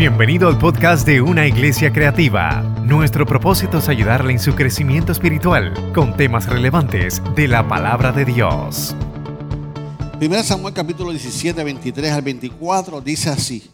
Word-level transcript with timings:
Bienvenido 0.00 0.48
al 0.48 0.56
podcast 0.56 1.06
de 1.06 1.20
Una 1.20 1.46
Iglesia 1.46 1.92
Creativa. 1.92 2.62
Nuestro 2.86 3.26
propósito 3.26 3.76
es 3.76 3.88
ayudarle 3.90 4.32
en 4.32 4.38
su 4.38 4.54
crecimiento 4.54 5.12
espiritual 5.12 5.92
con 5.92 6.16
temas 6.16 6.46
relevantes 6.46 7.20
de 7.36 7.46
la 7.46 7.68
palabra 7.68 8.10
de 8.10 8.24
Dios. 8.24 8.96
1 10.18 10.42
Samuel 10.42 10.72
capítulo 10.72 11.10
17, 11.10 11.62
23 11.62 12.12
al 12.12 12.22
24 12.22 13.02
dice 13.02 13.28
así. 13.28 13.70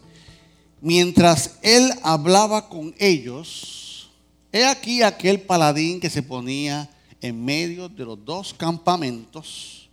Mientras 0.81 1.59
él 1.61 1.89
hablaba 2.03 2.67
con 2.67 2.93
ellos, 2.99 4.11
he 4.51 4.65
aquí 4.65 5.03
aquel 5.03 5.39
paladín 5.39 6.01
que 6.01 6.09
se 6.09 6.23
ponía 6.23 6.89
en 7.21 7.45
medio 7.45 7.87
de 7.87 8.03
los 8.03 8.25
dos 8.25 8.53
campamentos, 8.53 9.87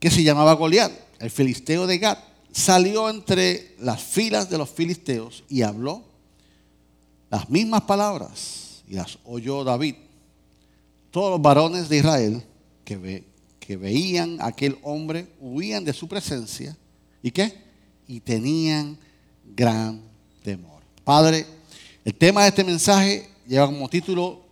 que 0.00 0.10
se 0.10 0.24
llamaba 0.24 0.54
Goliat, 0.54 0.90
el 1.20 1.30
filisteo 1.30 1.86
de 1.86 1.98
Gat 1.98 2.27
salió 2.52 3.08
entre 3.10 3.74
las 3.78 4.02
filas 4.02 4.48
de 4.50 4.58
los 4.58 4.70
filisteos 4.70 5.44
y 5.48 5.62
habló 5.62 6.04
las 7.30 7.48
mismas 7.50 7.82
palabras 7.82 8.82
y 8.88 8.94
las 8.94 9.18
oyó 9.24 9.64
David. 9.64 9.94
Todos 11.10 11.32
los 11.32 11.42
varones 11.42 11.88
de 11.88 11.98
Israel 11.98 12.42
que, 12.84 12.96
ve, 12.96 13.24
que 13.60 13.76
veían 13.76 14.40
a 14.40 14.46
aquel 14.46 14.78
hombre 14.82 15.28
huían 15.40 15.84
de 15.84 15.92
su 15.92 16.08
presencia 16.08 16.76
y 17.22 17.30
qué? 17.30 17.54
Y 18.06 18.20
tenían 18.20 18.96
gran 19.54 20.00
temor. 20.42 20.82
Padre, 21.04 21.46
el 22.04 22.14
tema 22.14 22.42
de 22.42 22.48
este 22.48 22.64
mensaje 22.64 23.28
lleva 23.46 23.66
como 23.66 23.88
título 23.88 24.42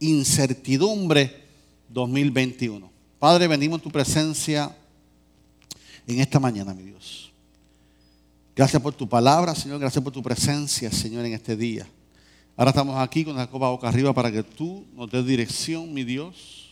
Incertidumbre 0.00 1.44
2021. 1.88 2.90
Padre, 3.18 3.48
venimos 3.48 3.78
en 3.78 3.84
tu 3.84 3.90
presencia 3.90 4.74
en 6.06 6.20
esta 6.20 6.38
mañana, 6.38 6.74
mi 6.74 6.82
Dios. 6.82 7.25
Gracias 8.56 8.80
por 8.80 8.94
tu 8.94 9.06
palabra, 9.06 9.54
Señor. 9.54 9.78
Gracias 9.78 10.02
por 10.02 10.14
tu 10.14 10.22
presencia, 10.22 10.90
Señor, 10.90 11.26
en 11.26 11.34
este 11.34 11.54
día. 11.54 11.86
Ahora 12.56 12.70
estamos 12.70 12.98
aquí 12.98 13.22
con 13.22 13.36
la 13.36 13.46
copa 13.50 13.68
boca 13.68 13.86
arriba 13.86 14.14
para 14.14 14.32
que 14.32 14.42
tú 14.42 14.86
nos 14.94 15.10
des 15.10 15.26
dirección, 15.26 15.92
mi 15.92 16.04
Dios, 16.04 16.70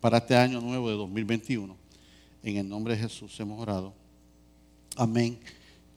para 0.00 0.18
este 0.18 0.34
año 0.34 0.60
nuevo 0.60 0.90
de 0.90 0.96
2021. 0.96 1.76
En 2.42 2.56
el 2.56 2.68
nombre 2.68 2.96
de 2.96 3.02
Jesús 3.02 3.38
hemos 3.38 3.60
orado. 3.60 3.94
Amén. 4.96 5.38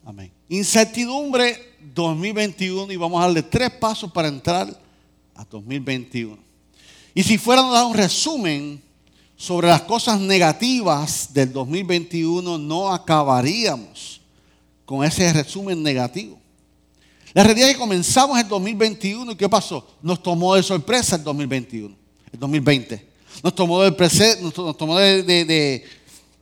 Amén. 0.06 0.32
Incertidumbre 0.48 1.74
2021 1.96 2.94
y 2.94 2.96
vamos 2.96 3.20
a 3.20 3.26
darle 3.26 3.42
tres 3.42 3.72
pasos 3.72 4.12
para 4.12 4.28
entrar 4.28 4.80
a 5.34 5.44
2021. 5.44 6.38
Y 7.16 7.24
si 7.24 7.40
fuéramos 7.40 7.74
a 7.74 7.80
dar 7.80 7.88
un 7.88 7.96
resumen 7.96 8.80
sobre 9.36 9.70
las 9.70 9.82
cosas 9.82 10.20
negativas 10.20 11.34
del 11.34 11.52
2021, 11.52 12.60
no 12.60 12.94
acabaríamos 12.94 14.15
con 14.86 15.04
ese 15.04 15.32
resumen 15.34 15.82
negativo. 15.82 16.40
La 17.34 17.44
realidad 17.44 17.70
es 17.70 17.76
que 17.76 17.82
comenzamos 17.82 18.40
el 18.40 18.48
2021 18.48 19.34
y 19.34 19.36
¿qué 19.36 19.50
pasó? 19.50 19.86
Nos 20.02 20.24
tomó 20.24 20.56
de 20.56 20.64
sorpresa 20.64 21.18
el 21.18 21.24
2021, 21.24 21.94
el 22.32 22.40
2020. 22.40 23.10
Nos 23.44 23.54
tomó 23.54 23.82
de, 23.82 23.92
nos 24.42 24.78
tomó 24.78 24.98
de, 24.98 25.84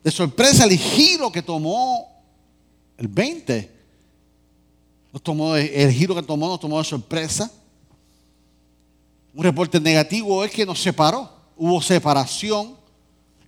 sorpresa 0.06 0.64
el 0.64 0.78
giro 0.78 1.32
que 1.32 1.42
tomó 1.42 2.06
el 2.96 3.08
20. 3.08 3.70
Nos 5.12 5.22
tomó 5.22 5.56
el 5.56 5.90
giro 5.90 6.14
que 6.14 6.22
tomó 6.22 6.48
nos 6.48 6.60
tomó 6.60 6.78
de 6.78 6.84
sorpresa. 6.84 7.50
Un 9.34 9.42
reporte 9.42 9.80
negativo 9.80 10.44
es 10.44 10.52
que 10.52 10.64
nos 10.64 10.80
separó. 10.80 11.28
Hubo 11.56 11.82
separación 11.82 12.76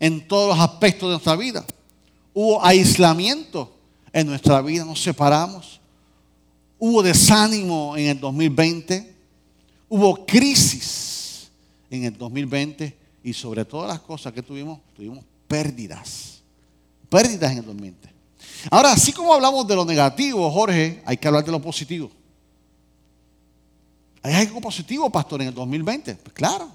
en 0.01 0.27
todos 0.27 0.57
los 0.57 0.59
aspectos 0.59 1.09
de 1.09 1.13
nuestra 1.13 1.37
vida. 1.37 1.65
Hubo 2.35 2.65
aislamiento 2.65 3.76
en 4.20 4.27
nuestra 4.27 4.62
vida, 4.62 4.83
nos 4.83 5.03
separamos. 5.03 5.78
Hubo 6.78 7.03
desánimo 7.03 7.95
en 7.98 8.06
el 8.06 8.19
2020, 8.19 9.14
hubo 9.91 10.25
crisis 10.25 11.50
en 11.91 12.05
el 12.05 12.17
2020 12.17 12.97
y 13.22 13.34
sobre 13.34 13.66
todas 13.66 13.88
las 13.88 14.00
cosas 14.00 14.32
que 14.32 14.43
tuvimos, 14.43 14.81
tuvimos 14.97 15.22
pérdidas. 15.47 16.41
Pérdidas 17.10 17.53
en 17.53 17.59
el 17.59 17.66
2020. 17.66 18.09
Ahora, 18.71 18.93
así 18.93 19.12
como 19.12 19.34
hablamos 19.34 19.69
de 19.69 19.76
lo 19.76 19.84
negativo, 19.84 20.50
Jorge, 20.50 21.03
hay 21.05 21.19
que 21.19 21.28
hablar 21.28 21.44
de 21.44 21.53
lo 21.53 21.60
positivo. 21.60 22.10
¿Hay 24.22 24.32
algo 24.32 24.62
positivo, 24.62 25.10
pastor, 25.10 25.43
en 25.43 25.49
el 25.49 25.55
2020? 25.55 26.15
Pues 26.15 26.32
claro. 26.32 26.71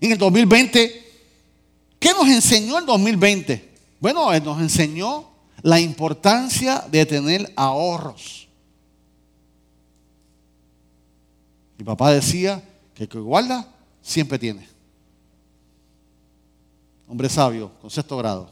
En 0.00 0.12
el 0.12 0.18
2020, 0.18 1.04
¿qué 1.98 2.10
nos 2.10 2.28
enseñó 2.28 2.78
el 2.78 2.86
2020? 2.86 3.74
Bueno, 3.98 4.30
nos 4.38 4.60
enseñó 4.60 5.35
la 5.66 5.80
importancia 5.80 6.84
de 6.88 7.04
tener 7.04 7.52
ahorros. 7.56 8.46
Mi 11.76 11.84
papá 11.84 12.12
decía 12.12 12.62
que 12.94 13.02
el 13.02 13.08
que 13.08 13.18
guarda 13.18 13.66
siempre 14.00 14.38
tiene. 14.38 14.68
Hombre 17.08 17.28
sabio, 17.28 17.72
con 17.80 17.90
sexto 17.90 18.16
grado. 18.16 18.48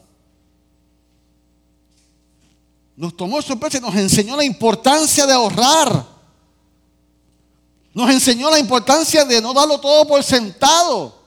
Nos 2.97 3.15
tomó 3.15 3.41
sorpresa 3.41 3.77
y 3.77 3.81
nos 3.81 3.95
enseñó 3.95 4.35
la 4.35 4.43
importancia 4.43 5.25
de 5.25 5.31
ahorrar. 5.31 6.05
Nos 7.93 8.09
enseñó 8.09 8.51
la 8.51 8.59
importancia 8.59 9.23
de 9.23 9.39
no 9.39 9.53
darlo 9.53 9.79
todo 9.79 10.05
por 10.05 10.21
sentado. 10.21 11.17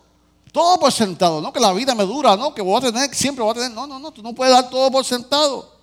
Todo 0.52 0.78
por 0.78 0.92
sentado. 0.92 1.40
No 1.40 1.50
que 1.50 1.60
la 1.60 1.72
vida 1.72 1.94
me 1.94 2.04
dura, 2.04 2.36
no 2.36 2.52
que 2.52 2.60
voy 2.60 2.76
a 2.76 2.92
tener, 2.92 3.14
siempre 3.14 3.42
voy 3.42 3.52
a 3.52 3.54
tener. 3.54 3.70
No, 3.70 3.86
no, 3.86 3.98
no, 3.98 4.10
tú 4.10 4.22
no 4.22 4.34
puedes 4.34 4.52
dar 4.52 4.68
todo 4.68 4.90
por 4.90 5.02
sentado 5.02 5.77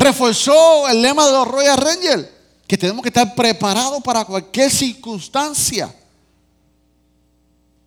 reforzó 0.00 0.88
el 0.88 1.02
lema 1.02 1.26
de 1.26 1.32
los 1.32 1.46
Royal 1.46 1.76
Rangers, 1.76 2.28
que 2.66 2.78
tenemos 2.78 3.02
que 3.02 3.08
estar 3.08 3.34
preparados 3.34 4.02
para 4.02 4.24
cualquier 4.24 4.70
circunstancia. 4.70 5.94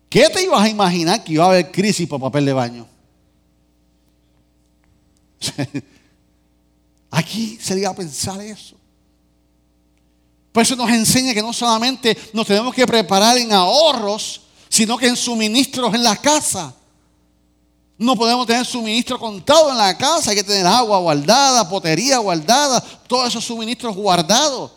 ¿Qué 0.08 0.28
te 0.28 0.42
ibas 0.44 0.62
a 0.62 0.68
imaginar 0.68 1.24
que 1.24 1.32
iba 1.32 1.44
a 1.44 1.48
haber 1.48 1.70
crisis 1.70 2.08
por 2.08 2.20
papel 2.20 2.44
de 2.46 2.52
baño? 2.52 2.86
Aquí 7.10 7.58
se 7.60 7.78
iba 7.78 7.90
a 7.90 7.94
pensar 7.94 8.40
eso. 8.40 8.76
Por 10.52 10.62
eso 10.62 10.76
nos 10.76 10.88
enseña 10.90 11.34
que 11.34 11.42
no 11.42 11.52
solamente 11.52 12.16
nos 12.32 12.46
tenemos 12.46 12.72
que 12.72 12.86
preparar 12.86 13.36
en 13.38 13.52
ahorros, 13.52 14.42
sino 14.68 14.96
que 14.96 15.08
en 15.08 15.16
suministros 15.16 15.92
en 15.94 16.04
la 16.04 16.16
casa. 16.16 16.74
No 18.04 18.16
podemos 18.16 18.46
tener 18.46 18.66
suministro 18.66 19.18
contado 19.18 19.70
en 19.70 19.78
la 19.78 19.96
casa, 19.96 20.28
hay 20.28 20.36
que 20.36 20.44
tener 20.44 20.66
agua 20.66 20.98
guardada, 20.98 21.66
potería 21.66 22.18
guardada, 22.18 22.78
todos 23.08 23.28
esos 23.28 23.42
suministros 23.42 23.96
guardados. 23.96 24.72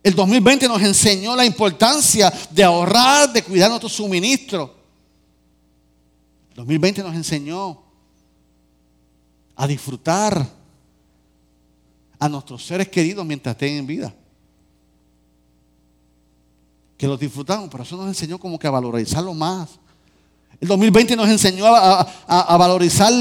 El 0.00 0.14
2020 0.14 0.68
nos 0.68 0.80
enseñó 0.80 1.34
la 1.34 1.44
importancia 1.44 2.32
de 2.50 2.62
ahorrar, 2.62 3.32
de 3.32 3.42
cuidar 3.42 3.68
nuestro 3.68 3.88
suministro. 3.88 4.72
El 6.50 6.56
2020 6.58 7.02
nos 7.02 7.16
enseñó 7.16 7.82
a 9.56 9.66
disfrutar 9.66 10.48
a 12.20 12.28
nuestros 12.28 12.64
seres 12.64 12.88
queridos 12.90 13.26
mientras 13.26 13.54
estén 13.56 13.78
en 13.78 13.86
vida. 13.88 14.14
Que 16.96 17.08
los 17.08 17.18
disfrutamos, 17.18 17.68
pero 17.72 17.82
eso 17.82 17.96
nos 17.96 18.06
enseñó 18.06 18.38
como 18.38 18.56
que 18.56 18.68
a 18.68 18.70
valorizarlo 18.70 19.34
más. 19.34 19.80
El 20.64 20.68
2020 20.68 21.14
nos 21.14 21.28
enseñó 21.28 21.66
a, 21.66 22.56
valorizar 22.56 23.12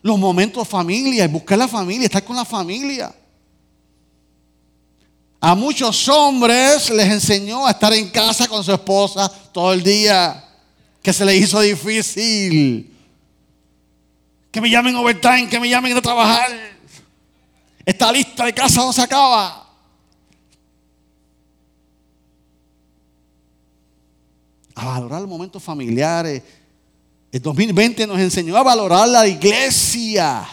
los 0.00 0.18
momentos 0.18 0.66
familia, 0.66 1.28
buscar 1.28 1.58
la 1.58 1.68
familia, 1.68 2.06
estar 2.06 2.24
con 2.24 2.34
la 2.34 2.46
familia. 2.46 3.14
A 5.38 5.54
muchos 5.54 6.08
hombres 6.08 6.88
les 6.88 7.06
enseñó 7.08 7.66
a 7.66 7.72
estar 7.72 7.92
en 7.92 8.08
casa 8.08 8.48
con 8.48 8.64
su 8.64 8.72
esposa 8.72 9.28
todo 9.52 9.74
el 9.74 9.82
día, 9.82 10.42
que 11.02 11.12
se 11.12 11.26
les 11.26 11.42
hizo 11.42 11.60
difícil. 11.60 12.90
Que 14.50 14.58
me 14.58 14.70
llamen 14.70 14.96
overtime, 14.96 15.46
que 15.46 15.60
me 15.60 15.68
llamen 15.68 15.94
a 15.94 16.00
trabajar. 16.00 16.50
Esta 17.84 18.10
lista 18.10 18.46
de 18.46 18.54
casa 18.54 18.80
no 18.80 18.94
se 18.94 19.02
acaba. 19.02 19.68
A 24.74 24.86
valorar 24.86 25.20
los 25.20 25.28
momentos 25.28 25.62
familiares, 25.62 26.42
el 27.30 27.42
2020 27.42 28.06
nos 28.06 28.18
enseñó 28.18 28.56
a 28.56 28.62
valorar 28.62 29.08
la 29.08 29.26
iglesia. 29.26 30.48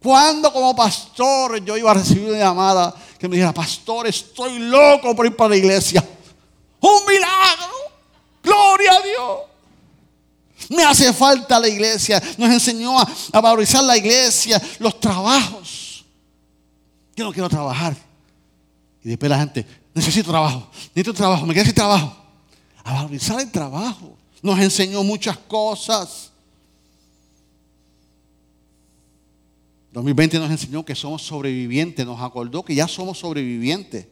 Cuando 0.00 0.52
como 0.52 0.74
pastor 0.74 1.62
yo 1.64 1.76
iba 1.76 1.90
a 1.90 1.94
recibir 1.94 2.28
una 2.28 2.38
llamada 2.38 2.94
que 3.18 3.28
me 3.28 3.36
dijera, 3.36 3.52
pastor, 3.52 4.06
estoy 4.06 4.58
loco 4.58 5.14
por 5.14 5.26
ir 5.26 5.36
para 5.36 5.50
la 5.50 5.56
iglesia. 5.56 6.06
Un 6.80 7.06
milagro. 7.06 7.74
Gloria 8.42 8.92
a 8.92 9.00
Dios. 9.00 9.38
Me 10.70 10.82
hace 10.82 11.12
falta 11.12 11.58
la 11.58 11.68
iglesia. 11.68 12.22
Nos 12.38 12.50
enseñó 12.50 12.98
a, 12.98 13.40
valorizar 13.40 13.84
la 13.84 13.96
iglesia, 13.96 14.60
los 14.78 14.98
trabajos. 14.98 16.04
Yo 17.16 17.24
no 17.24 17.32
quiero 17.32 17.48
trabajar. 17.48 17.94
Y 19.02 19.10
después 19.10 19.28
la 19.28 19.38
gente, 19.38 19.66
necesito 19.92 20.30
trabajo, 20.30 20.68
necesito 20.94 21.12
trabajo, 21.12 21.44
me 21.44 21.52
quedo 21.52 21.66
sin 21.66 21.74
trabajo. 21.74 22.16
A 22.82 22.94
valorizar 22.94 23.40
el 23.40 23.50
trabajo 23.50 24.16
nos 24.44 24.60
enseñó 24.60 25.02
muchas 25.02 25.38
cosas. 25.38 26.30
2020 29.92 30.38
nos 30.38 30.50
enseñó 30.50 30.84
que 30.84 30.94
somos 30.94 31.22
sobrevivientes, 31.22 32.04
nos 32.04 32.20
acordó 32.20 32.62
que 32.62 32.74
ya 32.74 32.86
somos 32.86 33.18
sobrevivientes. 33.18 34.06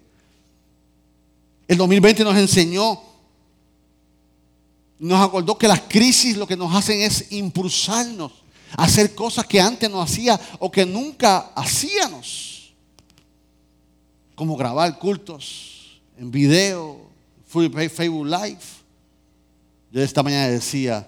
El 1.69 1.77
2020 1.77 2.25
nos 2.25 2.37
enseñó, 2.39 2.99
nos 4.99 5.21
acordó 5.21 5.59
que 5.59 5.69
las 5.69 5.83
crisis 5.83 6.35
lo 6.39 6.47
que 6.47 6.57
nos 6.57 6.75
hacen 6.75 7.03
es 7.03 7.31
impulsarnos 7.31 8.33
a 8.75 8.85
hacer 8.85 9.15
cosas 9.15 9.45
que 9.45 9.61
antes 9.61 9.91
no 9.91 10.01
hacía 10.01 10.41
o 10.61 10.71
que 10.71 10.87
nunca 10.87 11.53
hacíamos. 11.55 12.73
Como 14.35 14.57
grabar 14.57 14.99
cultos 14.99 16.01
en 16.17 16.31
video, 16.31 17.03
Facebook 17.47 18.27
Live. 18.27 18.82
Yo 19.93 20.03
esta 20.03 20.23
mañana 20.23 20.49
decía, 20.49 21.07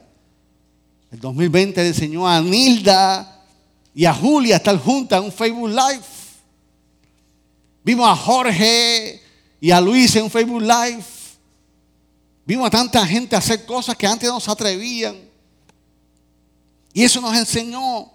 el 1.10 1.18
2020 1.18 1.80
le 1.80 1.88
enseñó 1.88 2.28
a 2.28 2.38
Nilda 2.42 3.42
y 3.94 4.04
a 4.04 4.12
Julia 4.12 4.56
estar 4.56 4.78
juntas 4.78 5.20
en 5.20 5.24
un 5.24 5.32
Facebook 5.32 5.70
Live. 5.70 6.04
Vimos 7.82 8.06
a 8.06 8.14
Jorge 8.14 9.22
y 9.58 9.70
a 9.70 9.80
Luis 9.80 10.14
en 10.16 10.24
un 10.24 10.30
Facebook 10.30 10.60
Live. 10.60 11.02
Vimos 12.44 12.66
a 12.66 12.70
tanta 12.70 13.06
gente 13.06 13.34
hacer 13.34 13.64
cosas 13.64 13.96
que 13.96 14.06
antes 14.06 14.28
no 14.28 14.38
se 14.38 14.50
atrevían. 14.50 15.16
Y 16.92 17.04
eso 17.04 17.22
nos 17.22 17.34
enseñó. 17.34 18.10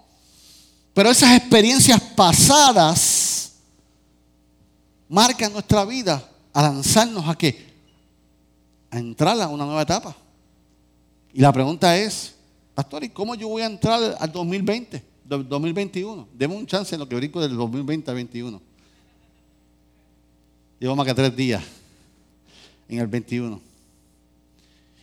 Pero 0.94 1.10
esas 1.10 1.36
experiencias 1.36 2.00
pasadas 2.14 3.54
marcan 5.08 5.52
nuestra 5.52 5.84
vida 5.84 6.30
a 6.52 6.62
lanzarnos 6.62 7.28
a 7.28 7.34
qué? 7.34 7.74
A 8.88 9.00
entrar 9.00 9.40
a 9.40 9.48
una 9.48 9.64
nueva 9.64 9.82
etapa. 9.82 10.14
Y 11.32 11.40
la 11.40 11.52
pregunta 11.52 11.96
es, 11.96 12.34
pastor, 12.74 13.04
¿y 13.04 13.08
cómo 13.08 13.34
yo 13.34 13.48
voy 13.48 13.62
a 13.62 13.66
entrar 13.66 14.16
al 14.18 14.32
2020? 14.32 15.10
2021. 15.38 16.28
Demos 16.34 16.58
un 16.58 16.66
chance 16.66 16.94
en 16.94 16.98
lo 16.98 17.08
que 17.08 17.14
brinco 17.14 17.40
del 17.40 17.56
2020 17.56 18.10
a 18.10 18.14
2021. 18.14 18.60
Llevo 20.78 20.96
más 20.96 21.06
que 21.06 21.14
tres 21.14 21.36
días 21.36 21.62
en 22.88 22.98
el 22.98 23.06
21. 23.06 23.60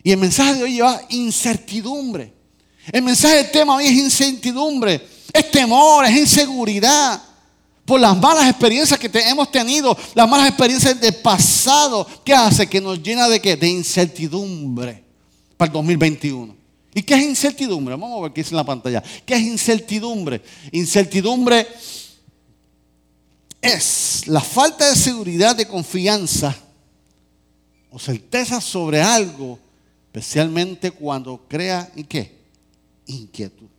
Y 0.03 0.11
el 0.11 0.17
mensaje 0.17 0.55
de 0.55 0.63
hoy 0.63 0.73
lleva 0.73 1.01
incertidumbre. 1.09 2.33
El 2.91 3.03
mensaje 3.03 3.35
del 3.35 3.51
tema 3.51 3.75
hoy 3.75 3.85
es 3.85 3.93
incertidumbre, 3.93 5.05
es 5.33 5.51
temor, 5.51 6.05
es 6.05 6.17
inseguridad 6.17 7.21
por 7.85 7.99
las 7.99 8.17
malas 8.17 8.49
experiencias 8.49 8.97
que 8.99 9.09
hemos 9.13 9.51
tenido, 9.51 9.97
las 10.13 10.27
malas 10.27 10.47
experiencias 10.47 10.99
del 10.99 11.15
pasado. 11.15 12.07
¿Qué 12.23 12.33
hace? 12.33 12.67
Que 12.67 12.79
nos 12.79 13.01
llena 13.01 13.27
de 13.27 13.41
qué? 13.41 13.55
De 13.57 13.67
incertidumbre 13.67 15.06
para 15.57 15.69
el 15.69 15.73
2021. 15.73 16.55
¿Y 16.93 17.03
qué 17.03 17.15
es 17.15 17.23
incertidumbre? 17.23 17.95
Vamos 17.95 18.17
a 18.17 18.23
ver 18.23 18.33
qué 18.33 18.41
dice 18.41 18.51
en 18.51 18.57
la 18.57 18.63
pantalla. 18.63 19.03
¿Qué 19.25 19.35
es 19.35 19.41
incertidumbre? 19.41 20.41
Incertidumbre 20.71 21.67
es 23.61 24.27
la 24.27 24.41
falta 24.41 24.89
de 24.89 24.95
seguridad, 24.95 25.55
de 25.55 25.67
confianza 25.67 26.55
o 27.91 27.99
certeza 27.99 28.61
sobre 28.61 29.01
algo, 29.01 29.59
especialmente 30.07 30.91
cuando 30.91 31.45
crea 31.47 31.91
¿y 31.95 32.03
qué? 32.03 32.35
Inquietud. 33.07 33.76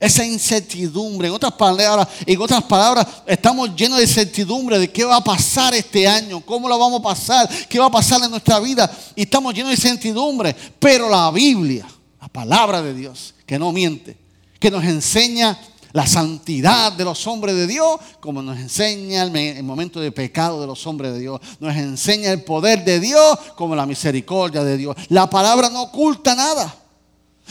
Esa 0.00 0.24
incertidumbre, 0.24 1.28
en 1.28 1.34
otras 1.34 1.52
palabras, 1.54 2.06
en 2.24 2.40
otras 2.40 2.62
palabras, 2.62 3.06
estamos 3.26 3.74
llenos 3.74 3.98
de 3.98 4.04
incertidumbre 4.04 4.78
de 4.78 4.90
qué 4.90 5.04
va 5.04 5.16
a 5.16 5.24
pasar 5.24 5.74
este 5.74 6.06
año, 6.06 6.40
cómo 6.40 6.68
lo 6.68 6.78
vamos 6.78 7.00
a 7.00 7.02
pasar, 7.02 7.48
qué 7.68 7.78
va 7.78 7.86
a 7.86 7.90
pasar 7.90 8.22
en 8.22 8.30
nuestra 8.30 8.60
vida, 8.60 8.90
y 9.16 9.22
estamos 9.22 9.52
llenos 9.52 9.70
de 9.70 9.74
incertidumbre. 9.74 10.54
Pero 10.78 11.08
la 11.08 11.30
Biblia 11.32 11.86
la 12.20 12.28
palabra 12.28 12.82
de 12.82 12.94
Dios, 12.94 13.34
que 13.46 13.58
no 13.58 13.72
miente, 13.72 14.16
que 14.58 14.70
nos 14.70 14.84
enseña 14.84 15.58
la 15.92 16.06
santidad 16.06 16.92
de 16.92 17.04
los 17.04 17.26
hombres 17.26 17.54
de 17.54 17.66
Dios, 17.66 17.98
como 18.20 18.42
nos 18.42 18.58
enseña 18.58 19.22
el, 19.22 19.62
momento 19.62 20.00
de 20.00 20.12
pecado 20.12 20.60
de 20.60 20.66
los 20.66 20.86
hombres 20.86 21.12
de 21.12 21.20
Dios, 21.20 21.40
nos 21.60 21.74
enseña 21.76 22.30
el 22.30 22.42
poder 22.42 22.84
de 22.84 23.00
Dios, 23.00 23.38
como 23.56 23.74
la 23.74 23.86
misericordia 23.86 24.64
de 24.64 24.76
Dios. 24.76 24.96
La 25.08 25.30
palabra 25.30 25.70
no 25.70 25.82
oculta 25.82 26.34
nada. 26.34 26.74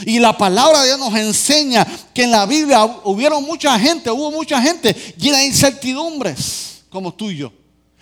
Y 0.06 0.18
la 0.18 0.36
palabra 0.36 0.82
de 0.82 0.88
Dios 0.88 0.98
nos 0.98 1.14
enseña 1.14 1.86
que 2.14 2.24
en 2.24 2.30
la 2.30 2.46
Biblia 2.46 2.84
hubieron 3.04 3.44
mucha 3.44 3.78
gente, 3.78 4.10
hubo 4.10 4.30
mucha 4.30 4.60
gente 4.60 4.94
llena 5.16 5.38
de 5.38 5.46
incertidumbres, 5.46 6.84
como 6.88 7.12
tú 7.12 7.30
y 7.30 7.38
yo, 7.38 7.52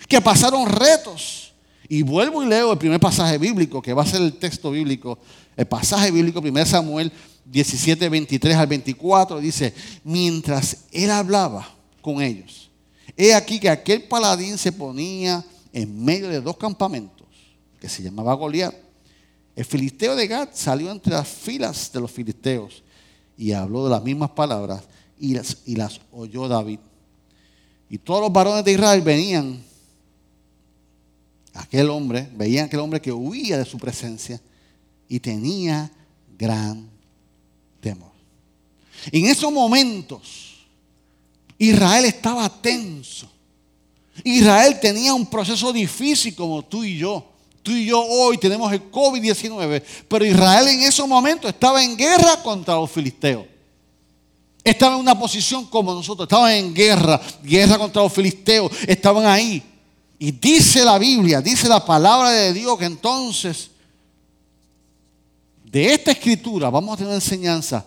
que 0.07 0.21
pasaron 0.21 0.67
retos. 0.67 1.53
Y 1.89 2.01
vuelvo 2.01 2.43
y 2.43 2.47
leo 2.47 2.73
el 2.73 2.77
primer 2.77 2.99
pasaje 2.99 3.37
bíblico, 3.37 3.81
que 3.81 3.93
va 3.93 4.03
a 4.03 4.05
ser 4.05 4.21
el 4.21 4.33
texto 4.33 4.71
bíblico 4.71 5.17
el 5.57 5.65
pasaje 5.65 6.11
bíblico, 6.11 6.39
1 6.39 6.65
Samuel 6.65 7.11
17, 7.45 8.07
23 8.07 8.55
al 8.55 8.67
24, 8.67 9.39
dice, 9.39 9.73
mientras 10.03 10.85
él 10.91 11.09
hablaba 11.09 11.67
con 12.01 12.21
ellos, 12.21 12.69
he 13.17 13.33
aquí 13.33 13.59
que 13.59 13.69
aquel 13.69 14.03
paladín 14.03 14.57
se 14.57 14.71
ponía 14.71 15.43
en 15.73 16.05
medio 16.05 16.29
de 16.29 16.39
dos 16.39 16.57
campamentos, 16.57 17.27
que 17.81 17.89
se 17.89 18.03
llamaba 18.03 18.35
Goliat. 18.35 18.73
El 19.57 19.65
filisteo 19.65 20.15
de 20.15 20.27
Gad 20.27 20.49
salió 20.53 20.91
entre 20.91 21.13
las 21.13 21.27
filas 21.27 21.91
de 21.91 21.99
los 21.99 22.11
filisteos 22.11 22.83
y 23.35 23.53
habló 23.53 23.85
de 23.85 23.89
las 23.89 24.03
mismas 24.03 24.29
palabras 24.29 24.83
y 25.19 25.33
las, 25.33 25.57
y 25.65 25.75
las 25.75 25.99
oyó 26.11 26.47
David. 26.47 26.77
Y 27.89 27.97
todos 27.97 28.21
los 28.21 28.31
varones 28.31 28.63
de 28.63 28.73
Israel 28.73 29.01
venían, 29.01 29.59
aquel 31.55 31.89
hombre, 31.89 32.29
veían 32.35 32.67
aquel 32.67 32.81
hombre 32.81 33.01
que 33.01 33.11
huía 33.11 33.57
de 33.57 33.65
su 33.65 33.79
presencia 33.79 34.39
y 35.09 35.19
tenía 35.19 35.91
gran 36.37 36.87
temor. 37.79 38.11
En 39.11 39.25
esos 39.25 39.51
momentos, 39.51 40.67
Israel 41.57 42.05
estaba 42.05 42.47
tenso. 42.61 43.27
Israel 44.23 44.79
tenía 44.79 45.15
un 45.15 45.25
proceso 45.25 45.73
difícil 45.73 46.35
como 46.35 46.63
tú 46.63 46.83
y 46.83 46.99
yo. 46.99 47.36
Tú 47.67 47.73
y 47.73 47.87
yo 47.87 48.01
hoy 48.01 48.37
tenemos 48.37 48.71
el 48.71 48.89
COVID-19, 48.89 49.83
pero 50.07 50.23
Israel 50.23 50.69
en 50.69 50.83
esos 50.83 51.05
momentos 51.05 51.49
estaba 51.49 51.83
en 51.83 51.97
guerra 51.97 52.41
contra 52.41 52.75
los 52.75 52.89
filisteos. 52.89 53.45
Estaba 54.63 54.95
en 54.95 55.01
una 55.01 55.19
posición 55.19 55.65
como 55.65 55.93
nosotros, 55.93 56.27
estaban 56.27 56.53
en 56.53 56.73
guerra, 56.73 57.19
guerra 57.43 57.77
contra 57.77 58.03
los 58.03 58.13
filisteos, 58.13 58.71
estaban 58.87 59.25
ahí. 59.25 59.61
Y 60.17 60.31
dice 60.31 60.85
la 60.85 60.97
Biblia, 60.97 61.41
dice 61.41 61.67
la 61.67 61.83
palabra 61.83 62.31
de 62.31 62.53
Dios 62.53 62.79
que 62.79 62.85
entonces 62.85 63.69
de 65.65 65.93
esta 65.93 66.11
escritura 66.11 66.69
vamos 66.69 66.93
a 66.93 66.95
tener 66.95 67.09
una 67.09 67.15
enseñanza 67.15 67.85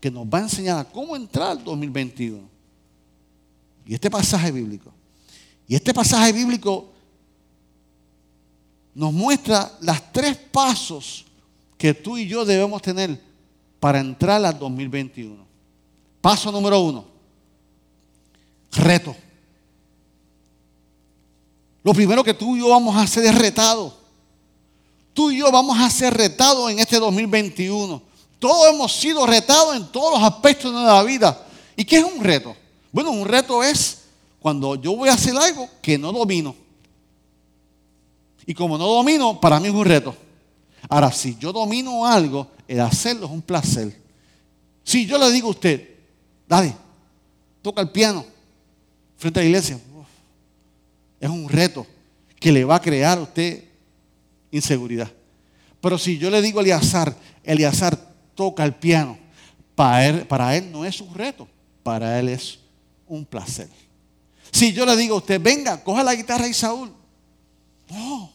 que 0.00 0.10
nos 0.10 0.24
va 0.24 0.38
a 0.38 0.42
enseñar 0.44 0.78
a 0.78 0.84
cómo 0.84 1.14
entrar 1.14 1.50
al 1.50 1.62
2021. 1.62 2.40
Y 3.86 3.92
este 3.92 4.10
pasaje 4.10 4.50
bíblico. 4.50 4.94
Y 5.68 5.74
este 5.74 5.92
pasaje 5.92 6.32
bíblico 6.32 6.95
nos 8.96 9.12
muestra 9.12 9.70
las 9.80 10.12
tres 10.12 10.36
pasos 10.36 11.24
que 11.78 11.94
tú 11.94 12.18
y 12.18 12.26
yo 12.26 12.44
debemos 12.44 12.82
tener 12.82 13.20
para 13.78 14.00
entrar 14.00 14.44
al 14.44 14.58
2021. 14.58 15.46
Paso 16.20 16.50
número 16.50 16.80
uno. 16.80 17.04
Reto. 18.72 19.14
Lo 21.84 21.94
primero 21.94 22.24
que 22.24 22.34
tú 22.34 22.56
y 22.56 22.58
yo 22.58 22.70
vamos 22.70 22.96
a 22.96 23.02
hacer 23.02 23.24
es 23.26 23.34
retado 23.36 24.06
tú 25.16 25.30
y 25.30 25.38
yo 25.38 25.50
vamos 25.50 25.80
a 25.80 25.88
ser 25.88 26.12
retados 26.12 26.70
en 26.70 26.78
este 26.78 27.00
2021. 27.00 28.02
Todos 28.38 28.68
hemos 28.68 28.92
sido 28.92 29.26
retados 29.26 29.74
en 29.74 29.86
todos 29.86 30.20
los 30.20 30.30
aspectos 30.30 30.70
de 30.72 30.80
la 30.80 31.02
vida. 31.02 31.42
¿Y 31.74 31.86
qué 31.86 31.96
es 31.96 32.04
un 32.04 32.22
reto? 32.22 32.54
Bueno, 32.92 33.10
un 33.10 33.26
reto 33.26 33.64
es 33.64 34.02
cuando 34.38 34.74
yo 34.74 34.94
voy 34.94 35.08
a 35.08 35.14
hacer 35.14 35.34
algo 35.34 35.70
que 35.80 35.96
no 35.96 36.12
domino. 36.12 36.54
Y 38.46 38.54
como 38.54 38.78
no 38.78 38.86
domino, 38.86 39.40
para 39.40 39.58
mí 39.58 39.68
es 39.68 39.74
un 39.74 39.84
reto. 39.84 40.14
Ahora, 40.88 41.10
si 41.10 41.36
yo 41.36 41.52
domino 41.52 42.06
algo, 42.06 42.48
el 42.68 42.80
hacerlo 42.80 43.26
es 43.26 43.32
un 43.32 43.42
placer. 43.42 44.00
Si 44.84 45.04
yo 45.04 45.18
le 45.18 45.30
digo 45.32 45.48
a 45.48 45.50
usted, 45.50 45.88
dale, 46.48 46.74
toca 47.60 47.82
el 47.82 47.90
piano 47.90 48.24
frente 49.16 49.40
a 49.40 49.42
la 49.42 49.48
iglesia, 49.48 49.80
es 51.18 51.28
un 51.28 51.48
reto 51.48 51.86
que 52.38 52.52
le 52.52 52.64
va 52.64 52.76
a 52.76 52.80
crear 52.80 53.18
a 53.18 53.22
usted 53.22 53.64
inseguridad. 54.50 55.10
Pero 55.80 55.98
si 55.98 56.18
yo 56.18 56.30
le 56.30 56.40
digo 56.40 56.60
a 56.60 56.62
Eliazar, 56.62 57.16
Eliazar 57.42 57.98
toca 58.34 58.64
el 58.64 58.74
piano, 58.74 59.18
para 59.74 60.06
él, 60.56 60.72
no 60.72 60.84
es 60.84 61.00
un 61.00 61.12
reto, 61.14 61.48
para 61.82 62.18
él 62.18 62.28
es 62.28 62.58
un 63.06 63.24
placer. 63.24 63.68
Si 64.50 64.72
yo 64.72 64.86
le 64.86 64.96
digo 64.96 65.16
a 65.16 65.18
usted, 65.18 65.40
venga, 65.40 65.82
coja 65.82 66.02
la 66.02 66.14
guitarra 66.14 66.48
y 66.48 66.54
Saúl, 66.54 66.92
no, 67.90 68.32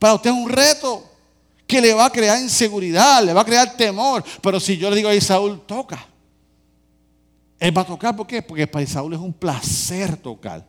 para 0.00 0.14
usted 0.14 0.30
es 0.30 0.36
un 0.36 0.48
reto 0.48 1.04
que 1.66 1.80
le 1.80 1.94
va 1.94 2.06
a 2.06 2.10
crear 2.10 2.40
inseguridad, 2.40 3.22
le 3.22 3.34
va 3.34 3.42
a 3.42 3.44
crear 3.44 3.76
temor. 3.76 4.24
Pero 4.42 4.58
si 4.58 4.76
yo 4.76 4.90
le 4.90 4.96
digo 4.96 5.10
a 5.10 5.14
Isaúl, 5.14 5.60
toca. 5.66 6.04
Él 7.60 7.76
va 7.76 7.82
a 7.82 7.86
tocar, 7.86 8.16
¿por 8.16 8.26
qué? 8.26 8.40
Porque 8.40 8.66
para 8.66 8.82
Isaúl 8.82 9.12
es 9.12 9.20
un 9.20 9.34
placer 9.34 10.16
tocar. 10.16 10.66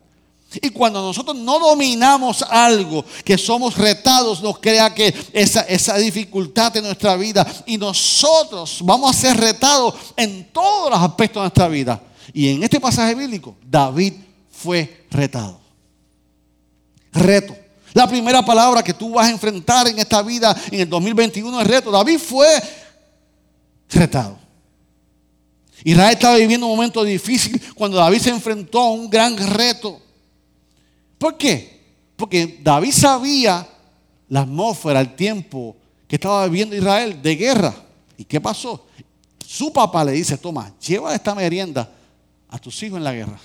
Y 0.60 0.68
cuando 0.68 1.00
nosotros 1.00 1.34
no 1.34 1.58
dominamos 1.58 2.42
algo, 2.42 3.06
que 3.24 3.38
somos 3.38 3.78
retados, 3.78 4.42
nos 4.42 4.58
crea 4.58 4.94
que 4.94 5.14
esa, 5.32 5.62
esa 5.62 5.96
dificultad 5.96 6.76
en 6.76 6.84
nuestra 6.84 7.16
vida 7.16 7.46
y 7.64 7.78
nosotros 7.78 8.80
vamos 8.84 9.10
a 9.10 9.18
ser 9.18 9.38
retados 9.38 9.94
en 10.14 10.52
todos 10.52 10.90
los 10.90 11.00
aspectos 11.00 11.40
de 11.40 11.44
nuestra 11.44 11.68
vida. 11.68 12.02
Y 12.34 12.50
en 12.50 12.62
este 12.62 12.78
pasaje 12.78 13.14
bíblico, 13.14 13.56
David 13.64 14.12
fue 14.50 15.06
retado. 15.10 15.58
Reto. 17.12 17.61
La 17.92 18.08
primera 18.08 18.44
palabra 18.44 18.82
que 18.82 18.94
tú 18.94 19.12
vas 19.14 19.26
a 19.26 19.30
enfrentar 19.30 19.86
en 19.88 19.98
esta 19.98 20.22
vida 20.22 20.56
en 20.70 20.80
el 20.80 20.88
2021 20.88 21.60
es 21.60 21.66
reto. 21.66 21.90
David 21.90 22.18
fue 22.18 22.48
retado. 23.90 24.38
Israel 25.84 26.12
estaba 26.12 26.36
viviendo 26.36 26.66
un 26.66 26.76
momento 26.76 27.02
difícil 27.04 27.60
cuando 27.74 27.98
David 27.98 28.20
se 28.20 28.30
enfrentó 28.30 28.80
a 28.80 28.90
un 28.90 29.10
gran 29.10 29.36
reto. 29.36 30.00
¿Por 31.18 31.36
qué? 31.36 31.80
Porque 32.16 32.60
David 32.62 32.92
sabía 32.92 33.66
la 34.28 34.40
atmósfera, 34.40 35.00
el 35.00 35.14
tiempo 35.14 35.76
que 36.06 36.16
estaba 36.16 36.46
viviendo 36.46 36.76
Israel 36.76 37.20
de 37.20 37.36
guerra. 37.36 37.74
¿Y 38.16 38.24
qué 38.24 38.40
pasó? 38.40 38.86
Su 39.46 39.72
papá 39.72 40.04
le 40.04 40.12
dice, 40.12 40.38
toma, 40.38 40.72
lleva 40.78 41.14
esta 41.14 41.34
merienda 41.34 41.90
a 42.48 42.58
tus 42.58 42.82
hijos 42.82 42.96
en 42.96 43.04
la 43.04 43.12
guerra. 43.12 43.38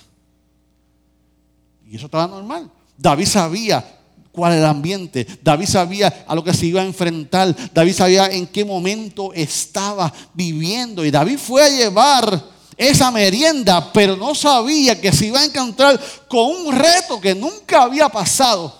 Y 1.90 1.96
eso 1.96 2.06
estaba 2.06 2.26
normal. 2.26 2.70
David 2.96 3.26
sabía 3.26 3.97
cuál 4.38 4.52
era 4.52 4.60
el 4.60 4.66
ambiente. 4.68 5.26
David 5.42 5.66
sabía 5.66 6.24
a 6.24 6.32
lo 6.32 6.44
que 6.44 6.54
se 6.54 6.66
iba 6.66 6.80
a 6.80 6.84
enfrentar. 6.84 7.56
David 7.74 7.92
sabía 7.92 8.26
en 8.28 8.46
qué 8.46 8.64
momento 8.64 9.32
estaba 9.34 10.12
viviendo. 10.32 11.04
Y 11.04 11.10
David 11.10 11.38
fue 11.38 11.64
a 11.64 11.68
llevar 11.68 12.44
esa 12.76 13.10
merienda, 13.10 13.92
pero 13.92 14.16
no 14.16 14.36
sabía 14.36 15.00
que 15.00 15.10
se 15.10 15.26
iba 15.26 15.40
a 15.40 15.44
encontrar 15.44 16.00
con 16.28 16.50
un 16.50 16.72
reto 16.72 17.20
que 17.20 17.34
nunca 17.34 17.82
había 17.82 18.08
pasado, 18.08 18.72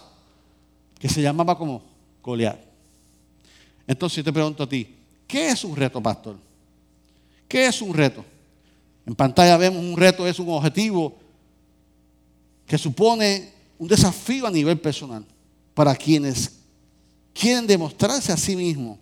que 0.97 1.09
se 1.09 1.21
llamaba 1.21 1.59
como 1.59 1.83
Goliat. 2.23 2.61
Entonces 3.85 4.19
yo 4.19 4.25
te 4.25 4.33
pregunto 4.33 4.62
a 4.62 4.69
ti, 4.69 4.95
¿qué 5.27 5.49
es 5.49 5.65
un 5.65 5.75
reto, 5.75 6.00
pastor? 6.00 6.37
¿Qué 7.49 7.67
es 7.67 7.83
un 7.83 7.93
reto? 7.93 8.25
En 9.05 9.17
pantalla 9.17 9.57
vemos 9.57 9.83
un 9.83 9.97
reto, 9.97 10.25
es 10.25 10.38
un 10.38 10.50
objetivo 10.50 11.17
que 12.65 12.79
supone 12.79 13.53
un 13.77 13.88
desafío 13.88 14.47
a 14.47 14.53
nivel 14.53 14.79
personal 14.79 15.25
para 15.78 15.94
quienes 15.94 16.54
quieren 17.32 17.64
demostrarse 17.64 18.32
a 18.32 18.37
sí 18.37 18.56
mismos 18.56 18.99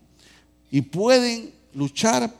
y 0.70 0.82
pueden 0.82 1.50
luchar 1.72 2.30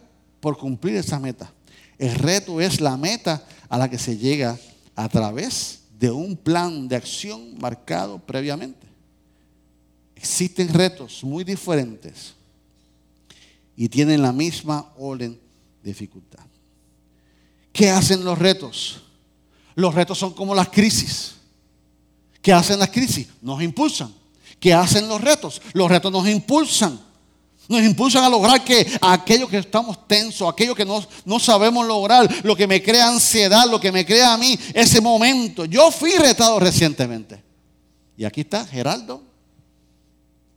por 0.41 0.59
cumplir 0.59 0.97
esa 0.97 1.19
meta. 1.19 1.51
El 1.97 2.15
reto 2.17 2.61
es 2.61 2.83
la 2.83 2.99
meta 2.99 3.43
a 3.67 3.79
la 3.79 3.89
que 3.89 3.97
se 3.97 4.19
llega 4.19 4.59
a 4.95 5.09
través 5.09 5.85
de 5.99 6.11
un 6.11 6.37
plan 6.37 6.87
de 6.87 6.97
acción 6.97 7.57
marcado 7.59 8.19
previamente. 8.19 8.87
Existen 10.15 10.69
retos 10.69 11.25
muy 11.25 11.43
diferentes 11.43 12.35
y 13.75 13.89
tienen 13.89 14.21
la 14.21 14.35
misma 14.35 14.93
orden 14.99 15.41
de 15.83 15.89
dificultad. 15.89 16.45
¿Qué 17.73 17.89
hacen 17.89 18.23
los 18.23 18.39
retos? 18.39 19.01
Los 19.75 19.95
retos 19.95 20.19
son 20.19 20.35
como 20.35 20.55
las 20.55 20.69
crisis. 20.69 21.37
¿Qué 22.43 22.53
hacen 22.53 22.79
las 22.79 22.91
crisis? 22.91 23.29
Nos 23.41 23.63
impulsan. 23.63 24.26
¿Qué 24.61 24.73
hacen 24.73 25.09
los 25.09 25.21
retos? 25.21 25.61
Los 25.73 25.91
retos 25.91 26.11
nos 26.13 26.29
impulsan. 26.29 27.01
Nos 27.69 27.83
impulsan 27.83 28.23
a 28.23 28.29
lograr 28.29 28.63
que 28.63 28.87
aquello 29.01 29.49
que 29.49 29.59
estamos 29.59 30.07
tensos, 30.07 30.49
aquello 30.49 30.75
que 30.75 30.85
no, 30.85 31.05
no 31.25 31.39
sabemos 31.41 31.87
lograr, 31.87 32.29
lo 32.45 32.55
que 32.55 32.67
me 32.67 32.81
crea 32.83 33.09
ansiedad, 33.09 33.69
lo 33.69 33.81
que 33.81 33.91
me 33.91 34.07
crea 34.07 34.35
a 34.35 34.39
mí, 34.39 34.59
ese 34.73 35.01
momento. 35.01 35.65
Yo 35.65 35.91
fui 35.91 36.13
retado 36.13 36.61
recientemente. 36.61 37.43
Y 38.17 38.25
aquí 38.25 38.43
está 38.43 38.65
Geraldo 38.65 39.23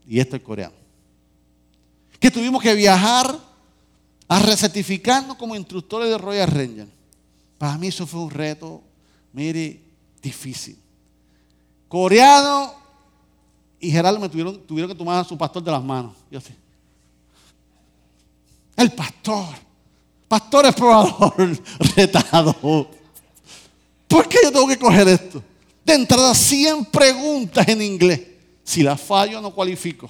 y 0.07 0.19
esto 0.19 0.35
es 0.35 0.41
coreano. 0.41 0.75
Que 2.19 2.31
tuvimos 2.31 2.61
que 2.61 2.73
viajar 2.73 3.37
a 4.27 4.39
recertificarnos 4.39 5.37
como 5.37 5.55
instructores 5.55 6.09
de 6.09 6.17
Royal 6.17 6.47
Ranger. 6.47 6.87
Para 7.57 7.77
mí 7.77 7.87
eso 7.87 8.07
fue 8.07 8.21
un 8.21 8.29
reto, 8.29 8.81
mire, 9.33 9.81
difícil. 10.21 10.77
Coreano 11.87 12.78
y 13.79 13.91
Geraldo 13.91 14.19
me 14.19 14.29
tuvieron, 14.29 14.59
tuvieron 14.61 14.91
que 14.91 14.97
tomar 14.97 15.19
a 15.19 15.23
su 15.23 15.37
pastor 15.37 15.63
de 15.63 15.71
las 15.71 15.83
manos. 15.83 16.13
Yo 16.29 16.41
sé. 16.41 16.53
El 18.75 18.91
pastor. 18.91 19.47
Pastor 20.27 20.65
explorador 20.65 21.33
retado. 21.95 22.53
¿Por 24.07 24.27
qué 24.27 24.39
yo 24.43 24.51
tengo 24.51 24.67
que 24.67 24.77
coger 24.77 25.07
esto? 25.07 25.41
De 25.83 25.93
entrada 25.93 26.35
100 26.35 26.85
preguntas 26.85 27.67
en 27.67 27.81
inglés. 27.81 28.21
Si 28.63 28.83
las 28.83 29.01
fallo 29.01 29.41
no 29.41 29.53
cualifico. 29.53 30.09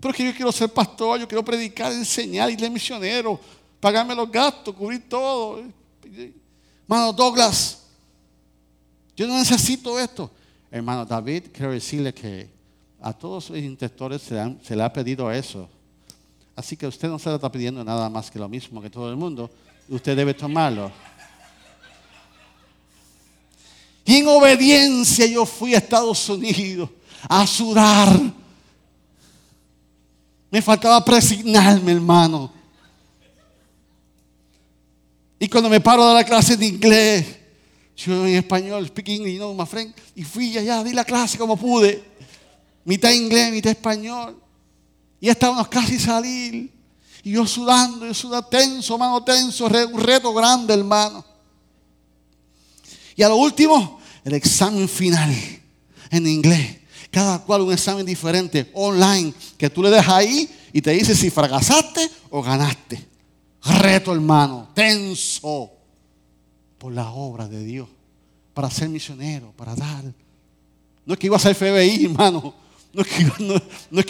Pero 0.00 0.12
es 0.12 0.16
que 0.16 0.24
yo 0.24 0.34
quiero 0.34 0.52
ser 0.52 0.72
pastor, 0.72 1.18
yo 1.18 1.26
quiero 1.26 1.44
predicar, 1.44 1.92
enseñar, 1.92 2.50
irle 2.50 2.70
misionero, 2.70 3.38
pagarme 3.80 4.14
los 4.14 4.30
gastos, 4.30 4.74
cubrir 4.74 5.08
todo. 5.08 5.62
Hermano 6.84 7.12
Douglas, 7.12 7.82
yo 9.16 9.26
no 9.26 9.36
necesito 9.38 9.98
esto. 9.98 10.30
Hermano 10.70 11.06
David, 11.06 11.44
quiero 11.52 11.72
decirle 11.72 12.12
que 12.12 12.48
a 13.00 13.12
todos 13.12 13.50
los 13.50 13.58
intentores 13.58 14.22
se, 14.22 14.56
se 14.62 14.76
le 14.76 14.82
ha 14.82 14.92
pedido 14.92 15.30
eso. 15.30 15.68
Así 16.54 16.76
que 16.76 16.86
usted 16.86 17.08
no 17.08 17.18
se 17.18 17.28
le 17.28 17.36
está 17.36 17.50
pidiendo 17.50 17.84
nada 17.84 18.10
más 18.10 18.30
que 18.30 18.38
lo 18.38 18.48
mismo 18.48 18.82
que 18.82 18.90
todo 18.90 19.08
el 19.10 19.16
mundo. 19.16 19.50
Usted 19.88 20.16
debe 20.16 20.34
tomarlo. 20.34 20.90
Y 24.04 24.16
en 24.16 24.28
obediencia 24.28 25.26
yo 25.26 25.46
fui 25.46 25.74
a 25.74 25.78
Estados 25.78 26.28
Unidos 26.28 26.90
a 27.28 27.46
sudar. 27.46 28.08
Me 30.50 30.62
faltaba 30.62 31.04
presignarme, 31.04 31.92
hermano. 31.92 32.52
Y 35.38 35.48
cuando 35.48 35.70
me 35.70 35.80
paro 35.80 36.08
de 36.08 36.14
la 36.14 36.24
clase 36.24 36.56
de 36.56 36.66
inglés, 36.66 37.37
yo 37.98 38.26
en 38.26 38.36
español, 38.36 38.86
speak 38.86 39.08
English, 39.08 39.34
you 39.34 39.38
know, 39.38 39.54
my 39.54 39.66
friend. 39.66 39.92
Y 40.14 40.22
fui 40.22 40.56
allá, 40.56 40.84
di 40.84 40.92
la 40.92 41.04
clase 41.04 41.36
como 41.36 41.56
pude. 41.56 42.02
Mitad 42.84 43.10
inglés, 43.10 43.50
mitad 43.50 43.72
español. 43.72 44.40
Y 45.20 45.28
estábamos 45.28 45.66
casi 45.66 45.98
salir. 45.98 46.72
Y 47.24 47.32
yo 47.32 47.44
sudando, 47.44 48.06
yo 48.06 48.14
sudando 48.14 48.46
tenso, 48.46 48.96
mano 48.96 49.22
tenso, 49.24 49.66
un 49.66 50.00
reto 50.00 50.32
grande, 50.32 50.74
hermano. 50.74 51.24
Y 53.16 53.22
a 53.24 53.28
lo 53.28 53.36
último, 53.36 53.98
el 54.24 54.34
examen 54.34 54.88
final 54.88 55.34
en 56.10 56.26
inglés. 56.26 56.76
Cada 57.10 57.40
cual 57.40 57.62
un 57.62 57.72
examen 57.72 58.06
diferente, 58.06 58.70
online, 58.74 59.34
que 59.56 59.68
tú 59.68 59.82
le 59.82 59.90
dejas 59.90 60.14
ahí 60.14 60.48
y 60.72 60.80
te 60.80 60.92
dice 60.92 61.16
si 61.16 61.30
fracasaste 61.30 62.08
o 62.30 62.42
ganaste. 62.42 63.08
Reto, 63.80 64.12
hermano, 64.12 64.68
tenso 64.72 65.77
por 66.78 66.92
la 66.92 67.10
obra 67.10 67.48
de 67.48 67.64
Dios, 67.64 67.88
para 68.54 68.70
ser 68.70 68.88
misionero, 68.88 69.52
para 69.56 69.74
dar. 69.74 70.04
No 71.04 71.14
es 71.14 71.18
que 71.18 71.26
iba 71.26 71.36
a 71.36 71.40
ser 71.40 71.54
FBI, 71.54 72.06
hermano. 72.06 72.54
No 72.92 73.02
es 73.02 73.08
que 73.08 73.22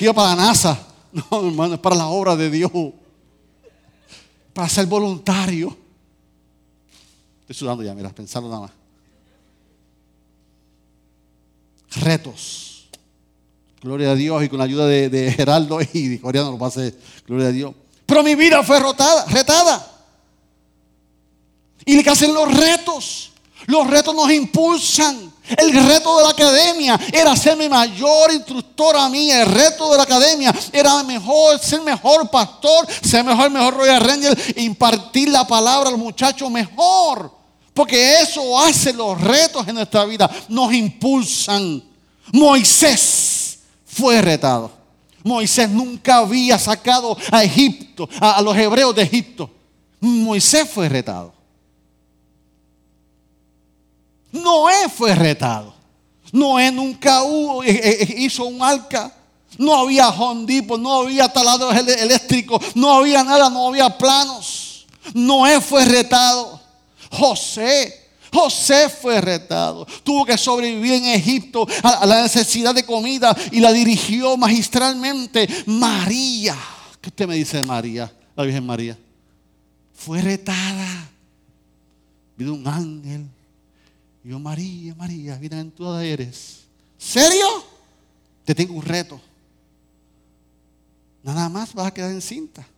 iba, 0.05 0.13
no, 0.13 0.15
para 0.15 0.29
la 0.29 0.37
NASA. 0.37 0.87
No, 1.11 1.47
hermano, 1.47 1.75
es 1.75 1.81
para 1.81 1.97
la 1.97 2.09
obra 2.09 2.37
de 2.37 2.51
Dios. 2.51 2.71
Para 4.53 4.69
ser 4.69 4.87
voluntario. 4.87 5.75
Estoy 7.41 7.57
sudando 7.57 7.83
ya, 7.83 7.95
mira, 7.95 8.11
pensando 8.11 8.49
nada 8.49 8.63
más. 8.63 8.71
Retos. 12.03 12.89
Gloria 13.81 14.11
a 14.11 14.15
Dios 14.15 14.45
y 14.45 14.49
con 14.49 14.59
la 14.59 14.65
ayuda 14.65 14.87
de, 14.87 15.33
Geraldo 15.35 15.79
y 15.81 16.09
de 16.09 16.21
Coreano 16.21 16.51
lo 16.51 16.59
pasé. 16.59 16.95
Gloria 17.27 17.49
a 17.49 17.53
Dios. 17.53 17.75
Pero 18.05 18.23
mi 18.23 18.35
vida 18.35 18.63
fue 18.63 18.81
rotada, 18.81 19.25
retada. 19.27 19.98
Y 21.85 22.03
que 22.03 22.11
hacen 22.11 22.35
los 22.35 22.53
retos. 22.53 23.31
Los 23.67 23.87
retos 23.87 24.15
nos 24.15 24.31
impulsan. 24.31 25.33
El 25.57 25.73
reto 25.73 26.19
de 26.19 26.25
la 26.25 26.31
academia 26.31 27.01
era 27.13 27.35
ser 27.35 27.57
mi 27.57 27.69
mayor 27.69 28.33
instructor 28.33 28.97
a 28.97 29.09
mí. 29.09 29.31
El 29.31 29.47
reto 29.47 29.91
de 29.91 29.97
la 29.97 30.03
academia 30.03 30.55
era 30.73 31.03
mejor, 31.03 31.59
ser 31.59 31.81
mejor 31.83 32.31
pastor, 32.31 32.87
ser 33.03 33.25
mejor, 33.25 33.51
mejor 33.51 33.75
Royal 33.75 34.01
Ranger, 34.01 34.55
impartir 34.57 35.29
la 35.31 35.47
palabra 35.47 35.89
al 35.89 35.97
muchacho 35.97 36.51
mejor. 36.51 37.33
Porque 37.73 38.21
eso 38.21 38.59
hace 38.59 38.93
los 38.93 39.21
retos 39.21 39.67
en 39.69 39.77
nuestra 39.77 40.05
vida. 40.05 40.31
Nos 40.49 40.73
impulsan. 40.73 41.83
Moisés 42.33 43.59
fue 43.87 44.21
retado. 44.21 44.71
Moisés 45.23 45.69
nunca 45.69 46.19
había 46.19 46.59
sacado 46.59 47.17
a 47.31 47.45
Egipto, 47.45 48.09
a 48.21 48.41
los 48.43 48.57
hebreos 48.57 48.95
de 48.95 49.03
Egipto. 49.03 49.51
Moisés 50.01 50.69
fue 50.69 50.89
retado. 50.89 51.38
Noé 54.33 54.89
fue 54.89 55.15
retado. 55.15 55.75
Noé 56.33 56.71
nunca 56.71 57.23
hubo, 57.23 57.63
eh, 57.63 57.71
eh, 57.71 57.97
eh, 58.01 58.15
hizo 58.19 58.45
un 58.45 58.63
arca. 58.63 59.15
No 59.57 59.75
había 59.75 60.09
hondipo, 60.11 60.77
no 60.77 61.03
había 61.03 61.29
taladros 61.29 61.75
eléctricos, 61.75 62.63
no 62.77 62.93
había 62.93 63.25
nada, 63.25 63.49
no 63.51 63.69
había 63.69 63.97
planos. 63.97 64.87
Noé 65.15 65.61
fue 65.61 65.85
retado. 65.85 66.61
José, 67.11 68.09
José 68.33 68.89
fue 68.89 69.21
retado. 69.21 69.87
Tuvo 70.05 70.25
que 70.27 70.37
sobrevivir 70.37 70.93
en 70.93 71.07
Egipto 71.07 71.67
a 71.83 72.05
la 72.07 72.23
necesidad 72.23 72.75
de 72.75 72.85
comida 72.85 73.35
y 73.51 73.61
la 73.61 73.73
dirigió 73.73 74.37
magistralmente. 74.37 75.49
María, 75.67 76.57
¿qué 77.01 77.09
usted 77.09 77.27
me 77.27 77.35
dice 77.35 77.57
de 77.57 77.65
María, 77.65 78.13
la 78.37 78.45
Virgen 78.45 78.67
María? 78.67 78.99
Fue 79.95 80.21
retada. 80.21 81.09
vino 82.37 82.55
un 82.55 82.69
ángel. 82.69 83.38
Yo, 84.29 84.39
María, 84.39 84.95
María, 84.95 85.37
bienaventurada 85.37 86.05
eres. 86.05 86.59
¿Serio? 86.99 87.47
Te 88.45 88.55
tengo 88.55 88.75
un 88.75 88.83
reto. 88.83 89.19
Nada 91.23 91.49
más 91.49 91.73
vas 91.73 91.87
a 91.87 91.91
quedar 91.95 92.11
encinta. 92.11 92.69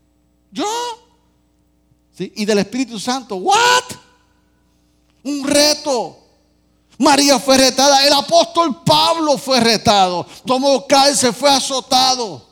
¿Yo? 0.52 0.64
¿Sí? 2.16 2.32
Y 2.36 2.44
del 2.44 2.58
Espíritu 2.58 3.00
Santo, 3.00 3.34
¿what? 3.34 3.82
Un 5.24 5.42
reto. 5.42 6.18
María 6.96 7.40
fue 7.40 7.58
retada. 7.58 8.06
El 8.06 8.12
apóstol 8.12 8.84
Pablo 8.84 9.36
fue 9.36 9.58
retado. 9.58 10.24
Tomó 10.46 10.86
cárcel, 10.86 11.32
fue 11.32 11.50
azotado. 11.50 12.46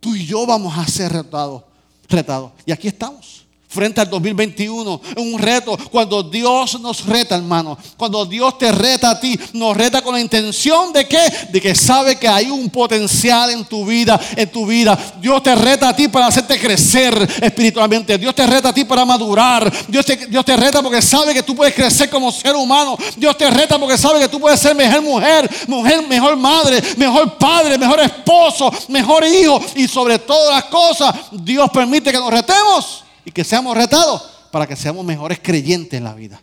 Tú 0.00 0.14
y 0.14 0.26
yo 0.26 0.44
vamos 0.44 0.76
a 0.76 0.86
ser 0.86 1.10
retados. 1.10 1.62
Retados. 2.10 2.52
Y 2.66 2.72
aquí 2.72 2.88
estamos 2.88 3.46
frente 3.70 4.00
al 4.00 4.10
2021. 4.10 5.00
Es 5.16 5.22
un 5.22 5.38
reto 5.38 5.78
cuando 5.90 6.22
Dios 6.22 6.78
nos 6.80 7.06
reta, 7.06 7.36
hermano. 7.36 7.78
Cuando 7.96 8.26
Dios 8.26 8.58
te 8.58 8.72
reta 8.72 9.10
a 9.10 9.20
ti, 9.20 9.38
nos 9.52 9.76
reta 9.76 10.02
con 10.02 10.14
la 10.14 10.20
intención 10.20 10.92
de 10.92 11.06
qué? 11.06 11.20
De 11.50 11.60
que 11.60 11.74
sabe 11.74 12.16
que 12.16 12.26
hay 12.26 12.50
un 12.50 12.68
potencial 12.68 13.50
en 13.50 13.64
tu 13.64 13.86
vida, 13.86 14.20
en 14.36 14.50
tu 14.50 14.66
vida. 14.66 14.98
Dios 15.20 15.42
te 15.42 15.54
reta 15.54 15.88
a 15.88 15.96
ti 15.96 16.08
para 16.08 16.26
hacerte 16.26 16.58
crecer 16.58 17.14
espiritualmente. 17.40 18.18
Dios 18.18 18.34
te 18.34 18.46
reta 18.46 18.70
a 18.70 18.74
ti 18.74 18.84
para 18.84 19.04
madurar. 19.04 19.72
Dios 19.86 20.04
te, 20.04 20.16
Dios 20.26 20.44
te 20.44 20.56
reta 20.56 20.82
porque 20.82 21.00
sabe 21.00 21.32
que 21.32 21.42
tú 21.42 21.54
puedes 21.54 21.74
crecer 21.74 22.10
como 22.10 22.32
ser 22.32 22.56
humano. 22.56 22.98
Dios 23.16 23.38
te 23.38 23.48
reta 23.48 23.78
porque 23.78 23.96
sabe 23.96 24.18
que 24.18 24.28
tú 24.28 24.40
puedes 24.40 24.58
ser 24.58 24.74
mejor 24.74 25.00
mujer, 25.02 25.48
mujer, 25.68 26.06
mejor 26.08 26.36
madre, 26.36 26.82
mejor 26.96 27.38
padre, 27.38 27.78
mejor 27.78 28.00
esposo, 28.00 28.72
mejor 28.88 29.24
hijo. 29.24 29.60
Y 29.76 29.86
sobre 29.86 30.18
todas 30.18 30.56
las 30.56 30.64
cosas, 30.64 31.14
Dios 31.30 31.70
permite 31.70 32.10
que 32.10 32.18
nos 32.18 32.32
retemos 32.32 33.04
y 33.30 33.32
que 33.32 33.44
seamos 33.44 33.76
retados 33.76 34.22
para 34.50 34.66
que 34.66 34.74
seamos 34.74 35.04
mejores 35.04 35.38
creyentes 35.40 35.96
en 35.96 36.02
la 36.02 36.14
vida. 36.14 36.42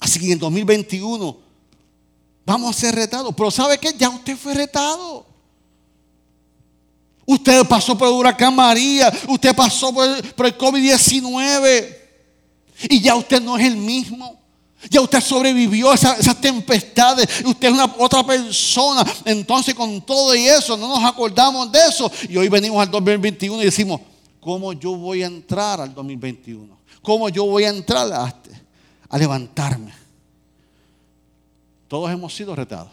Así 0.00 0.18
que 0.18 0.24
en 0.24 0.32
el 0.32 0.38
2021 0.38 1.36
vamos 2.46 2.74
a 2.74 2.80
ser 2.80 2.94
retados. 2.94 3.34
Pero 3.36 3.50
¿sabe 3.50 3.76
qué? 3.76 3.94
Ya 3.98 4.08
usted 4.08 4.38
fue 4.38 4.54
retado. 4.54 5.26
Usted 7.26 7.66
pasó 7.66 7.96
por 7.96 8.08
el 8.08 8.14
huracán 8.14 8.56
María, 8.56 9.12
usted 9.28 9.54
pasó 9.54 9.92
por 9.92 10.06
el, 10.06 10.58
COVID-19 10.58 11.96
y 12.88 13.00
ya 13.02 13.14
usted 13.14 13.42
no 13.42 13.58
es 13.58 13.66
el 13.66 13.76
mismo. 13.76 14.40
Ya 14.88 15.02
usted 15.02 15.20
sobrevivió 15.20 15.90
a 15.90 15.94
esas, 15.94 16.40
tempestades. 16.40 17.28
Usted 17.44 17.68
es 17.68 17.74
una 17.74 17.94
otra 17.98 18.24
persona. 18.24 19.04
Entonces 19.26 19.74
con 19.74 20.00
todo 20.00 20.34
y 20.34 20.48
eso 20.48 20.74
no 20.78 20.88
nos 20.88 21.04
acordamos 21.04 21.70
de 21.70 21.80
eso. 21.86 22.10
Y 22.30 22.38
hoy 22.38 22.48
venimos 22.48 22.80
al 22.80 22.90
2021 22.90 23.60
y 23.60 23.66
decimos, 23.66 24.00
¿Cómo 24.42 24.72
yo 24.72 24.96
voy 24.96 25.22
a 25.22 25.26
entrar 25.26 25.80
al 25.80 25.94
2021? 25.94 26.76
¿Cómo 27.00 27.28
yo 27.28 27.46
voy 27.46 27.62
a 27.62 27.68
entrar 27.68 28.12
a, 28.12 28.42
a 29.08 29.18
levantarme? 29.18 29.92
Todos 31.86 32.10
hemos 32.10 32.34
sido 32.34 32.56
retados. 32.56 32.90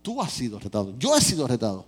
Tú 0.00 0.22
has 0.22 0.32
sido 0.32 0.58
retado. 0.58 0.94
Yo 0.98 1.14
he 1.14 1.20
sido 1.20 1.46
retado. 1.46 1.84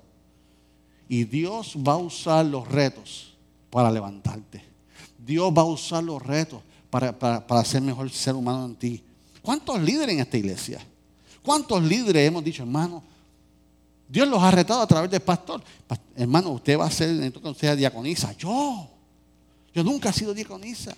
Y 1.08 1.24
Dios 1.24 1.74
va 1.76 1.94
a 1.94 1.96
usar 1.96 2.44
los 2.44 2.68
retos 2.68 3.32
para 3.70 3.90
levantarte. 3.90 4.62
Dios 5.16 5.50
va 5.50 5.62
a 5.62 5.64
usar 5.64 6.04
los 6.04 6.20
retos 6.20 6.60
para, 6.90 7.18
para, 7.18 7.64
ser 7.64 7.80
mejor 7.80 8.10
ser 8.10 8.34
humano 8.34 8.66
en 8.66 8.74
ti. 8.74 9.02
¿Cuántos 9.40 9.80
líderes 9.80 10.14
en 10.14 10.20
esta 10.20 10.36
iglesia? 10.36 10.86
¿Cuántos 11.42 11.82
líderes 11.82 12.28
hemos 12.28 12.44
dicho, 12.44 12.64
hermano? 12.64 13.02
Dios 14.10 14.26
los 14.26 14.42
ha 14.42 14.50
retado 14.50 14.80
a 14.80 14.86
través 14.88 15.08
del 15.08 15.20
pastor. 15.20 15.62
Hermano, 16.16 16.50
usted 16.50 16.76
va 16.76 16.86
a 16.86 16.90
ser, 16.90 17.10
entonces 17.22 17.56
sea 17.58 17.76
diaconisa. 17.76 18.32
Yo, 18.36 18.88
yo 19.72 19.84
nunca 19.84 20.10
he 20.10 20.12
sido 20.12 20.34
diaconisa. 20.34 20.96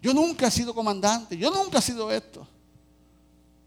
Yo 0.00 0.14
nunca 0.14 0.46
he 0.46 0.50
sido 0.50 0.74
comandante. 0.74 1.36
Yo 1.36 1.50
nunca 1.50 1.80
he 1.80 1.82
sido 1.82 2.10
esto. 2.10 2.46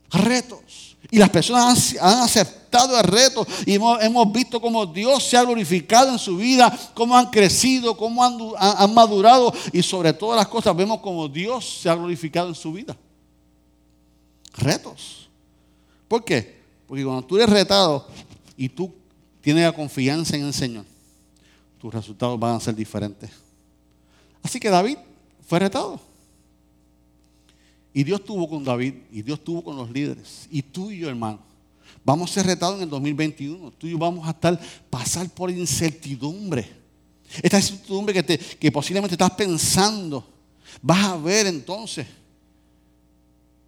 Retos. 0.09 0.97
Y 1.11 1.19
las 1.19 1.29
personas 1.29 1.95
han, 2.01 2.21
aceptado 2.21 2.97
el 2.97 3.03
reto 3.03 3.45
y 3.67 3.75
hemos, 3.75 4.31
visto 4.31 4.59
cómo 4.59 4.87
Dios 4.87 5.23
se 5.23 5.37
ha 5.37 5.43
glorificado 5.43 6.11
en 6.11 6.17
su 6.17 6.37
vida, 6.37 6.75
cómo 6.95 7.15
han 7.15 7.29
crecido, 7.29 7.95
cómo 7.95 8.23
han, 8.23 8.39
han 8.57 8.91
madurado 8.91 9.53
y 9.71 9.83
sobre 9.83 10.13
todas 10.13 10.37
las 10.37 10.47
cosas 10.47 10.75
vemos 10.75 10.99
cómo 11.01 11.27
Dios 11.27 11.81
se 11.81 11.89
ha 11.89 11.95
glorificado 11.95 12.47
en 12.47 12.55
su 12.55 12.73
vida. 12.73 12.97
Retos. 14.55 15.29
¿Por 16.07 16.23
qué? 16.23 16.63
Porque 16.87 17.03
cuando 17.03 17.23
tú 17.23 17.37
eres 17.37 17.49
retado, 17.49 18.07
y 18.57 18.69
tú 18.69 18.93
tienes 19.41 19.63
la 19.63 19.73
confianza 19.73 20.35
en 20.35 20.45
el 20.45 20.53
Señor, 20.53 20.85
tus 21.79 21.93
resultados 21.93 22.39
van 22.39 22.55
a 22.55 22.59
ser 22.59 22.75
diferentes. 22.75 23.29
Así 24.41 24.59
que 24.59 24.69
David 24.69 24.97
fue 25.45 25.59
retado. 25.59 25.99
Y 27.93 28.03
Dios 28.03 28.21
estuvo 28.21 28.49
con 28.49 28.63
David 28.63 28.95
y 29.11 29.21
Dios 29.21 29.39
estuvo 29.39 29.63
con 29.63 29.77
los 29.77 29.89
líderes. 29.91 30.47
Y 30.49 30.61
tú 30.61 30.89
y 30.89 30.99
yo, 30.99 31.09
hermano, 31.09 31.39
vamos 32.03 32.31
a 32.31 32.33
ser 32.33 32.45
retados 32.45 32.77
en 32.77 32.83
el 32.83 32.89
2021. 32.89 33.71
Tú 33.77 33.87
y 33.87 33.91
yo 33.91 33.97
vamos 33.97 34.27
a 34.27 34.31
estar, 34.31 34.59
pasar 34.89 35.29
por 35.29 35.51
incertidumbre. 35.51 36.67
Esta 37.41 37.57
incertidumbre 37.57 38.23
que 38.23 38.71
posiblemente 38.71 39.13
estás 39.13 39.31
pensando. 39.31 40.27
Vas 40.81 41.05
a 41.05 41.17
ver 41.17 41.47
entonces 41.47 42.07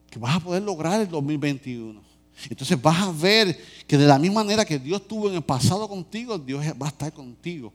que 0.09 0.19
vas 0.19 0.37
a 0.37 0.39
poder 0.39 0.63
lograr 0.63 1.01
el 1.01 1.09
2021. 1.09 2.01
Entonces 2.49 2.79
vas 2.81 3.01
a 3.01 3.11
ver 3.11 3.59
que 3.87 3.97
de 3.97 4.05
la 4.05 4.19
misma 4.19 4.43
manera 4.43 4.65
que 4.65 4.77
Dios 4.77 5.01
estuvo 5.01 5.29
en 5.29 5.35
el 5.35 5.41
pasado 5.41 5.87
contigo, 5.87 6.37
Dios 6.37 6.63
va 6.81 6.87
a 6.87 6.89
estar 6.89 7.11
contigo 7.13 7.71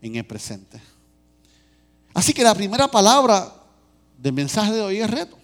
en 0.00 0.16
el 0.16 0.24
presente. 0.24 0.80
Así 2.14 2.32
que 2.32 2.42
la 2.42 2.54
primera 2.54 2.88
palabra 2.88 3.52
del 4.18 4.32
mensaje 4.32 4.72
de 4.72 4.80
hoy 4.80 4.98
es 4.98 5.10
reto. 5.10 5.38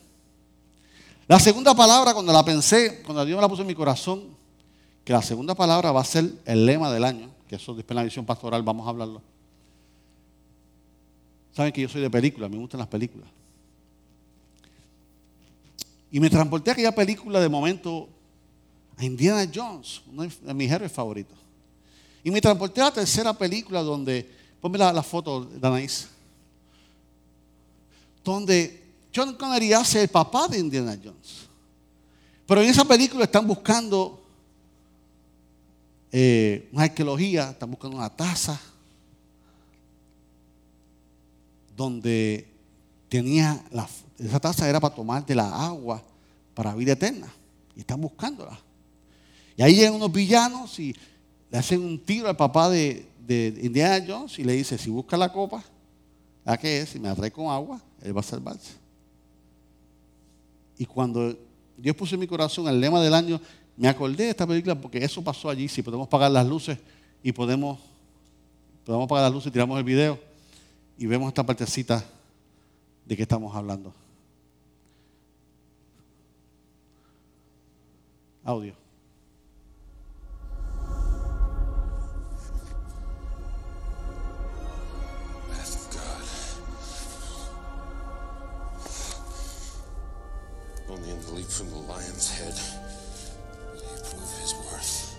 La 1.27 1.39
segunda 1.39 1.75
palabra, 1.75 2.15
cuando 2.15 2.33
la 2.33 2.45
pensé, 2.45 3.03
cuando 3.03 3.25
Dios 3.25 3.37
me 3.37 3.43
la 3.43 3.49
puso 3.49 3.63
en 3.63 3.69
mi 3.69 3.75
corazón, 3.75 4.37
que 5.05 5.13
la 5.13 5.23
segunda 5.23 5.55
palabra 5.55 5.93
va 5.93 6.01
a 6.01 6.05
ser 6.05 6.31
el 6.45 6.67
lema 6.67 6.93
del 6.93 7.05
año, 7.05 7.31
que 7.49 7.57
eso 7.57 7.75
después 7.75 7.93
en 7.93 7.97
la 7.97 8.05
visión 8.05 8.27
pastoral 8.27 8.63
vamos 8.63 8.87
a 8.87 8.91
hablarlo. 8.91 9.23
Saben 11.53 11.73
que 11.73 11.81
yo 11.81 11.89
soy 11.89 12.03
de 12.03 12.11
películas, 12.11 12.51
me 12.51 12.57
gustan 12.57 12.79
las 12.79 12.89
películas. 12.89 13.29
Y 16.11 16.21
me 16.21 16.31
transporté 16.31 16.71
a 16.71 16.73
aquella 16.75 16.95
película 16.95 17.41
de 17.41 17.49
momento 17.49 18.09
a 18.99 19.05
Indiana 19.05 19.51
Jones, 19.53 20.03
uno 20.09 20.25
de 20.27 20.55
mis 20.55 20.71
héroes 20.71 20.91
favoritos. 20.91 21.39
Y 22.25 22.31
me 22.31 22.41
transporté 22.41 22.81
a 22.81 22.87
la 22.87 22.93
tercera 22.93 23.33
película 23.33 23.81
donde, 23.81 24.29
ponme 24.61 24.77
la, 24.77 25.03
foto 25.03 25.45
de 25.45 25.67
Anaís, 25.67 26.09
donde 28.25 28.83
John 29.15 29.35
Connery 29.37 29.73
hace 29.73 30.03
el 30.03 30.09
papá 30.09 30.49
de 30.49 30.59
Indiana 30.59 30.99
Jones. 31.03 31.47
Pero 32.45 32.61
en 32.61 32.69
esa 32.69 32.85
película 32.85 33.25
están 33.25 33.47
buscando 33.47 34.21
eh, 36.11 36.69
una 36.73 36.85
arqueología, 36.85 37.51
están 37.51 37.71
buscando 37.71 37.97
una 37.97 38.11
taza 38.11 38.61
donde 41.77 42.49
tenía 43.09 43.65
la, 43.71 43.89
esa 44.19 44.41
taza 44.41 44.69
era 44.69 44.81
para 44.81 44.95
tomar 44.95 45.25
de 45.25 45.35
la 45.37 45.65
agua 45.65 46.03
para 46.53 46.75
vida 46.75 46.93
eterna. 46.93 47.33
Y 47.77 47.81
están 47.81 48.01
buscándola. 48.01 48.59
Y 49.59 49.63
ahí 49.63 49.75
llegan 49.75 49.95
unos 49.95 50.13
villanos 50.13 50.79
y 50.79 50.95
le 51.51 51.59
hacen 51.59 51.83
un 51.83 51.99
tiro 51.99 52.29
al 52.29 52.37
papá 52.37 52.71
de, 52.71 53.09
Indiana 53.61 54.03
Jones 54.07 54.39
y 54.39 54.45
le 54.45 54.53
dice, 54.53 54.79
si 54.79 54.89
busca 54.89 55.17
la 55.17 55.33
copa, 55.33 55.63
¿a 56.45 56.57
qué 56.57 56.81
es? 56.81 56.91
Si 56.91 57.01
me 57.01 57.09
la 57.09 57.17
trae 57.17 57.33
con 57.33 57.51
agua, 57.51 57.83
él 58.01 58.17
va 58.17 58.21
a 58.21 58.23
salvarse. 58.23 58.75
Y 60.79 60.87
cuando 60.87 61.37
Dios 61.77 61.97
puso 61.97 62.15
en 62.15 62.21
mi 62.21 62.29
corazón 62.29 62.69
el 62.69 62.81
lema 62.81 63.03
del 63.03 63.13
año, 63.13 63.41
me 63.77 63.89
acordé 63.89 64.25
de 64.25 64.31
esta 64.31 64.47
película 64.47 64.81
porque 64.81 65.05
eso 65.05 65.25
pasó 65.25 65.51
allí. 65.51 65.67
Si 65.67 65.83
podemos 65.83 66.07
pagar 66.07 66.31
las 66.31 66.47
luces 66.47 66.79
y 67.21 67.33
podemos, 67.33 67.81
podemos 68.87 69.07
apagar 69.07 69.25
las 69.25 69.33
luces, 69.33 69.53
tiramos 69.53 69.77
el 69.77 69.85
video 69.85 70.21
y 70.97 71.07
vemos 71.07 71.27
esta 71.29 71.45
partecita 71.45 72.05
de 73.05 73.17
qué 73.17 73.23
estamos 73.23 73.55
hablando. 73.57 73.93
Audio. 78.45 78.88
From 91.59 91.71
the 91.71 91.77
lion's 91.93 92.31
head. 92.31 92.55
Will 93.73 93.81
he 93.81 93.97
prove 93.99 94.39
his 94.41 94.55
worth? 94.55 95.17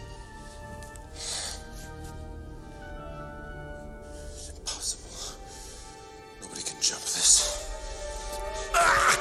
It's 4.36 4.50
impossible. 4.58 5.38
Nobody 6.42 6.62
can 6.62 6.82
jump 6.82 7.02
this. 7.02 7.70
Ah! 8.74 9.20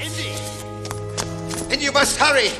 Indy! 0.00 1.72
And 1.72 1.82
you 1.82 1.90
must 1.92 2.18
hurry! 2.18 2.52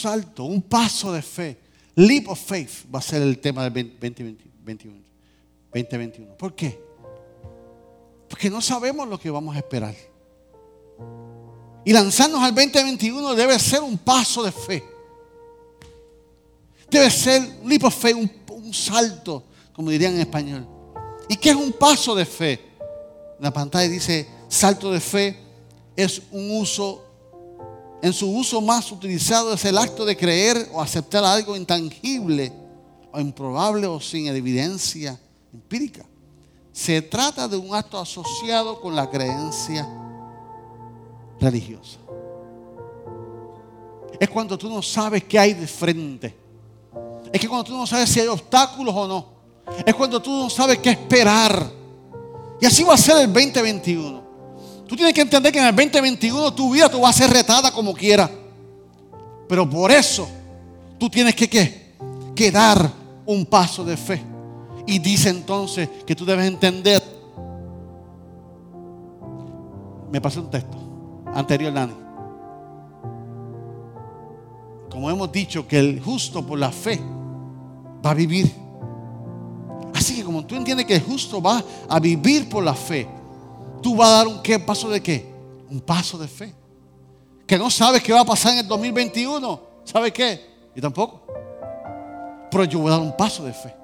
Salto, 0.00 0.44
un 0.44 0.62
paso 0.62 1.12
de 1.12 1.22
fe. 1.22 1.58
Leap 1.96 2.28
of 2.28 2.38
faith 2.38 2.86
va 2.94 3.00
a 3.00 3.02
ser 3.02 3.22
el 3.22 3.38
tema 3.38 3.68
del 3.68 3.90
2021. 3.98 4.98
2021. 5.72 6.34
¿Por 6.36 6.54
qué? 6.54 6.80
Porque 8.28 8.50
no 8.50 8.60
sabemos 8.60 9.08
lo 9.08 9.18
que 9.18 9.30
vamos 9.30 9.54
a 9.56 9.58
esperar. 9.58 9.94
Y 11.84 11.92
lanzarnos 11.92 12.42
al 12.42 12.54
2021 12.54 13.34
debe 13.34 13.58
ser 13.58 13.80
un 13.80 13.98
paso 13.98 14.42
de 14.42 14.52
fe. 14.52 14.84
Debe 16.90 17.10
ser 17.10 17.42
un 17.62 17.68
leap 17.68 17.84
of 17.84 17.94
faith, 17.94 18.16
un, 18.16 18.30
un 18.50 18.74
salto, 18.74 19.44
como 19.72 19.90
dirían 19.90 20.14
en 20.14 20.20
español. 20.20 20.66
¿Y 21.28 21.36
qué 21.36 21.50
es 21.50 21.56
un 21.56 21.72
paso 21.72 22.14
de 22.14 22.24
fe? 22.24 22.52
En 23.38 23.44
la 23.44 23.52
pantalla 23.52 23.88
dice, 23.88 24.28
salto 24.48 24.90
de 24.90 25.00
fe 25.00 25.38
es 25.94 26.22
un 26.30 26.50
uso, 26.50 27.04
en 28.00 28.12
su 28.12 28.30
uso 28.30 28.60
más 28.60 28.90
utilizado 28.92 29.52
es 29.52 29.64
el 29.64 29.76
acto 29.76 30.04
de 30.04 30.16
creer 30.16 30.68
o 30.72 30.80
aceptar 30.80 31.24
algo 31.24 31.56
intangible 31.56 32.52
o 33.12 33.20
improbable 33.20 33.86
o 33.86 34.00
sin 34.00 34.28
evidencia 34.28 35.18
empírica. 35.52 36.04
Se 36.72 37.02
trata 37.02 37.48
de 37.48 37.56
un 37.56 37.74
acto 37.74 37.98
asociado 37.98 38.80
con 38.80 38.94
la 38.94 39.10
creencia 39.10 39.88
religiosa. 41.40 41.98
Es 44.20 44.28
cuando 44.28 44.56
tú 44.56 44.68
no 44.68 44.80
sabes 44.82 45.24
qué 45.24 45.38
hay 45.38 45.54
de 45.54 45.66
frente. 45.66 46.36
Es 47.32 47.40
que 47.40 47.48
cuando 47.48 47.64
tú 47.64 47.76
no 47.76 47.86
sabes 47.86 48.08
si 48.08 48.20
hay 48.20 48.28
obstáculos 48.28 48.94
o 48.94 49.08
no. 49.08 49.26
Es 49.84 49.94
cuando 49.94 50.20
tú 50.22 50.30
no 50.30 50.50
sabes 50.50 50.78
qué 50.78 50.90
esperar. 50.90 51.70
Y 52.60 52.66
así 52.66 52.84
va 52.84 52.94
a 52.94 52.98
ser 52.98 53.18
el 53.18 53.32
2021. 53.32 54.27
Tú 54.88 54.96
tienes 54.96 55.12
que 55.12 55.20
entender 55.20 55.52
que 55.52 55.58
en 55.58 55.66
el 55.66 55.76
2021 55.76 56.54
tu 56.54 56.72
vida 56.72 56.88
tú 56.88 57.02
va 57.02 57.10
a 57.10 57.12
ser 57.12 57.30
retada 57.30 57.70
como 57.70 57.92
quiera. 57.92 58.30
Pero 59.46 59.68
por 59.68 59.90
eso 59.92 60.26
tú 60.98 61.10
tienes 61.10 61.34
que, 61.34 61.48
¿qué? 61.48 61.94
que 62.34 62.50
dar 62.50 62.90
un 63.26 63.44
paso 63.44 63.84
de 63.84 63.96
fe. 63.96 64.22
Y 64.86 64.98
dice 64.98 65.28
entonces 65.28 65.88
que 66.06 66.16
tú 66.16 66.24
debes 66.24 66.46
entender. 66.46 67.02
Me 70.10 70.20
pasó 70.20 70.40
un 70.40 70.50
texto 70.50 70.78
anterior, 71.34 71.72
Dani. 71.74 71.92
Como 74.90 75.10
hemos 75.10 75.30
dicho, 75.30 75.68
que 75.68 75.78
el 75.78 76.00
justo 76.00 76.46
por 76.46 76.58
la 76.58 76.72
fe 76.72 76.98
va 78.04 78.12
a 78.12 78.14
vivir. 78.14 78.50
Así 79.94 80.16
que 80.16 80.24
como 80.24 80.46
tú 80.46 80.54
entiendes 80.54 80.86
que 80.86 80.94
el 80.94 81.02
justo 81.02 81.42
va 81.42 81.62
a 81.88 82.00
vivir 82.00 82.48
por 82.48 82.64
la 82.64 82.74
fe, 82.74 83.06
tú 83.88 83.96
vas 83.96 84.10
a 84.10 84.12
dar 84.18 84.28
un 84.28 84.42
¿qué? 84.42 84.58
paso 84.58 84.90
de 84.90 85.02
qué? 85.02 85.26
Un 85.70 85.80
paso 85.80 86.18
de 86.18 86.28
fe. 86.28 86.54
Que 87.46 87.56
no 87.56 87.70
sabes 87.70 88.02
qué 88.02 88.12
va 88.12 88.20
a 88.20 88.24
pasar 88.26 88.52
en 88.52 88.58
el 88.58 88.68
2021. 88.68 89.60
¿Sabes 89.82 90.12
qué? 90.12 90.44
Yo 90.76 90.82
tampoco. 90.82 91.22
Pero 92.50 92.64
yo 92.64 92.80
voy 92.80 92.88
a 92.88 92.96
dar 92.96 93.00
un 93.00 93.16
paso 93.16 93.42
de 93.44 93.54
fe. 93.54 93.74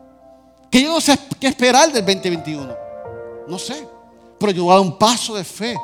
Que 0.71 0.83
yo 0.83 0.90
no 0.90 1.01
sé 1.01 1.19
qué 1.40 1.47
esperar 1.47 1.90
del 1.90 2.05
2021. 2.05 2.77
No 3.49 3.59
sé. 3.59 3.88
Pero 4.38 4.53
yo 4.53 4.64
voy 4.64 4.73
a 4.73 4.75
dar 4.75 4.85
un 4.85 4.99
paso 4.99 5.35
de 5.37 5.43
fe. 5.43 5.75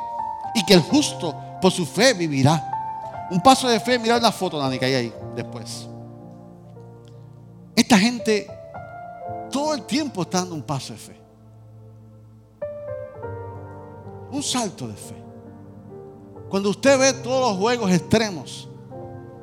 Y 0.53 0.63
que 0.65 0.75
el 0.75 0.81
justo 0.81 1.35
por 1.59 1.71
su 1.71 1.83
fe 1.83 2.13
vivirá. 2.13 3.27
Un 3.31 3.41
paso 3.41 3.67
de 3.67 3.79
fe, 3.79 3.97
mirad 3.97 4.21
la 4.21 4.31
foto, 4.31 4.61
Nani, 4.61 4.77
que 4.77 4.85
hay 4.85 4.93
ahí 4.93 5.13
después. 5.35 5.87
Esta 7.75 7.97
gente 7.97 8.45
todo 9.51 9.73
el 9.73 9.81
tiempo 9.87 10.21
está 10.21 10.41
dando 10.41 10.53
un 10.53 10.61
paso 10.61 10.93
de 10.93 10.99
fe. 10.99 11.20
Un 14.31 14.41
salto 14.41 14.87
de 14.87 14.95
fe. 14.95 15.15
Cuando 16.49 16.69
usted 16.69 16.99
ve 16.99 17.13
todos 17.13 17.51
los 17.51 17.59
juegos 17.59 17.91
extremos, 17.91 18.69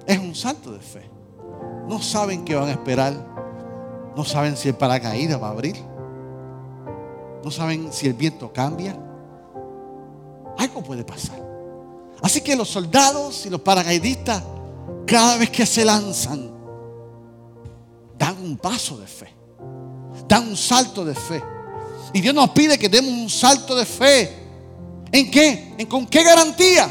es 0.07 0.19
un 0.19 0.35
salto 0.35 0.73
de 0.73 0.81
fe. 0.81 1.09
No 1.89 2.03
saben 2.03 2.45
qué 2.45 2.55
van 2.55 2.69
a 2.69 2.73
esperar. 2.73 3.15
No 4.17 4.25
saben 4.25 4.57
si 4.57 4.69
el 4.69 4.75
paracaídas 4.75 5.41
va 5.41 5.49
a 5.49 5.53
abrir. 5.53 5.77
No 7.43 7.51
saben 7.51 7.93
si 7.93 8.07
el 8.07 8.15
viento 8.15 8.53
cambia. 8.53 8.99
Algo 10.59 10.83
puede 10.83 11.05
pasar. 11.05 11.39
Así 12.21 12.41
que 12.41 12.57
los 12.57 12.69
soldados 12.69 13.47
y 13.47 13.51
los 13.51 13.61
paracaidistas, 13.61 14.43
cada 15.07 15.37
vez 15.37 15.51
que 15.51 15.65
se 15.65 15.85
lanzan, 15.85 16.51
dan 18.19 18.37
un 18.43 18.57
paso 18.57 18.99
de 18.99 19.07
fe. 19.07 19.29
Dan 20.27 20.49
un 20.49 20.57
salto 20.57 21.05
de 21.05 21.15
fe. 21.15 21.43
Y 22.13 22.21
Dios 22.21 22.35
nos 22.35 22.51
pide 22.51 22.79
que 22.79 22.89
demos 22.89 23.13
un 23.13 23.31
salto 23.31 23.77
de 23.77 23.85
fe. 23.85 24.48
¿En 25.11 25.31
qué? 25.31 25.75
¿En 25.79 25.87
¿Con 25.87 26.07
qué 26.07 26.23
garantía? 26.23 26.89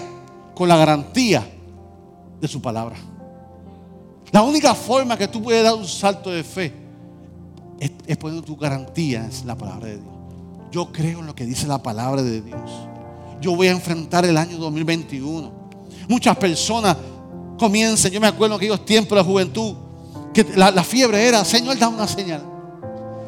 Con 0.56 0.68
la 0.68 0.78
garantía 0.78 1.48
de 2.40 2.48
su 2.48 2.62
palabra. 2.62 2.96
La 4.32 4.42
única 4.42 4.74
forma 4.76 5.18
que 5.18 5.28
tú 5.28 5.42
puedes 5.42 5.64
dar 5.64 5.74
un 5.74 5.88
salto 5.88 6.30
de 6.30 6.44
fe 6.44 6.74
es, 7.80 8.18
poniendo 8.18 8.46
tu 8.46 8.56
garantía 8.58 9.26
en 9.26 9.48
la 9.48 9.56
palabra 9.56 9.88
de 9.88 9.98
Dios. 9.98 10.14
Yo 10.72 10.92
creo 10.92 11.20
en 11.20 11.28
lo 11.28 11.36
que 11.36 11.46
dice 11.46 11.68
la 11.68 11.82
palabra 11.82 12.22
de 12.22 12.42
Dios. 12.42 12.72
Yo 13.40 13.56
voy 13.56 13.68
a 13.68 13.72
enfrentar 13.72 14.26
el 14.26 14.36
año 14.36 14.58
2021. 14.58 15.52
Muchas 16.10 16.36
personas 16.38 16.98
comienzan, 17.58 18.12
yo 18.12 18.20
me 18.20 18.28
acuerdo 18.28 18.56
en 18.56 18.60
aquellos 18.60 18.86
tiempos 18.86 19.12
de 19.12 19.16
la 19.16 19.24
juventud, 19.24 19.76
que 20.34 20.44
la, 20.56 20.72
la 20.72 20.84
fiebre 20.84 21.26
era, 21.26 21.46
Señor, 21.46 21.78
da 21.78 21.88
una 21.88 22.08
señal. 22.08 22.44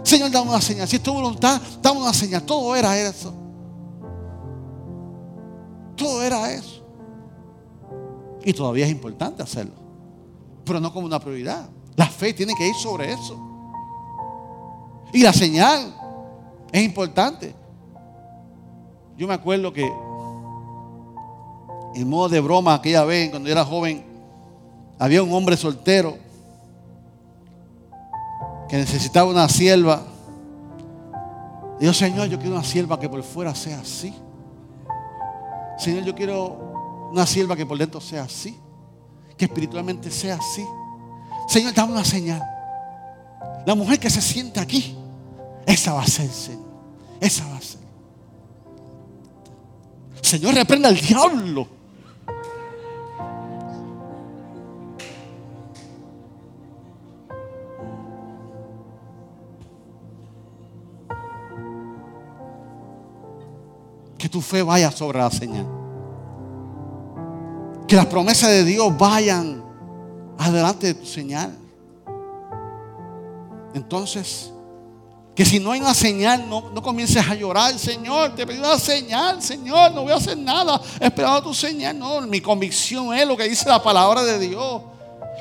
Señor, 0.03 0.31
da 0.31 0.41
una 0.41 0.59
señal. 0.59 0.87
Si 0.87 0.97
es 0.97 1.03
tu 1.03 1.13
voluntad, 1.13 1.61
da 1.81 1.91
una 1.91 2.13
señal. 2.13 2.43
Todo 2.43 2.75
era 2.75 2.99
eso. 2.99 3.33
Todo 5.99 6.23
era 6.23 6.51
eso. 6.53 6.81
Y 8.43 8.53
todavía 8.53 8.85
es 8.85 8.91
importante 8.91 9.43
hacerlo. 9.43 9.75
Pero 10.63 10.79
no 10.79 10.93
como 10.93 11.05
una 11.05 11.19
prioridad. 11.19 11.69
La 11.97 12.07
fe 12.07 12.33
tiene 12.33 12.55
que 12.55 12.65
ir 12.65 12.75
sobre 12.75 13.11
eso. 13.11 13.37
Y 15.11 15.21
la 15.21 15.33
señal 15.33 15.93
es 16.71 16.81
importante. 16.81 17.53
Yo 19.17 19.27
me 19.27 19.33
acuerdo 19.33 19.73
que 19.73 19.85
en 21.95 22.09
modo 22.09 22.29
de 22.29 22.39
broma 22.39 22.75
aquella 22.75 23.03
vez, 23.03 23.29
cuando 23.29 23.49
yo 23.49 23.53
era 23.53 23.65
joven, 23.65 24.05
había 24.97 25.21
un 25.21 25.33
hombre 25.33 25.57
soltero 25.57 26.17
que 28.69 28.77
necesitaba 28.77 29.29
una 29.29 29.49
sierva. 29.49 30.03
Dijo, 31.77 31.93
Señor, 31.93 32.29
yo 32.29 32.37
quiero 32.37 32.55
una 32.55 32.63
sierva 32.63 32.97
que 32.97 33.09
por 33.09 33.21
fuera 33.23 33.53
sea 33.53 33.79
así. 33.79 34.13
Señor, 35.79 36.03
yo 36.03 36.13
quiero 36.13 37.09
una 37.11 37.25
sierva 37.25 37.55
que 37.55 37.65
por 37.65 37.77
dentro 37.77 38.01
sea 38.01 38.23
así. 38.23 38.55
Que 39.37 39.45
espiritualmente 39.45 40.11
sea 40.11 40.35
así. 40.35 40.65
Señor, 41.47 41.73
dame 41.73 41.93
una 41.93 42.03
señal. 42.03 42.41
La 43.65 43.73
mujer 43.75 43.99
que 43.99 44.09
se 44.09 44.21
siente 44.21 44.59
aquí, 44.59 44.95
esa 45.65 45.93
va 45.93 46.03
a 46.03 46.07
ser, 46.07 46.29
Señor. 46.29 46.67
Esa 47.21 47.47
va 47.47 47.57
a 47.57 47.61
ser. 47.61 47.79
Señor, 50.21 50.53
reprenda 50.53 50.89
al 50.89 50.99
diablo. 50.99 51.67
Que 64.19 64.29
tu 64.29 64.41
fe 64.41 64.61
vaya 64.61 64.91
sobre 64.91 65.17
la 65.17 65.31
señal. 65.31 65.65
Que 67.87 67.95
las 67.95 68.05
promesas 68.05 68.49
de 68.51 68.63
Dios 68.63 68.95
vayan 68.95 69.63
adelante 70.37 70.87
de 70.87 70.93
tu 70.93 71.07
señal. 71.07 71.57
Entonces, 73.73 74.51
que 75.39 75.45
si 75.45 75.57
no 75.57 75.71
hay 75.71 75.79
una 75.79 75.93
señal, 75.93 76.49
no, 76.49 76.69
no 76.69 76.81
comiences 76.81 77.25
a 77.25 77.33
llorar, 77.33 77.79
Señor, 77.79 78.35
te 78.35 78.45
pedí 78.45 78.59
una 78.59 78.77
señal, 78.77 79.41
Señor, 79.41 79.93
no 79.93 80.03
voy 80.03 80.11
a 80.11 80.17
hacer 80.17 80.37
nada 80.37 80.81
esperando 80.99 81.43
tu 81.43 81.53
señal. 81.53 81.97
No, 81.97 82.19
mi 82.21 82.41
convicción 82.41 83.13
es 83.13 83.25
lo 83.25 83.37
que 83.37 83.47
dice 83.47 83.69
la 83.69 83.81
palabra 83.81 84.21
de 84.23 84.37
Dios. 84.37 84.81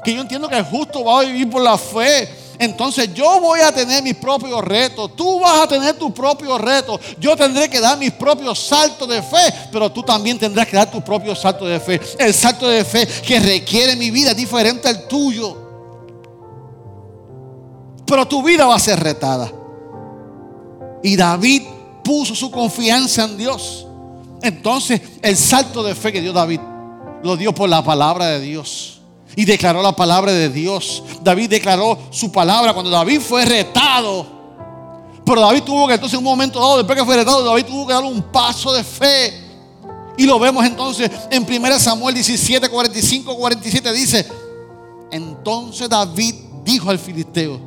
Que 0.04 0.14
yo 0.14 0.20
entiendo 0.20 0.48
que 0.48 0.56
el 0.56 0.64
justo 0.64 1.04
va 1.04 1.18
a 1.18 1.24
vivir 1.24 1.50
por 1.50 1.62
la 1.62 1.76
fe. 1.76 2.28
Entonces 2.58 3.14
yo 3.14 3.40
voy 3.40 3.60
a 3.60 3.70
tener 3.70 4.02
mis 4.02 4.16
propios 4.16 4.64
retos, 4.64 5.14
tú 5.14 5.38
vas 5.38 5.62
a 5.62 5.68
tener 5.68 5.96
tus 5.96 6.10
propios 6.12 6.60
retos, 6.60 7.00
yo 7.18 7.36
tendré 7.36 7.70
que 7.70 7.80
dar 7.80 7.96
mis 7.96 8.10
propios 8.12 8.58
saltos 8.58 9.08
de 9.08 9.22
fe, 9.22 9.54
pero 9.70 9.90
tú 9.92 10.02
también 10.02 10.38
tendrás 10.38 10.66
que 10.66 10.76
dar 10.76 10.90
tu 10.90 11.00
propio 11.00 11.36
salto 11.36 11.66
de 11.66 11.78
fe. 11.78 12.00
El 12.18 12.34
salto 12.34 12.68
de 12.68 12.84
fe 12.84 13.06
que 13.06 13.38
requiere 13.38 13.94
mi 13.94 14.10
vida 14.10 14.30
es 14.32 14.36
diferente 14.36 14.88
al 14.88 15.06
tuyo. 15.06 15.68
Pero 18.04 18.26
tu 18.26 18.42
vida 18.42 18.66
va 18.66 18.74
a 18.74 18.80
ser 18.80 18.98
retada. 18.98 19.52
Y 21.02 21.14
David 21.14 21.62
puso 22.02 22.34
su 22.34 22.50
confianza 22.50 23.24
en 23.24 23.36
Dios. 23.36 23.86
Entonces 24.42 25.00
el 25.22 25.36
salto 25.36 25.82
de 25.82 25.94
fe 25.94 26.12
que 26.12 26.20
dio 26.20 26.32
David 26.32 26.60
lo 27.22 27.36
dio 27.36 27.54
por 27.54 27.68
la 27.68 27.84
palabra 27.84 28.26
de 28.26 28.40
Dios 28.40 28.97
y 29.36 29.44
declaró 29.44 29.82
la 29.82 29.94
palabra 29.94 30.32
de 30.32 30.48
Dios. 30.48 31.02
David 31.22 31.50
declaró 31.50 31.98
su 32.10 32.32
palabra 32.32 32.72
cuando 32.72 32.90
David 32.90 33.20
fue 33.20 33.44
retado. 33.44 34.26
Pero 35.24 35.40
David 35.40 35.62
tuvo 35.62 35.86
que 35.86 35.94
entonces 35.94 36.14
en 36.14 36.24
un 36.24 36.30
momento 36.30 36.58
dado, 36.58 36.78
después 36.78 36.98
que 36.98 37.04
fue 37.04 37.16
retado, 37.16 37.44
David 37.44 37.66
tuvo 37.66 37.86
que 37.86 37.92
dar 37.92 38.04
un 38.04 38.22
paso 38.22 38.72
de 38.72 38.82
fe. 38.82 39.48
Y 40.16 40.24
lo 40.24 40.38
vemos 40.38 40.64
entonces 40.64 41.10
en 41.30 41.44
1 41.44 41.78
Samuel 41.78 42.14
17, 42.14 42.68
45, 42.68 43.36
47 43.36 43.92
dice, 43.92 44.26
entonces 45.12 45.88
David 45.88 46.34
dijo 46.64 46.90
al 46.90 46.98
filisteo, 46.98 47.60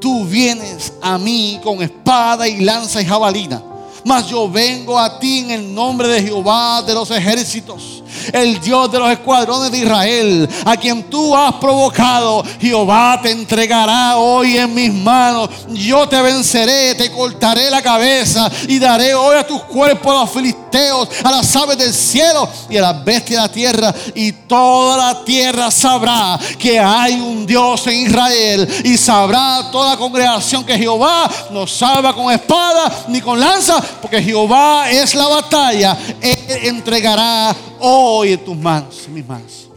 tú 0.00 0.24
vienes 0.24 0.92
a 1.02 1.18
mí 1.18 1.60
con 1.62 1.82
espada 1.82 2.48
y 2.48 2.60
lanza 2.60 3.02
y 3.02 3.04
jabalina, 3.04 3.62
mas 4.04 4.28
yo 4.28 4.48
vengo 4.48 4.98
a 4.98 5.18
ti 5.18 5.40
en 5.40 5.50
el 5.50 5.74
nombre 5.74 6.08
de 6.08 6.22
Jehová 6.22 6.82
de 6.82 6.94
los 6.94 7.10
ejércitos 7.10 8.02
el 8.32 8.60
Dios 8.60 8.90
de 8.90 8.98
los 8.98 9.10
escuadrones 9.10 9.70
de 9.70 9.78
Israel, 9.78 10.48
a 10.64 10.76
quien 10.76 11.04
tú 11.04 11.36
has 11.36 11.54
provocado. 11.54 12.44
Jehová 12.60 13.20
te 13.22 13.30
entregará 13.30 14.16
hoy 14.16 14.56
en 14.56 14.74
mis 14.74 14.92
manos. 14.92 15.48
Yo 15.70 16.08
te 16.08 16.20
venceré, 16.20 16.94
te 16.94 17.10
cortaré 17.10 17.70
la 17.70 17.82
cabeza 17.82 18.50
y 18.68 18.78
daré 18.78 19.14
hoy 19.14 19.36
a 19.36 19.46
tus 19.46 19.62
cuerpos 19.62 20.14
a 20.14 20.20
los 20.20 20.30
filisteos, 20.30 21.08
a 21.22 21.30
las 21.30 21.56
aves 21.56 21.78
del 21.78 21.92
cielo 21.92 22.48
y 22.68 22.76
a 22.76 22.82
las 22.82 23.04
bestias 23.04 23.42
de 23.42 23.48
la 23.48 23.52
tierra. 23.52 23.94
Y 24.14 24.32
toda 24.32 24.96
la 24.96 25.24
tierra 25.24 25.70
sabrá 25.70 26.38
que 26.58 26.78
hay 26.78 27.14
un 27.20 27.46
Dios 27.46 27.86
en 27.86 28.06
Israel 28.06 28.68
y 28.84 28.96
sabrá 28.96 29.70
toda 29.70 29.90
la 29.90 29.96
congregación 29.96 30.64
que 30.64 30.78
Jehová 30.78 31.30
no 31.50 31.66
salva 31.66 32.14
con 32.14 32.32
espada 32.32 33.04
ni 33.08 33.20
con 33.20 33.38
lanza, 33.38 33.80
porque 34.00 34.22
Jehová 34.22 34.90
es 34.90 35.14
la 35.14 35.28
batalla. 35.28 35.96
Él 36.20 36.36
entregará 36.64 37.54
hoy 37.80 38.32
en 38.32 38.44
tus 38.44 38.56
manos, 38.56 39.08
mis 39.08 39.26
manos. 39.26 39.68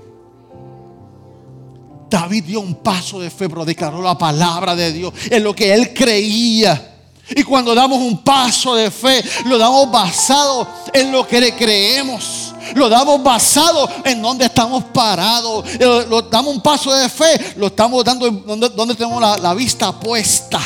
David 2.10 2.44
dio 2.44 2.60
un 2.60 2.76
paso 2.76 3.20
de 3.20 3.30
fe, 3.30 3.48
pero 3.48 3.64
declaró 3.64 4.02
la 4.02 4.18
palabra 4.18 4.76
de 4.76 4.92
Dios 4.92 5.14
en 5.30 5.44
lo 5.44 5.56
que 5.56 5.74
él 5.74 5.94
creía. 5.94 6.90
Y 7.30 7.44
cuando 7.44 7.74
damos 7.74 8.00
un 8.00 8.22
paso 8.24 8.76
de 8.76 8.92
fe, 8.92 9.24
lo 9.46 9.58
damos 9.58 9.90
basado 9.90 10.68
en 10.94 11.12
lo 11.12 11.26
que 11.26 11.40
le 11.40 11.56
creemos. 11.56 12.54
Lo 12.76 12.90
damos 12.90 13.24
basado 13.24 13.90
en 14.04 14.22
donde 14.22 14.46
estamos 14.46 14.84
parados. 14.86 15.66
Lo, 15.80 16.22
damos 16.24 16.56
un 16.56 16.62
paso 16.62 16.94
de 16.94 17.08
fe, 17.08 17.54
lo 17.56 17.68
estamos 17.68 18.04
dando 18.04 18.30
donde, 18.30 18.96
tenemos 18.96 19.22
la 19.22 19.54
vista 19.54 19.98
puesta. 19.98 20.60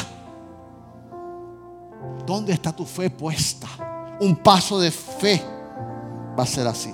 ¿Dónde 2.26 2.54
está 2.54 2.72
tu 2.72 2.86
fe 2.86 3.10
puesta? 3.10 3.68
Un 4.20 4.36
paso 4.38 4.80
de 4.80 4.90
fe 4.90 5.44
va 6.38 6.44
a 6.44 6.48
ser 6.48 6.66
así. 6.66 6.92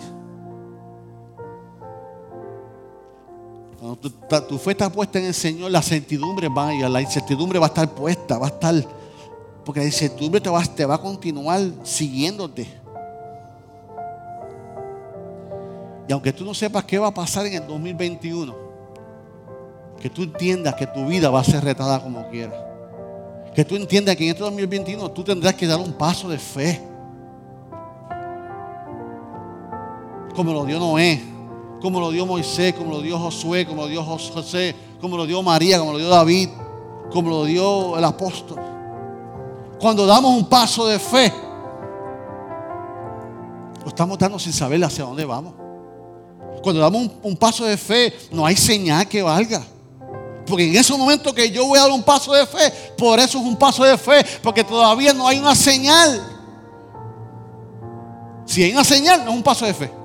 Cuando 3.81 3.97
tu, 4.47 4.59
fe 4.59 4.71
está 4.71 4.91
puesta 4.91 5.17
en 5.17 5.25
el 5.25 5.33
Señor, 5.33 5.71
la 5.71 5.81
certidumbre 5.81 6.47
va 6.47 6.71
ir, 6.71 6.87
la 6.87 7.01
incertidumbre 7.01 7.57
va 7.57 7.65
a 7.65 7.69
estar 7.69 7.89
puesta, 7.89 8.37
va 8.37 8.45
a 8.45 8.49
estar, 8.49 8.75
porque 9.65 9.79
la 9.79 9.87
incertidumbre 9.87 10.39
te 10.39 10.51
va, 10.51 10.61
te 10.63 10.85
va 10.85 10.93
a 10.93 10.97
continuar 10.99 11.59
siguiéndote. 11.81 12.67
Y 16.07 16.13
aunque 16.13 16.31
tú 16.31 16.45
no 16.45 16.53
sepas 16.53 16.83
qué 16.83 16.99
va 16.99 17.07
a 17.07 17.13
pasar 17.13 17.47
en 17.47 17.53
el 17.55 17.65
2021, 17.65 18.55
que 19.99 20.11
tú 20.11 20.21
entiendas 20.21 20.75
que 20.75 20.85
tu 20.85 21.07
vida 21.07 21.31
va 21.31 21.39
a 21.39 21.43
ser 21.43 21.63
retada 21.63 22.03
como 22.03 22.29
quieras. 22.29 22.63
Que 23.55 23.65
tú 23.65 23.75
entiendas 23.75 24.15
que 24.15 24.25
en 24.25 24.29
este 24.29 24.43
2021 24.43 25.09
tú 25.09 25.23
tendrás 25.23 25.55
que 25.55 25.65
dar 25.65 25.79
un 25.79 25.93
paso 25.93 26.29
de 26.29 26.37
fe. 26.37 26.79
Como 30.35 30.53
lo 30.53 30.65
dio 30.65 30.77
Noé 30.77 31.30
como 31.81 31.99
lo 31.99 32.11
dio 32.11 32.25
Moisés, 32.25 32.73
como 32.75 32.91
lo 32.91 33.01
dio 33.01 33.17
Josué, 33.17 33.65
como 33.65 33.81
lo 33.83 33.87
dio 33.87 34.03
José, 34.03 34.75
como 35.01 35.17
lo 35.17 35.25
dio 35.25 35.41
María, 35.41 35.79
como 35.79 35.93
lo 35.93 35.97
dio 35.97 36.09
David, 36.09 36.49
como 37.11 37.29
lo 37.29 37.45
dio 37.45 37.97
el 37.97 38.05
apóstol. 38.05 38.59
Cuando 39.79 40.05
damos 40.05 40.37
un 40.37 40.45
paso 40.47 40.85
de 40.85 40.99
fe, 40.99 41.33
lo 43.81 43.87
estamos 43.87 44.17
dando 44.19 44.37
sin 44.37 44.53
saber 44.53 44.83
hacia 44.83 45.03
dónde 45.03 45.25
vamos. 45.25 45.55
Cuando 46.61 46.81
damos 46.81 47.09
un, 47.23 47.35
paso 47.35 47.65
de 47.65 47.75
fe, 47.75 48.13
no 48.31 48.45
hay 48.45 48.55
señal 48.55 49.07
que 49.07 49.23
valga. 49.23 49.63
Porque 50.45 50.69
en 50.69 50.77
ese 50.77 50.95
momento 50.95 51.33
que 51.33 51.49
yo 51.49 51.65
voy 51.65 51.79
a 51.79 51.83
dar 51.83 51.91
un 51.91 52.03
paso 52.03 52.31
de 52.33 52.45
fe, 52.45 52.71
por 52.95 53.19
eso 53.19 53.39
es 53.39 53.43
un 53.43 53.55
paso 53.55 53.83
de 53.83 53.97
fe, 53.97 54.23
porque 54.43 54.63
todavía 54.63 55.13
no 55.13 55.27
hay 55.27 55.39
una 55.39 55.55
señal. 55.55 56.21
Si 58.45 58.61
hay 58.61 58.71
una 58.71 58.83
señal, 58.83 59.25
no 59.25 59.31
es 59.31 59.37
un 59.37 59.43
paso 59.43 59.65
de 59.65 59.73
fe. 59.73 60.00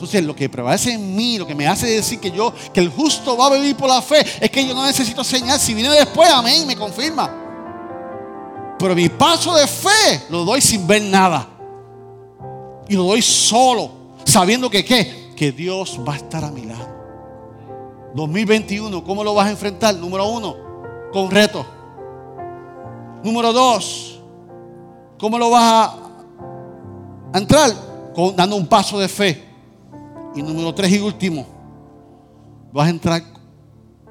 Entonces, 0.00 0.24
lo 0.24 0.34
que 0.34 0.48
prevalece 0.48 0.94
en 0.94 1.14
mí, 1.14 1.36
lo 1.36 1.46
que 1.46 1.54
me 1.54 1.68
hace 1.68 1.86
decir 1.86 2.18
que 2.18 2.30
yo, 2.30 2.54
que 2.72 2.80
el 2.80 2.88
justo 2.88 3.36
va 3.36 3.48
a 3.48 3.50
vivir 3.50 3.76
por 3.76 3.86
la 3.86 4.00
fe, 4.00 4.24
es 4.40 4.50
que 4.50 4.66
yo 4.66 4.74
no 4.74 4.86
necesito 4.86 5.22
señal. 5.22 5.60
Si 5.60 5.74
viene 5.74 5.90
después, 5.90 6.30
amén, 6.30 6.66
me 6.66 6.74
confirma. 6.74 7.30
Pero 8.78 8.94
mi 8.94 9.10
paso 9.10 9.54
de 9.54 9.66
fe 9.66 10.22
lo 10.30 10.46
doy 10.46 10.62
sin 10.62 10.86
ver 10.86 11.02
nada. 11.02 11.46
Y 12.88 12.96
lo 12.96 13.04
doy 13.04 13.20
solo, 13.20 13.90
sabiendo 14.24 14.70
que 14.70 14.82
qué, 14.86 15.34
que 15.36 15.52
Dios 15.52 16.00
va 16.08 16.14
a 16.14 16.16
estar 16.16 16.46
a 16.46 16.50
mi 16.50 16.64
lado. 16.64 16.88
2021, 18.14 19.04
¿cómo 19.04 19.22
lo 19.22 19.34
vas 19.34 19.48
a 19.48 19.50
enfrentar? 19.50 19.94
Número 19.96 20.26
uno, 20.28 20.56
con 21.12 21.30
reto. 21.30 21.66
Número 23.22 23.52
dos, 23.52 24.18
¿cómo 25.18 25.38
lo 25.38 25.50
vas 25.50 25.90
a, 27.34 27.38
entrar? 27.38 27.70
dando 28.34 28.56
un 28.56 28.66
paso 28.66 28.98
de 28.98 29.08
fe. 29.08 29.49
Y 30.34 30.42
número 30.42 30.74
tres 30.74 30.92
y 30.92 31.00
último, 31.00 31.46
vas 32.72 32.86
a 32.86 32.90
entrar 32.90 33.22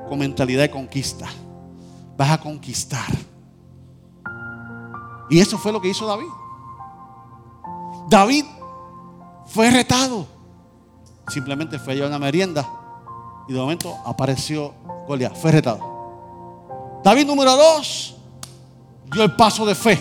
con 0.08 0.19
mentalidad 0.19 0.63
de 0.63 0.71
conquista. 0.71 1.27
Vas 2.17 2.32
a 2.32 2.38
conquistar. 2.39 3.08
Y 5.29 5.39
eso 5.39 5.58
fue 5.58 5.71
lo 5.71 5.79
que 5.79 5.89
hizo 5.89 6.05
David. 6.05 6.27
David 8.10 8.45
fue 9.45 9.69
retado. 9.69 10.25
Simplemente 11.27 11.77
fue 11.77 11.93
a 11.93 11.95
llevar 11.95 12.10
una 12.10 12.19
merienda. 12.19 12.67
Y 13.47 13.53
de 13.53 13.60
momento 13.60 13.95
apareció 14.05 14.73
Goliat. 15.08 15.36
Fue 15.36 15.51
retado. 15.51 16.99
David 17.03 17.25
número 17.25 17.55
dos 17.55 18.15
dio 19.12 19.23
el 19.23 19.36
paso 19.36 19.65
de 19.65 19.75
fe. 19.75 19.99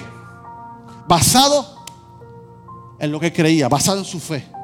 Basado 1.07 1.85
en 2.99 3.13
lo 3.13 3.21
que 3.21 3.33
creía. 3.33 3.69
Basado 3.69 3.99
en 3.99 4.05
su 4.05 4.19
fe. 4.19 4.58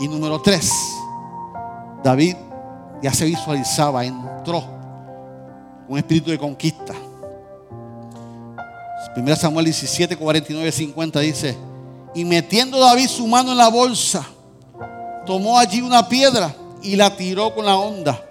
Y 0.00 0.08
número 0.08 0.40
tres, 0.40 0.72
David 2.02 2.34
ya 3.02 3.12
se 3.12 3.26
visualizaba, 3.26 4.04
entró 4.04 4.62
con 4.62 5.84
un 5.88 5.98
espíritu 5.98 6.30
de 6.30 6.38
conquista. 6.38 6.94
1 9.14 9.36
Samuel 9.36 9.66
17, 9.66 10.16
49, 10.16 10.72
50 10.72 11.20
dice, 11.20 11.56
y 12.14 12.24
metiendo 12.24 12.78
David 12.78 13.08
su 13.08 13.26
mano 13.26 13.52
en 13.52 13.58
la 13.58 13.68
bolsa, 13.68 14.26
tomó 15.26 15.58
allí 15.58 15.82
una 15.82 16.08
piedra 16.08 16.54
y 16.82 16.96
la 16.96 17.14
tiró 17.14 17.54
con 17.54 17.66
la 17.66 17.76
onda 17.76 18.24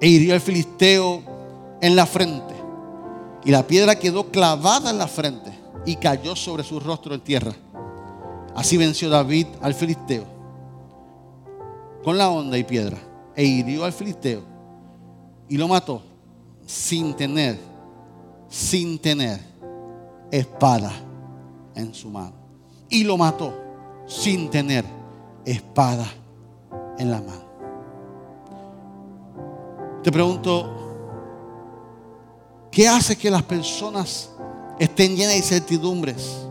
e 0.00 0.08
hirió 0.08 0.34
al 0.34 0.40
filisteo 0.40 1.22
en 1.80 1.96
la 1.96 2.06
frente. 2.06 2.54
Y 3.44 3.50
la 3.50 3.66
piedra 3.66 3.96
quedó 3.96 4.24
clavada 4.30 4.90
en 4.90 4.98
la 4.98 5.06
frente 5.06 5.56
y 5.84 5.96
cayó 5.96 6.34
sobre 6.34 6.64
su 6.64 6.80
rostro 6.80 7.14
en 7.14 7.20
tierra. 7.20 7.52
Así 8.56 8.76
venció 8.76 9.08
David 9.08 9.46
al 9.60 9.74
filisteo 9.74 10.24
con 12.02 12.18
la 12.18 12.30
onda 12.30 12.56
y 12.56 12.64
piedra 12.64 12.98
e 13.34 13.44
hirió 13.44 13.84
al 13.84 13.92
filisteo 13.92 14.42
y 15.48 15.56
lo 15.56 15.68
mató 15.68 16.02
sin 16.66 17.14
tener, 17.14 17.58
sin 18.48 18.98
tener 18.98 19.40
espada 20.30 20.92
en 21.74 21.94
su 21.94 22.08
mano. 22.08 22.34
Y 22.88 23.04
lo 23.04 23.16
mató 23.16 23.52
sin 24.06 24.50
tener 24.50 24.84
espada 25.44 26.06
en 26.98 27.10
la 27.10 27.20
mano. 27.20 27.46
Te 30.02 30.10
pregunto, 30.10 30.86
¿Qué 32.76 32.86
hace 32.86 33.16
que 33.16 33.30
las 33.30 33.42
personas 33.42 34.28
estén 34.78 35.16
llenas 35.16 35.32
de 35.32 35.38
incertidumbres? 35.38 36.46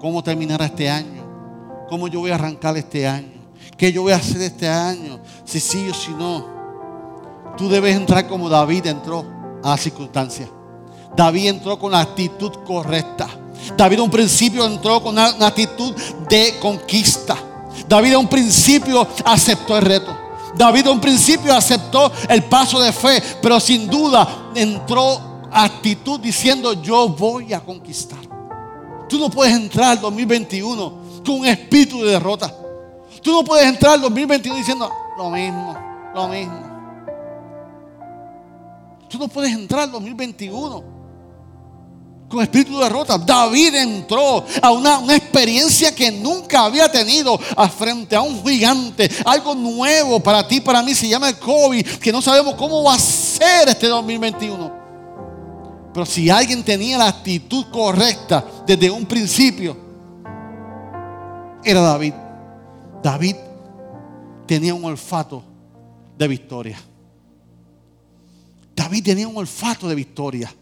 ¿Cómo 0.00 0.22
terminará 0.22 0.66
este 0.66 0.88
año? 0.88 1.86
¿Cómo 1.88 2.06
yo 2.06 2.20
voy 2.20 2.30
a 2.30 2.36
arrancar 2.36 2.76
este 2.76 3.06
año? 3.06 3.38
¿Qué 3.76 3.92
yo 3.92 4.02
voy 4.02 4.12
a 4.12 4.16
hacer 4.16 4.40
este 4.42 4.68
año? 4.68 5.18
Si 5.44 5.58
sí 5.58 5.88
o 5.90 5.94
si 5.94 6.12
no. 6.12 6.58
Tú 7.56 7.68
debes 7.68 7.96
entrar 7.96 8.28
como 8.28 8.48
David 8.48 8.86
entró 8.86 9.24
a 9.62 9.70
la 9.70 9.76
circunstancia. 9.76 10.48
David 11.16 11.48
entró 11.48 11.78
con 11.78 11.90
la 11.90 12.00
actitud 12.00 12.52
correcta. 12.64 13.28
David 13.76 13.96
en 13.96 14.02
un 14.02 14.10
principio 14.10 14.64
entró 14.64 15.02
con 15.02 15.14
una, 15.14 15.26
actitud 15.46 15.92
de 16.28 16.54
conquista. 16.60 17.36
David 17.88 18.12
en 18.12 18.18
un 18.18 18.28
principio 18.28 19.06
aceptó 19.24 19.76
el 19.76 19.84
reto. 19.84 20.16
David 20.54 20.86
en 20.86 20.92
un 20.92 21.00
principio 21.00 21.52
aceptó 21.52 22.12
el 22.28 22.44
paso 22.44 22.80
de 22.80 22.92
fe, 22.92 23.20
pero 23.42 23.58
sin 23.58 23.88
duda 23.88 24.50
entró 24.54 25.48
actitud 25.50 26.20
diciendo 26.20 26.74
yo 26.74 27.08
voy 27.08 27.52
a 27.52 27.60
conquistar. 27.60 28.27
Tú 29.08 29.18
no 29.18 29.30
puedes 29.30 29.54
entrar 29.54 29.92
al 29.92 30.00
2021 30.00 31.22
con 31.24 31.40
un 31.40 31.46
espíritu 31.46 32.02
de 32.02 32.12
derrota. 32.12 32.54
Tú 33.22 33.32
no 33.32 33.44
puedes 33.44 33.66
entrar 33.66 33.94
al 33.94 34.02
2021 34.02 34.56
diciendo 34.56 34.90
lo 35.16 35.30
mismo, 35.30 35.76
lo 36.14 36.28
mismo. 36.28 36.68
Tú 39.08 39.18
no 39.18 39.28
puedes 39.28 39.52
entrar 39.52 39.82
al 39.82 39.92
2021 39.92 40.98
con 42.28 42.42
espíritu 42.42 42.76
de 42.76 42.84
derrota. 42.84 43.16
David 43.18 43.74
entró 43.74 44.44
a 44.60 44.70
una, 44.70 45.16
experiencia 45.16 45.94
que 45.94 46.12
nunca 46.12 46.64
había 46.64 46.90
tenido 46.90 47.38
a 47.56 47.68
frente 47.68 48.14
a 48.14 48.20
un 48.20 48.44
gigante. 48.44 49.10
Algo 49.24 49.54
nuevo 49.54 50.20
para 50.20 50.46
ti, 50.46 50.60
para 50.60 50.82
mí. 50.82 50.94
Se 50.94 51.08
llama 51.08 51.30
el 51.30 51.38
COVID, 51.38 51.86
que 51.96 52.12
no 52.12 52.20
sabemos 52.20 52.54
cómo 52.54 52.82
va 52.84 52.94
a 52.94 52.98
ser 52.98 53.68
este 53.68 53.86
2021. 53.86 54.77
Pero 55.92 56.06
si 56.06 56.28
alguien 56.30 56.62
tenía 56.62 56.98
la 56.98 57.08
actitud 57.08 57.66
correcta 57.72 58.44
desde 58.66 58.90
un 58.90 59.06
principio, 59.06 59.76
era 61.64 61.80
David. 61.80 62.14
David 63.02 63.36
tenía 64.46 64.74
un 64.74 64.84
olfato 64.84 65.42
de 66.16 66.28
victoria. 66.28 66.78
David 68.74 69.04
tenía 69.04 69.28
un 69.28 69.36
olfato 69.36 69.88
de 69.88 69.94
victoria. 69.94 70.54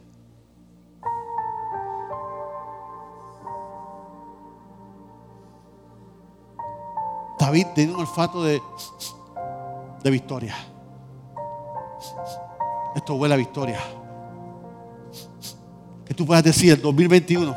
David 7.38 7.66
tenía 7.74 7.94
un 7.94 8.00
olfato 8.00 8.42
de, 8.42 8.60
de 10.02 10.10
victoria. 10.10 10.56
Esto 12.94 13.14
huele 13.14 13.34
a 13.34 13.36
victoria. 13.36 13.78
Que 16.06 16.14
tú 16.14 16.24
puedas 16.24 16.44
decir 16.44 16.72
el 16.72 16.80
2021 16.80 17.56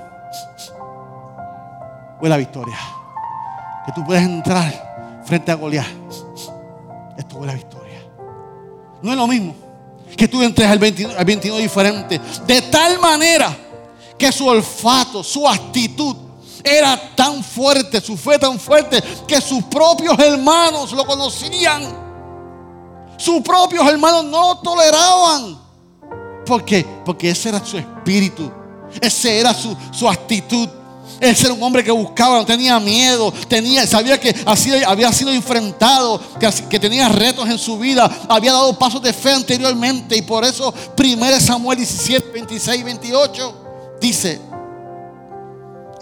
huele 2.22 2.36
a 2.36 2.38
victoria. 2.38 2.78
Que 3.86 3.92
tú 3.94 4.04
puedas 4.06 4.24
entrar 4.24 5.22
frente 5.26 5.52
a 5.52 5.56
Goliat. 5.56 5.88
Esto 7.18 7.38
huele 7.38 7.52
a 7.52 7.56
victoria. 7.56 8.00
No 9.02 9.12
es 9.12 9.18
lo 9.18 9.28
mismo 9.28 9.56
que 10.20 10.28
tú 10.28 10.42
entres 10.44 10.70
al 10.70 10.80
21, 10.80 11.14
al 11.18 11.26
21 11.26 11.58
diferente. 11.58 12.20
De 12.46 12.62
tal 12.64 13.00
manera 13.00 13.56
que 14.18 14.32
su 14.32 14.46
olfato, 14.46 15.24
su 15.24 15.48
actitud 15.48 16.16
era 16.62 17.16
tan 17.16 17.42
fuerte, 17.42 18.02
su 18.02 18.18
fe 18.18 18.38
tan 18.38 18.60
fuerte, 18.60 19.02
que 19.26 19.40
sus 19.40 19.64
propios 19.64 20.20
hermanos 20.20 20.92
lo 20.92 21.06
conocían. 21.06 22.10
Sus 23.18 23.42
propios 23.42 23.88
hermanos 23.88 24.26
no 24.26 24.50
lo 24.50 24.58
toleraban. 24.60 25.58
¿Por 26.46 26.66
qué? 26.66 26.86
Porque 27.06 27.30
ese 27.30 27.50
era 27.50 27.64
su 27.64 27.78
espíritu. 27.78 27.99
Esa 29.02 29.30
era 29.30 29.54
su, 29.54 29.76
su 29.92 30.08
actitud. 30.08 30.68
Ese 31.20 31.48
era 31.48 31.54
un 31.54 31.62
hombre 31.62 31.84
que 31.84 31.92
buscaba, 31.92 32.38
no 32.38 32.46
tenía 32.46 32.80
miedo, 32.80 33.34
tenía, 33.50 33.86
sabía 33.86 34.18
que 34.18 34.34
había 34.88 35.12
sido 35.12 35.32
enfrentado, 35.34 36.22
que, 36.40 36.50
que, 36.70 36.80
tenía 36.80 37.10
retos 37.10 37.50
en 37.50 37.58
su 37.58 37.78
vida, 37.78 38.10
había 38.30 38.54
dado 38.54 38.80
pasos 38.80 39.02
de 39.02 39.12
fe 39.12 39.34
anteriormente. 39.34 40.16
Y 40.16 40.22
por 40.22 40.46
eso, 40.46 40.74
1 40.98 41.40
Samuel 41.42 41.78
17, 41.78 42.32
26, 42.32 42.84
28 42.86 43.56
dice: 44.00 44.50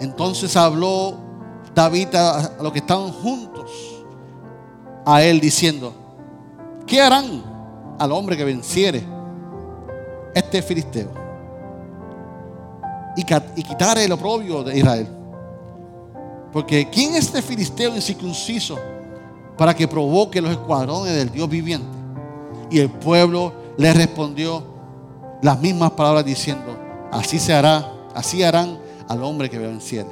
entonces 0.00 0.56
habló 0.56 1.14
David 1.74 2.14
a, 2.14 2.52
los 2.60 2.72
que 2.72 2.78
estaban 2.78 3.12
juntos 3.12 3.70
a 5.04 5.22
él 5.22 5.40
diciendo, 5.40 5.92
¿qué 6.86 7.00
harán 7.00 7.42
al 7.98 8.12
hombre 8.12 8.36
que 8.36 8.44
venciere 8.44 9.04
este 10.34 10.62
filisteo? 10.62 11.27
Y, 13.18 13.22
y 13.56 13.62
quitar 13.64 13.98
el 13.98 14.12
oprobio 14.12 14.62
de 14.62 14.78
Israel. 14.78 15.08
Porque 16.52 16.88
¿quién 16.88 17.16
es 17.16 17.26
este 17.26 17.42
filisteo 17.42 17.96
incircunciso 17.96 18.78
para 19.56 19.74
que 19.74 19.88
provoque 19.88 20.40
los 20.40 20.52
escuadrones 20.52 21.16
del 21.16 21.28
Dios 21.28 21.48
viviente? 21.48 21.88
Y 22.70 22.78
el 22.78 22.88
pueblo 22.90 23.52
le 23.76 23.92
respondió 23.92 24.62
las 25.42 25.60
mismas 25.60 25.90
palabras 25.90 26.24
diciendo, 26.24 26.78
así 27.10 27.40
se 27.40 27.52
hará, 27.52 27.92
así 28.14 28.44
harán 28.44 28.78
al 29.08 29.20
hombre 29.24 29.50
que 29.50 29.58
venciere. 29.58 30.10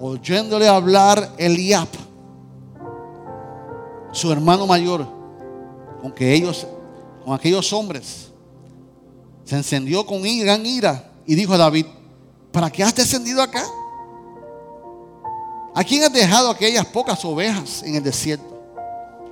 Oyéndole 0.00 0.66
hablar 0.66 1.32
Eliab, 1.36 1.88
su 4.10 4.32
hermano 4.32 4.66
mayor, 4.66 5.06
con 6.00 6.12
que 6.12 6.32
ellos, 6.32 6.66
con 7.22 7.34
aquellos 7.34 7.70
hombres, 7.74 8.30
se 9.44 9.54
encendió 9.54 10.06
con 10.06 10.22
gran 10.22 10.64
ira 10.64 11.12
y 11.26 11.34
dijo 11.34 11.54
a 11.54 11.58
David: 11.58 11.86
¿Para 12.52 12.70
qué 12.70 12.82
has 12.82 12.94
descendido 12.94 13.42
acá? 13.42 13.64
¿A 15.74 15.84
quién 15.84 16.02
has 16.04 16.12
dejado 16.12 16.50
aquellas 16.50 16.86
pocas 16.86 17.22
ovejas 17.24 17.82
en 17.82 17.96
el 17.96 18.02
desierto? 18.02 18.56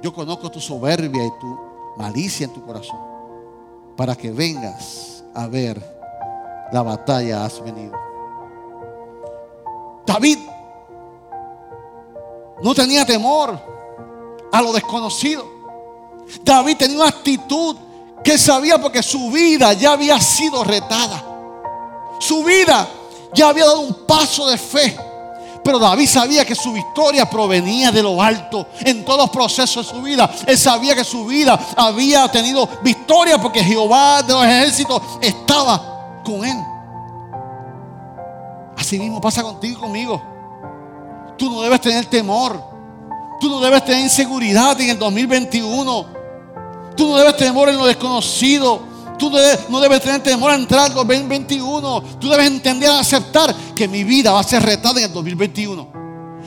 Yo 0.02 0.12
conozco 0.12 0.50
tu 0.50 0.60
soberbia 0.60 1.24
y 1.24 1.30
tu 1.40 1.58
malicia 1.96 2.44
en 2.44 2.52
tu 2.52 2.64
corazón, 2.66 2.98
para 3.96 4.14
que 4.14 4.30
vengas 4.30 5.24
a 5.34 5.46
ver 5.46 5.82
la 6.70 6.82
batalla 6.82 7.44
has 7.44 7.62
venido. 7.62 7.92
David 10.06 10.38
no 12.62 12.74
tenía 12.74 13.06
temor 13.06 13.58
a 14.52 14.62
lo 14.62 14.72
desconocido. 14.72 15.44
David 16.42 16.76
tenía 16.76 16.96
una 16.98 17.08
actitud 17.08 17.76
que 18.22 18.38
sabía 18.38 18.80
porque 18.80 19.02
su 19.02 19.30
vida 19.30 19.72
ya 19.72 19.92
había 19.92 20.20
sido 20.20 20.62
retada. 20.64 21.33
Su 22.26 22.42
vida 22.42 22.88
ya 23.34 23.50
había 23.50 23.66
dado 23.66 23.80
un 23.80 23.92
paso 24.06 24.46
de 24.48 24.56
fe. 24.56 24.96
Pero 25.62 25.78
David 25.78 26.06
sabía 26.06 26.44
que 26.44 26.54
su 26.54 26.72
victoria 26.72 27.28
provenía 27.28 27.90
de 27.90 28.02
lo 28.02 28.20
alto 28.20 28.66
en 28.80 29.04
todos 29.04 29.18
los 29.18 29.30
procesos 29.30 29.86
de 29.86 29.92
su 29.92 30.02
vida. 30.02 30.30
Él 30.46 30.56
sabía 30.56 30.94
que 30.94 31.04
su 31.04 31.26
vida 31.26 31.58
había 31.76 32.26
tenido 32.28 32.66
victoria 32.82 33.36
porque 33.36 33.62
Jehová 33.62 34.22
de 34.22 34.32
los 34.32 34.44
ejércitos 34.44 35.02
estaba 35.20 36.22
con 36.24 36.44
Él. 36.46 36.56
Así 38.76 38.98
mismo 38.98 39.20
pasa 39.20 39.42
contigo 39.42 39.78
y 39.78 39.80
conmigo. 39.80 40.22
Tú 41.36 41.50
no 41.50 41.60
debes 41.60 41.80
tener 41.82 42.06
temor. 42.06 42.62
Tú 43.38 43.50
no 43.50 43.60
debes 43.60 43.84
tener 43.84 44.00
inseguridad 44.00 44.80
en 44.80 44.90
el 44.90 44.98
2021. 44.98 46.06
Tú 46.96 47.06
no 47.06 47.16
debes 47.16 47.36
temor 47.36 47.68
en 47.68 47.76
lo 47.76 47.84
desconocido. 47.84 48.93
Tú 49.18 49.30
no 49.30 49.80
debes, 49.80 50.00
tener 50.00 50.22
temor 50.22 50.50
a 50.50 50.54
entrar 50.54 50.86
en 50.86 50.92
el 50.92 50.96
2021. 50.96 52.02
Tú 52.20 52.28
debes 52.28 52.46
entender, 52.46 52.90
aceptar 52.90 53.54
que 53.74 53.86
mi 53.86 54.02
vida 54.04 54.32
va 54.32 54.40
a 54.40 54.44
ser 54.44 54.62
retada 54.62 54.98
en 54.98 55.06
el 55.06 55.12
2021. 55.12 55.92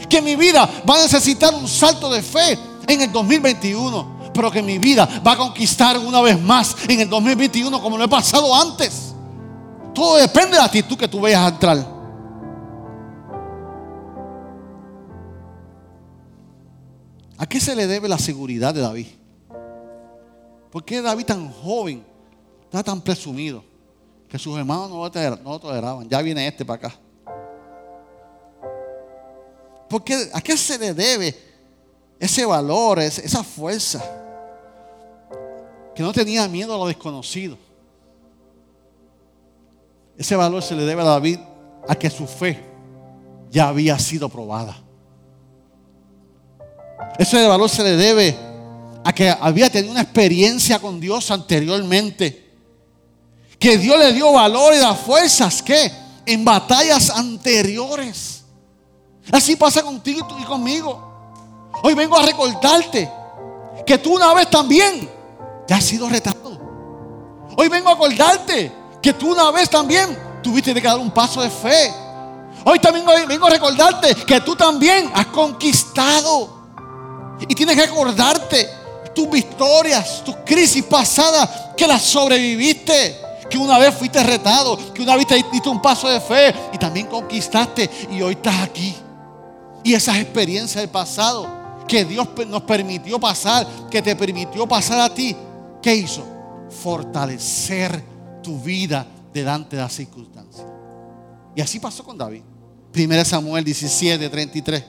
Que 0.09 0.21
mi 0.21 0.35
vida 0.35 0.69
va 0.87 0.95
a 0.95 1.03
necesitar 1.03 1.53
un 1.53 1.67
salto 1.67 2.11
de 2.11 2.21
fe 2.21 2.57
en 2.87 3.01
el 3.01 3.11
2021. 3.11 4.17
Pero 4.33 4.51
que 4.51 4.61
mi 4.61 4.77
vida 4.77 5.07
va 5.25 5.31
a 5.33 5.37
conquistar 5.37 5.97
una 5.97 6.21
vez 6.21 6.39
más 6.39 6.75
en 6.87 6.99
el 6.99 7.09
2021 7.09 7.81
como 7.81 7.97
lo 7.97 8.03
he 8.03 8.09
pasado 8.09 8.53
antes. 8.53 9.13
Todo 9.93 10.17
depende 10.17 10.51
de 10.51 10.57
la 10.57 10.65
actitud 10.65 10.97
que 10.97 11.07
tú 11.07 11.19
vayas 11.19 11.41
a 11.41 11.47
entrar. 11.47 11.97
¿A 17.37 17.45
qué 17.45 17.59
se 17.59 17.75
le 17.75 17.87
debe 17.87 18.09
la 18.09 18.17
seguridad 18.17 18.73
de 18.73 18.81
David? 18.81 19.07
¿Por 20.71 20.83
qué 20.83 21.01
David 21.01 21.25
tan 21.25 21.51
joven, 21.51 22.05
tan 22.83 23.01
presumido, 23.01 23.63
que 24.29 24.37
sus 24.37 24.57
hermanos 24.57 24.89
no 24.89 25.03
lo 25.51 25.59
toleraban? 25.59 26.07
Ya 26.09 26.21
viene 26.21 26.47
este 26.47 26.65
para 26.65 26.87
acá. 26.87 26.99
¿Por 29.89 30.03
qué, 30.03 30.29
¿A 30.33 30.41
qué 30.41 30.57
se 30.57 30.77
le 30.77 30.93
debe 30.93 31.35
ese 32.19 32.45
valor, 32.45 32.99
esa 32.99 33.43
fuerza? 33.43 34.03
Que 35.95 36.03
no 36.03 36.11
tenía 36.11 36.47
miedo 36.47 36.75
a 36.75 36.77
lo 36.77 36.87
desconocido. 36.87 37.57
Ese 40.17 40.35
valor 40.35 40.61
se 40.61 40.75
le 40.75 40.83
debe 40.83 41.01
a 41.01 41.05
David 41.05 41.39
a 41.87 41.95
que 41.95 42.09
su 42.09 42.27
fe 42.27 42.59
ya 43.49 43.69
había 43.69 43.97
sido 43.97 44.27
probada. 44.29 44.75
Ese 47.17 47.47
valor 47.47 47.69
se 47.69 47.83
le 47.83 47.95
debe 47.95 48.35
a 49.03 49.13
que 49.13 49.29
había 49.29 49.69
tenido 49.69 49.91
una 49.91 50.01
experiencia 50.01 50.79
con 50.79 50.99
Dios 50.99 51.31
anteriormente. 51.31 52.46
Que 53.59 53.77
Dios 53.77 53.97
le 53.97 54.13
dio 54.13 54.31
valor 54.31 54.73
y 54.73 54.77
las 54.77 54.99
fuerzas 54.99 55.61
que 55.61 55.91
en 56.25 56.45
batallas 56.45 57.09
anteriores. 57.09 58.43
Así 59.31 59.55
pasa 59.55 59.81
contigo 59.81 60.27
y 60.39 60.43
conmigo. 60.43 61.71
Hoy 61.83 61.93
vengo 61.93 62.17
a 62.17 62.25
recordarte 62.25 63.09
que 63.85 63.97
tú 63.97 64.15
una 64.15 64.33
vez 64.33 64.49
también 64.49 65.09
te 65.67 65.73
has 65.73 65.83
sido 65.83 66.09
retado. 66.09 66.59
Hoy 67.55 67.69
vengo 67.69 67.89
a 67.89 67.93
acordarte 67.93 68.71
que 69.01 69.13
tú 69.13 69.31
una 69.31 69.51
vez 69.51 69.69
también 69.69 70.17
tuviste 70.43 70.73
que 70.73 70.81
dar 70.81 70.97
un 70.97 71.11
paso 71.11 71.41
de 71.41 71.49
fe. 71.49 71.93
Hoy 72.65 72.79
también 72.79 73.05
vengo 73.27 73.47
a 73.47 73.49
recordarte 73.49 74.13
que 74.15 74.41
tú 74.41 74.55
también 74.55 75.09
has 75.13 75.27
conquistado. 75.27 76.57
Y 77.47 77.53
tienes 77.55 77.75
que 77.75 77.83
acordarte 77.83 78.69
tus 79.13 79.29
victorias, 79.29 80.23
tus 80.23 80.35
crisis 80.45 80.83
pasadas, 80.83 81.49
que 81.75 81.87
las 81.87 82.01
sobreviviste. 82.01 83.26
Que 83.49 83.57
una 83.57 83.77
vez 83.77 83.93
fuiste 83.95 84.21
retado, 84.23 84.77
que 84.93 85.01
una 85.01 85.15
vez 85.15 85.27
te 85.27 85.35
diste 85.35 85.69
un 85.69 85.81
paso 85.81 86.09
de 86.09 86.19
fe 86.19 86.53
y 86.73 86.77
también 86.77 87.07
conquistaste 87.07 87.89
y 88.11 88.21
hoy 88.21 88.33
estás 88.33 88.61
aquí. 88.61 88.95
Y 89.83 89.93
esas 89.93 90.17
experiencias 90.17 90.81
del 90.81 90.89
pasado 90.89 91.47
que 91.87 92.03
Dios 92.03 92.27
nos 92.47 92.63
permitió 92.63 93.19
pasar, 93.19 93.65
que 93.89 94.01
te 94.01 94.15
permitió 94.15 94.67
pasar 94.67 94.99
a 94.99 95.13
ti, 95.13 95.35
¿qué 95.81 95.95
hizo? 95.95 96.23
Fortalecer 96.81 98.03
tu 98.43 98.59
vida 98.59 99.07
delante 99.33 99.77
de 99.77 99.81
las 99.81 99.93
circunstancias. 99.93 100.65
Y 101.55 101.61
así 101.61 101.79
pasó 101.79 102.03
con 102.03 102.17
David. 102.17 102.41
1 102.93 103.25
Samuel 103.25 103.63
17, 103.63 104.29
33. 104.29 104.83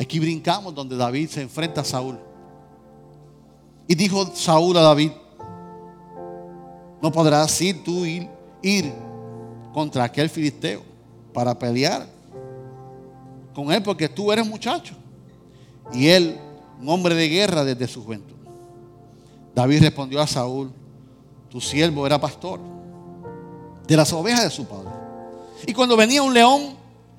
Aquí 0.00 0.18
brincamos 0.18 0.74
donde 0.74 0.96
David 0.96 1.28
se 1.28 1.42
enfrenta 1.42 1.80
a 1.82 1.84
Saúl. 1.84 2.18
Y 3.86 3.94
dijo 3.94 4.30
Saúl 4.34 4.76
a 4.76 4.82
David, 4.82 5.12
no 7.00 7.12
podrás 7.12 7.60
ir 7.60 7.82
tú 7.84 8.04
ir, 8.04 8.28
ir 8.62 8.92
contra 9.72 10.04
aquel 10.04 10.28
filisteo 10.28 10.82
para 11.32 11.58
pelear 11.58 12.06
con 13.54 13.72
él 13.72 13.82
porque 13.82 14.08
tú 14.08 14.30
eres 14.30 14.46
muchacho. 14.46 14.94
Y 15.92 16.08
él, 16.08 16.38
un 16.80 16.88
hombre 16.88 17.14
de 17.14 17.28
guerra 17.28 17.64
desde 17.64 17.88
su 17.88 18.04
juventud. 18.04 18.36
David 19.54 19.82
respondió 19.82 20.20
a 20.20 20.26
Saúl, 20.26 20.70
tu 21.50 21.60
siervo 21.60 22.06
era 22.06 22.20
pastor 22.20 22.60
de 23.86 23.96
las 23.96 24.12
ovejas 24.12 24.44
de 24.44 24.50
su 24.50 24.64
padre. 24.64 24.90
Y 25.66 25.72
cuando 25.72 25.96
venía 25.96 26.22
un 26.22 26.32
león 26.32 26.76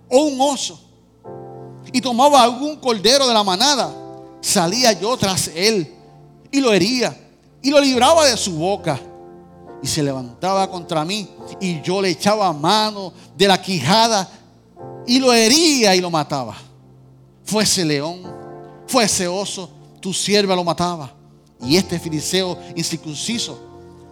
o 0.07 0.21
un 0.21 0.39
oso 0.39 0.79
y 1.91 1.99
tomaba 1.99 2.43
algún 2.43 2.77
cordero 2.77 3.27
de 3.27 3.33
la 3.33 3.43
manada, 3.43 3.93
salía 4.39 4.93
yo 4.93 5.17
tras 5.17 5.49
él 5.53 5.93
y 6.51 6.61
lo 6.61 6.71
hería 6.71 7.15
y 7.61 7.69
lo 7.71 7.81
libraba 7.81 8.25
de 8.25 8.37
su 8.37 8.53
boca. 8.53 8.99
Y 9.81 9.87
se 9.87 10.03
levantaba 10.03 10.69
contra 10.69 11.05
mí 11.05 11.29
y 11.61 11.81
yo 11.81 12.01
le 12.01 12.09
echaba 12.09 12.51
mano 12.51 13.13
de 13.37 13.47
la 13.47 13.61
quijada 13.61 14.29
y 15.07 15.19
lo 15.19 15.33
hería 15.33 15.95
y 15.95 16.01
lo 16.01 16.11
mataba. 16.11 16.55
Fuese 17.45 17.85
león, 17.85 18.21
fuese 18.87 19.27
oso, 19.27 19.69
tu 19.99 20.13
sierva 20.13 20.55
lo 20.55 20.63
mataba. 20.63 21.13
Y 21.61 21.75
este 21.75 21.99
filiseo 21.99 22.57
incircunciso 22.75 23.59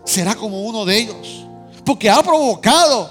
será 0.04 0.36
como 0.36 0.62
uno 0.64 0.86
de 0.86 0.98
ellos. 0.98 1.46
Porque 1.86 2.10
ha 2.10 2.22
provocado 2.24 3.10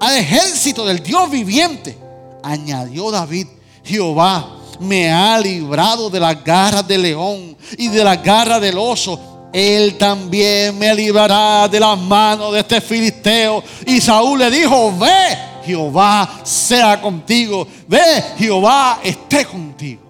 al 0.00 0.16
ejército 0.16 0.84
del 0.84 1.02
Dios 1.02 1.30
viviente. 1.30 1.98
Añadió 2.42 3.10
David, 3.10 3.46
Jehová 3.84 4.58
me 4.80 5.10
ha 5.10 5.38
librado 5.40 6.08
de 6.10 6.20
las 6.20 6.42
garras 6.44 6.86
del 6.86 7.02
león 7.02 7.56
y 7.76 7.88
de 7.88 8.04
las 8.04 8.22
garras 8.22 8.60
del 8.60 8.78
oso. 8.78 9.18
Él 9.52 9.96
también 9.96 10.78
me 10.78 10.94
librará 10.94 11.68
de 11.68 11.80
las 11.80 11.98
manos 11.98 12.52
de 12.52 12.60
este 12.60 12.80
filisteo. 12.80 13.62
Y 13.86 14.00
Saúl 14.00 14.38
le 14.38 14.50
dijo, 14.50 14.96
ve, 14.98 15.38
Jehová 15.64 16.28
sea 16.42 17.00
contigo. 17.00 17.66
Ve, 17.86 18.22
Jehová 18.36 19.00
esté 19.02 19.46
contigo. 19.46 20.02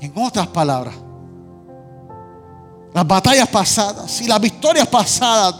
En 0.00 0.12
otras 0.16 0.46
palabras, 0.48 0.94
las 2.94 3.06
batallas 3.06 3.48
pasadas 3.48 4.20
y 4.20 4.26
las 4.26 4.40
victorias 4.40 4.88
pasadas 4.88 5.54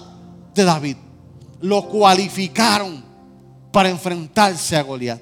de 0.54 0.64
David 0.64 0.96
lo 1.60 1.86
cualificaron 1.86 3.04
para 3.70 3.88
enfrentarse 3.88 4.76
a 4.76 4.82
Goliat. 4.82 5.20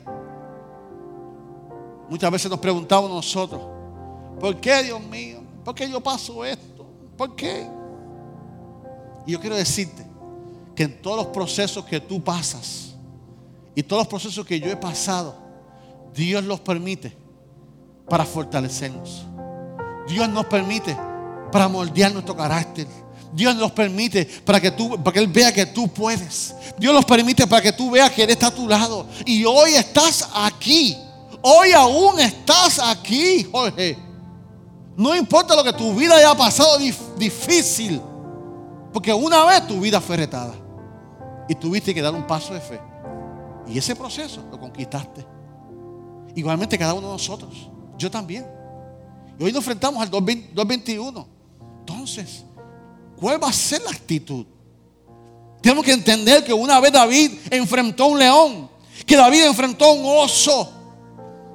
Muchas 2.09 2.30
veces 2.30 2.51
nos 2.51 2.61
preguntamos 2.61 3.11
nosotros, 3.11 3.61
¿por 4.40 4.59
qué 4.61 4.82
Dios 4.84 5.01
mío? 5.01 5.40
¿Por 5.64 5.74
qué 5.74 5.90
yo 5.90 6.01
paso 6.01 6.44
esto? 6.44 6.78
¿Por 7.19 7.35
qué? 7.35 7.66
Y 9.27 9.33
yo 9.33 9.41
quiero 9.41 9.57
decirte 9.57 10.07
que 10.77 10.85
en 10.85 11.03
todos 11.03 11.16
los 11.16 11.27
procesos 11.27 11.85
que 11.85 12.01
tú 12.01 12.23
pasas 12.23 12.95
y 13.75 13.83
todos 13.83 14.03
los 14.03 14.09
procesos 14.09 14.47
que 14.47 14.61
yo 14.61 14.71
he 14.71 14.77
pasado, 14.77 15.35
Dios 16.14 16.45
los 16.45 16.61
permite 16.61 17.14
para 18.09 18.25
fortalecernos. 18.25 19.27
Dios 20.09 20.29
nos 20.29 20.47
permite 20.47 20.97
para 21.51 21.66
moldear 21.66 22.12
nuestro 22.12 22.37
carácter. 22.37 22.87
Dios 23.33 23.55
nos 23.57 23.73
permite 23.73 24.25
para 24.45 24.61
que 24.61 24.71
tú, 24.71 25.03
para 25.03 25.12
que 25.12 25.19
Él 25.19 25.27
vea 25.27 25.53
que 25.53 25.66
tú 25.66 25.89
puedes. 25.89 26.55
Dios 26.79 26.95
nos 26.95 27.05
permite 27.05 27.49
para 27.49 27.61
que 27.61 27.73
tú 27.73 27.91
veas 27.91 28.12
que 28.12 28.23
Él 28.23 28.31
está 28.31 28.47
a 28.47 28.55
tu 28.55 28.69
lado. 28.69 29.07
Y 29.27 29.45
hoy 29.45 29.75
estás 29.75 30.31
aquí. 30.35 30.97
Hoy 31.43 31.73
aún 31.73 32.21
estás 32.21 32.79
aquí, 32.79 33.43
Jorge. 33.51 34.08
No 34.99 35.14
importa 35.14 35.55
lo 35.55 35.62
que 35.62 35.72
tu 35.72 35.94
vida 35.94 36.16
haya 36.16 36.34
pasado 36.36 36.76
difícil. 37.16 38.03
Porque 38.92 39.14
una 39.14 39.44
vez 39.44 39.64
tu 39.64 39.80
vida 39.80 40.01
fue 40.01 40.16
retada. 40.16 40.53
Y 41.49 41.55
tuviste 41.55 41.94
que 41.94 42.03
dar 42.03 42.12
un 42.12 42.26
paso 42.26 42.53
de 42.53 42.61
fe. 42.61 42.80
Y 43.68 43.78
ese 43.78 43.94
proceso 43.94 44.44
lo 44.51 44.59
conquistaste. 44.59 45.24
Igualmente 46.34 46.76
cada 46.76 46.94
uno 46.94 47.07
de 47.07 47.12
nosotros. 47.12 47.70
Yo 47.96 48.11
también. 48.11 48.44
Y 49.38 49.44
hoy 49.44 49.53
nos 49.53 49.61
enfrentamos 49.61 50.03
al 50.03 50.11
221. 50.11 51.28
Entonces, 51.78 52.44
¿cuál 53.20 53.40
va 53.40 53.51
a 53.51 53.53
ser 53.53 53.80
la 53.82 53.90
actitud? 53.90 54.46
Tenemos 55.62 55.84
que 55.84 55.92
entender 55.92 56.42
que 56.44 56.53
una 56.53 56.80
vez 56.80 56.92
David 56.92 57.38
enfrentó 57.51 58.03
a 58.03 58.07
un 58.09 58.18
león, 58.18 58.68
que 59.07 59.14
David 59.14 59.44
enfrentó 59.44 59.84
a 59.84 59.92
un 59.92 60.24
oso, 60.24 60.72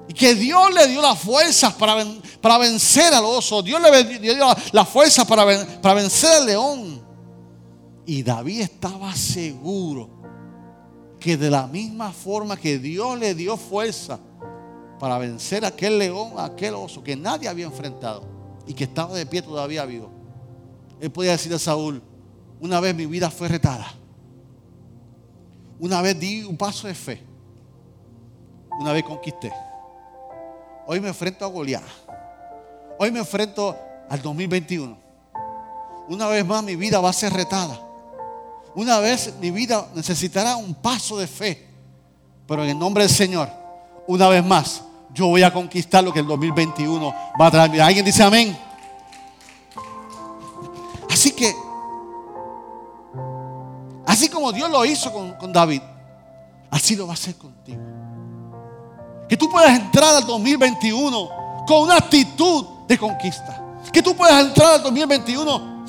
y 0.08 0.14
que 0.14 0.36
Dios 0.36 0.74
le 0.74 0.88
dio 0.88 1.02
las 1.02 1.20
fuerzas 1.20 1.74
para, 1.74 2.06
para 2.42 2.58
vencer 2.58 3.14
al 3.14 3.24
oso, 3.26 3.62
Dios 3.62 3.82
le 3.82 4.20
dio 4.20 4.34
las 4.72 4.90
fuerzas 4.90 5.26
para, 5.26 5.46
para 5.82 5.96
vencer 5.96 6.32
al 6.32 6.46
león. 6.46 7.02
Y 8.06 8.22
David 8.22 8.62
estaba 8.62 9.16
seguro 9.16 10.10
que 11.20 11.38
de 11.38 11.50
la 11.50 11.68
misma 11.68 12.12
forma 12.12 12.58
que 12.58 12.80
Dios 12.80 13.18
le 13.18 13.34
dio 13.34 13.56
fuerza 13.56 14.20
para 15.00 15.18
vencer 15.18 15.64
a 15.64 15.70
aquel 15.70 15.98
león, 15.98 16.34
a 16.38 16.46
aquel 16.46 16.74
oso 16.76 17.02
que 17.02 17.16
nadie 17.16 17.48
había 17.48 17.66
enfrentado 17.66 18.26
y 18.68 18.74
que 18.74 18.84
estaba 18.84 19.16
de 19.16 19.26
pie 19.26 19.42
todavía 19.42 19.86
vivo, 19.86 20.10
él 21.00 21.12
podía 21.12 21.32
decir 21.32 21.54
a 21.54 21.60
Saúl, 21.60 22.02
una 22.60 22.80
vez 22.80 22.96
mi 22.96 23.06
vida 23.06 23.30
fue 23.30 23.48
retada. 23.48 23.94
Una 25.80 26.02
vez 26.02 26.18
di 26.18 26.44
un 26.44 26.56
paso 26.56 26.88
de 26.88 26.96
fe. 26.96 27.22
Una 28.80 28.94
vez 28.94 29.04
conquisté. 29.04 29.52
Hoy 30.86 31.00
me 31.00 31.08
enfrento 31.08 31.46
a 31.46 31.48
Goliat. 31.48 31.84
Hoy 33.00 33.12
me 33.12 33.20
enfrento 33.20 33.78
al 34.10 34.22
2021. 34.22 34.98
Una 36.10 36.28
vez 36.28 36.46
más 36.46 36.64
mi 36.64 36.76
vida 36.76 37.00
va 37.00 37.10
a 37.10 37.14
ser 37.14 37.32
retada. 37.34 37.80
Una 38.76 39.00
vez 39.00 39.34
mi 39.40 39.52
vida 39.52 39.88
necesitará 39.96 40.56
un 40.56 40.74
paso 40.76 41.18
de 41.18 41.28
fe. 41.28 41.68
Pero 42.48 42.64
en 42.64 42.72
el 42.72 42.80
nombre 42.80 43.04
del 43.04 43.14
Señor, 43.14 43.50
una 44.08 44.28
vez 44.28 44.44
más, 44.44 44.82
yo 45.14 45.28
voy 45.28 45.44
a 45.44 45.54
conquistar 45.54 46.04
lo 46.04 46.12
que 46.12 46.20
el 46.20 46.28
2021 46.28 47.16
va 47.40 47.48
a 47.48 47.52
traer. 47.52 47.82
¿Alguien 47.82 48.04
dice 48.04 48.24
amén? 48.24 48.58
Así 51.10 51.32
que, 51.32 51.54
así 54.06 54.28
como 54.28 54.52
Dios 54.52 54.70
lo 54.70 54.84
hizo 54.84 55.14
con, 55.14 55.54
David, 55.54 55.82
así 56.72 56.96
lo 56.96 57.06
va 57.06 57.14
a 57.14 57.16
hacer 57.16 57.36
contigo. 57.36 57.93
Que 59.34 59.38
tú 59.38 59.50
puedas 59.50 59.76
entrar 59.76 60.14
al 60.14 60.28
2021 60.28 61.30
con 61.66 61.82
una 61.82 61.96
actitud 61.96 62.66
de 62.88 63.00
conquista. 63.00 63.60
Que 63.92 64.04
tú 64.04 64.16
puedas 64.16 64.46
entrar 64.46 64.74
al 64.74 64.84
2021, 64.84 65.86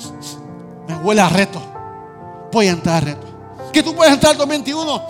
me 0.87 0.95
huele 0.95 1.21
a 1.21 1.29
reto. 1.29 1.61
Voy 2.51 2.65
a 2.65 2.71
entrar 2.71 2.95
a 2.95 3.01
reto. 3.01 3.27
Que 3.71 3.83
tú 3.83 3.93
puedas 3.93 4.15
entrar 4.15 4.31
al 4.31 4.39
2021, 4.39 5.01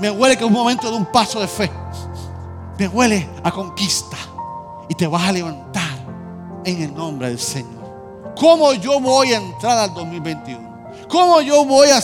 me 0.00 0.10
huele 0.10 0.36
que 0.36 0.44
es 0.44 0.46
un 0.46 0.52
momento 0.52 0.90
de 0.90 0.98
un 0.98 1.06
paso 1.06 1.40
de 1.40 1.48
fe. 1.48 1.70
Me 2.78 2.88
huele 2.88 3.26
a 3.42 3.50
conquista. 3.50 4.18
Y 4.90 4.94
te 4.94 5.06
vas 5.06 5.26
a 5.26 5.32
levantar 5.32 5.96
en 6.66 6.82
el 6.82 6.94
nombre 6.94 7.28
del 7.30 7.40
Señor. 7.40 8.34
¿Cómo 8.38 8.74
yo 8.74 9.00
voy 9.00 9.32
a 9.32 9.38
entrar 9.38 9.78
al 9.78 9.94
2021? 9.94 11.08
¿Cómo 11.08 11.40
yo 11.40 11.64
voy 11.64 11.88
a, 11.88 12.02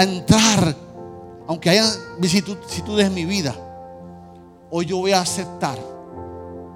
entrar, 0.00 0.76
aunque 1.48 1.70
haya 1.70 1.86
vicisitudes 2.20 3.04
en 3.04 3.14
mi 3.14 3.24
vida? 3.24 3.64
Hoy 4.70 4.86
yo 4.86 4.98
voy 4.98 5.12
a 5.12 5.20
aceptar 5.20 5.78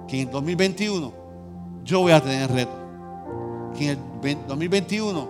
que 0.09 0.21
en 0.21 0.29
el 0.29 0.33
2021 0.33 1.13
yo 1.85 2.01
voy 2.01 2.13
a 2.13 2.23
tener 2.23 2.51
reto. 2.51 2.73
Que 3.77 3.91
en 3.91 3.99
el 3.99 4.47
2021 4.47 5.29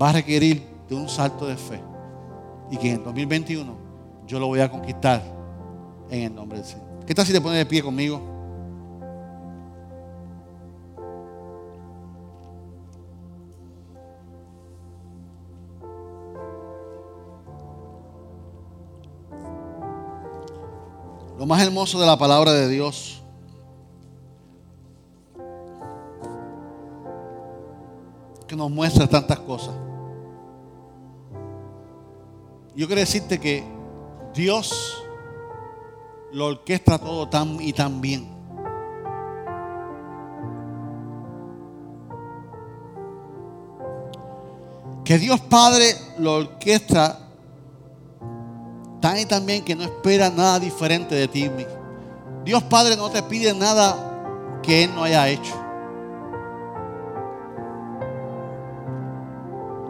va 0.00 0.10
a 0.10 0.12
requerir 0.12 0.66
de 0.88 0.94
un 0.94 1.08
salto 1.08 1.46
de 1.46 1.56
fe. 1.56 1.80
Y 2.70 2.76
que 2.76 2.90
en 2.90 2.96
el 2.98 3.04
2021 3.04 3.74
yo 4.26 4.38
lo 4.38 4.46
voy 4.46 4.60
a 4.60 4.70
conquistar 4.70 5.22
en 6.10 6.22
el 6.22 6.34
nombre 6.34 6.58
del 6.58 6.66
Señor. 6.66 6.86
¿Qué 7.06 7.14
tal 7.14 7.26
si 7.26 7.32
te 7.32 7.40
pones 7.40 7.58
de 7.58 7.66
pie 7.66 7.82
conmigo? 7.82 8.33
Lo 21.44 21.48
más 21.48 21.62
hermoso 21.62 22.00
de 22.00 22.06
la 22.06 22.16
palabra 22.16 22.52
de 22.54 22.70
Dios 22.70 23.22
que 28.48 28.56
nos 28.56 28.70
muestra 28.70 29.06
tantas 29.06 29.40
cosas. 29.40 29.74
Yo 32.74 32.86
quiero 32.86 33.00
decirte 33.00 33.38
que 33.38 33.62
Dios 34.32 35.04
lo 36.32 36.46
orquestra 36.46 36.96
todo 36.96 37.28
tan 37.28 37.60
y 37.60 37.74
tan 37.74 38.00
bien. 38.00 38.26
Que 45.04 45.18
Dios 45.18 45.40
Padre 45.42 45.94
lo 46.16 46.36
orquestra 46.36 47.23
tan 49.26 49.44
bien 49.44 49.62
que 49.62 49.76
no 49.76 49.84
espera 49.84 50.30
nada 50.30 50.58
diferente 50.58 51.14
de 51.14 51.28
ti. 51.28 51.50
Dios 52.42 52.62
Padre 52.62 52.96
no 52.96 53.10
te 53.10 53.22
pide 53.22 53.52
nada 53.52 54.60
que 54.62 54.84
Él 54.84 54.94
no 54.94 55.04
haya 55.04 55.28
hecho. 55.28 55.54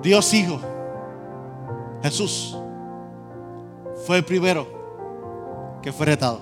Dios 0.03 0.35
Hijo, 0.35 0.61
Jesús, 2.03 2.59
fue 4.05 4.17
el 4.19 4.25
primero 4.25 4.67
que 5.81 5.93
fue 5.93 6.07
retado. 6.07 6.41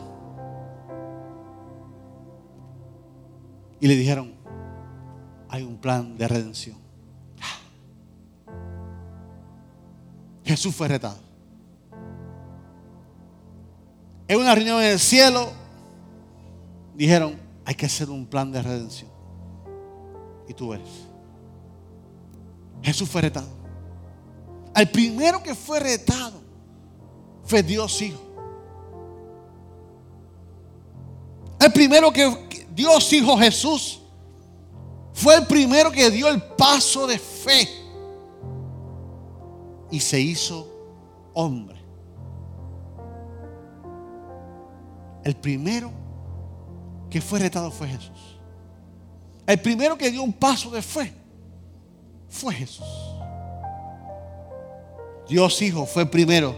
Y 3.81 3.87
le 3.87 3.97
dijeron, 3.97 4.33
hay 5.49 5.63
un 5.63 5.77
plan 5.77 6.17
de 6.17 6.27
redención. 6.27 6.77
Jesús 10.43 10.75
fue 10.75 10.89
retado. 10.89 11.32
En 14.33 14.41
una 14.41 14.55
reunión 14.55 14.81
en 14.81 14.93
el 14.93 14.99
cielo, 14.99 15.53
dijeron, 16.95 17.39
hay 17.67 17.75
que 17.75 17.85
hacer 17.85 18.09
un 18.09 18.25
plan 18.25 18.51
de 18.51 18.63
redención. 18.63 19.11
Y 20.49 20.55
tú 20.55 20.73
eres. 20.73 20.89
Jesús 22.83 23.11
fue 23.11 23.21
retado. 23.21 23.49
Al 24.73 24.91
primero 24.91 25.43
que 25.43 25.55
fue 25.55 25.81
retado 25.81 26.41
fue 27.45 27.63
Dios 27.63 28.01
Hijo. 28.01 28.23
El 31.61 31.71
primero 31.71 32.11
que 32.11 32.67
Dios 32.75 33.13
Hijo 33.13 33.37
Jesús 33.37 34.01
fue 35.13 35.35
el 35.35 35.47
primero 35.47 35.93
que 35.93 36.11
dio 36.11 36.27
el 36.31 36.41
paso 36.41 37.07
de 37.07 37.19
fe 37.19 37.69
y 39.91 40.01
se 40.01 40.19
hizo 40.19 40.67
hombre. 41.35 41.82
El 45.25 45.37
primero 45.37 45.91
que 47.11 47.21
fue 47.21 47.39
retado 47.39 47.71
fue 47.71 47.89
Jesús. 47.89 48.39
El 49.47 49.61
primero 49.61 49.99
que 49.99 50.11
dio 50.11 50.23
un 50.23 50.33
paso 50.33 50.71
de 50.71 50.83
fe 50.83 51.13
fue 52.29 52.55
Jesús. 52.55 52.87
Dios 55.29 55.61
Hijo 55.63 55.87
fue 55.87 56.03
el 56.03 56.11
primero 56.11 56.55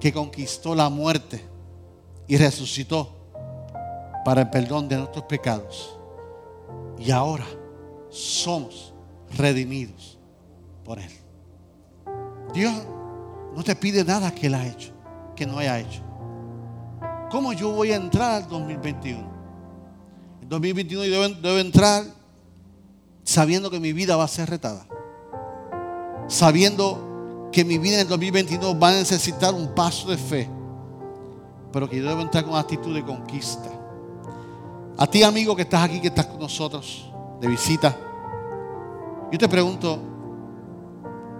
que 0.00 0.12
conquistó 0.12 0.74
la 0.74 0.88
muerte 0.88 1.44
y 2.26 2.36
resucitó 2.36 3.16
para 4.24 4.42
el 4.42 4.50
perdón 4.50 4.88
de 4.88 4.96
nuestros 4.96 5.24
pecados. 5.24 5.98
Y 6.98 7.10
ahora 7.10 7.46
somos 8.10 8.94
redimidos 9.36 10.18
por 10.84 10.98
Él. 10.98 11.10
Dios 12.52 12.74
no 13.54 13.62
te 13.62 13.74
pide 13.76 14.04
nada 14.04 14.34
que 14.34 14.46
Él 14.46 14.54
ha 14.54 14.66
hecho, 14.66 14.92
que 15.34 15.46
no 15.46 15.58
haya 15.58 15.78
hecho. 15.78 16.02
¿Cómo 17.30 17.52
yo 17.52 17.70
voy 17.70 17.92
a 17.92 17.96
entrar 17.96 18.42
al 18.42 18.48
2021? 18.48 19.18
En 20.42 20.48
2021 20.48 21.04
yo 21.04 21.28
debo, 21.28 21.58
entrar 21.58 22.04
sabiendo 23.22 23.70
que 23.70 23.78
mi 23.78 23.92
vida 23.92 24.16
va 24.16 24.24
a 24.24 24.28
ser 24.28 24.50
retada 24.50 24.86
sabiendo 26.30 27.48
que 27.50 27.64
mi 27.64 27.76
vida 27.78 27.94
en 27.96 28.00
el 28.02 28.08
2022 28.08 28.76
va 28.80 28.90
a 28.90 28.92
necesitar 28.92 29.52
un 29.52 29.74
paso 29.74 30.08
de 30.08 30.16
fe, 30.16 30.48
pero 31.72 31.90
que 31.90 31.98
yo 31.98 32.08
debo 32.08 32.20
entrar 32.20 32.44
con 32.44 32.54
actitud 32.54 32.94
de 32.94 33.04
conquista. 33.04 33.68
A 34.96 35.06
ti, 35.08 35.24
amigo, 35.24 35.56
que 35.56 35.62
estás 35.62 35.82
aquí, 35.82 36.00
que 36.00 36.06
estás 36.06 36.26
con 36.26 36.38
nosotros 36.38 37.10
de 37.40 37.48
visita, 37.48 37.96
yo 39.32 39.38
te 39.38 39.48
pregunto, 39.48 39.98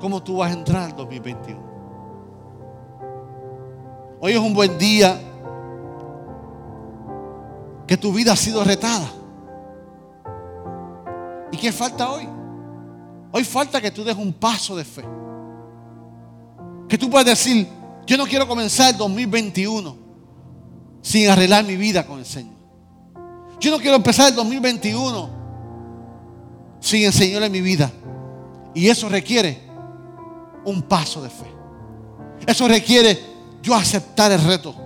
¿cómo 0.00 0.20
tú 0.22 0.38
vas 0.38 0.50
a 0.50 0.54
entrar 0.54 0.90
al 0.90 0.96
2021? 0.96 1.70
Hoy 4.20 4.32
es 4.32 4.38
un 4.38 4.52
buen 4.52 4.76
día 4.76 5.20
que 7.90 7.96
tu 7.96 8.12
vida 8.12 8.34
ha 8.34 8.36
sido 8.36 8.62
retada. 8.62 9.12
¿Y 11.50 11.56
qué 11.56 11.72
falta 11.72 12.08
hoy? 12.08 12.28
Hoy 13.32 13.42
falta 13.42 13.80
que 13.80 13.90
tú 13.90 14.04
des 14.04 14.16
un 14.16 14.32
paso 14.32 14.76
de 14.76 14.84
fe. 14.84 15.04
Que 16.88 16.96
tú 16.96 17.10
puedas 17.10 17.26
decir, 17.26 17.66
yo 18.06 18.16
no 18.16 18.26
quiero 18.26 18.46
comenzar 18.46 18.92
el 18.92 18.96
2021 18.96 19.96
sin 21.02 21.30
arreglar 21.30 21.64
mi 21.64 21.74
vida 21.74 22.06
con 22.06 22.20
el 22.20 22.26
Señor. 22.26 22.54
Yo 23.58 23.72
no 23.72 23.78
quiero 23.80 23.96
empezar 23.96 24.28
el 24.28 24.36
2021 24.36 25.30
sin 26.78 27.06
enseñarle 27.06 27.50
mi 27.50 27.60
vida. 27.60 27.90
Y 28.72 28.86
eso 28.86 29.08
requiere 29.08 29.64
un 30.64 30.82
paso 30.82 31.20
de 31.22 31.28
fe. 31.28 31.52
Eso 32.46 32.68
requiere 32.68 33.18
yo 33.60 33.74
aceptar 33.74 34.30
el 34.30 34.44
reto 34.44 34.76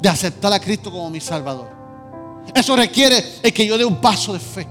de 0.00 0.08
aceptar 0.08 0.50
a 0.54 0.58
Cristo 0.58 0.90
como 0.90 1.10
mi 1.10 1.20
Salvador. 1.20 1.73
Eso 2.52 2.76
requiere 2.76 3.22
el 3.42 3.52
que 3.52 3.66
yo 3.66 3.78
dé 3.78 3.84
un 3.84 4.00
paso 4.00 4.32
de 4.32 4.38
fe. 4.38 4.66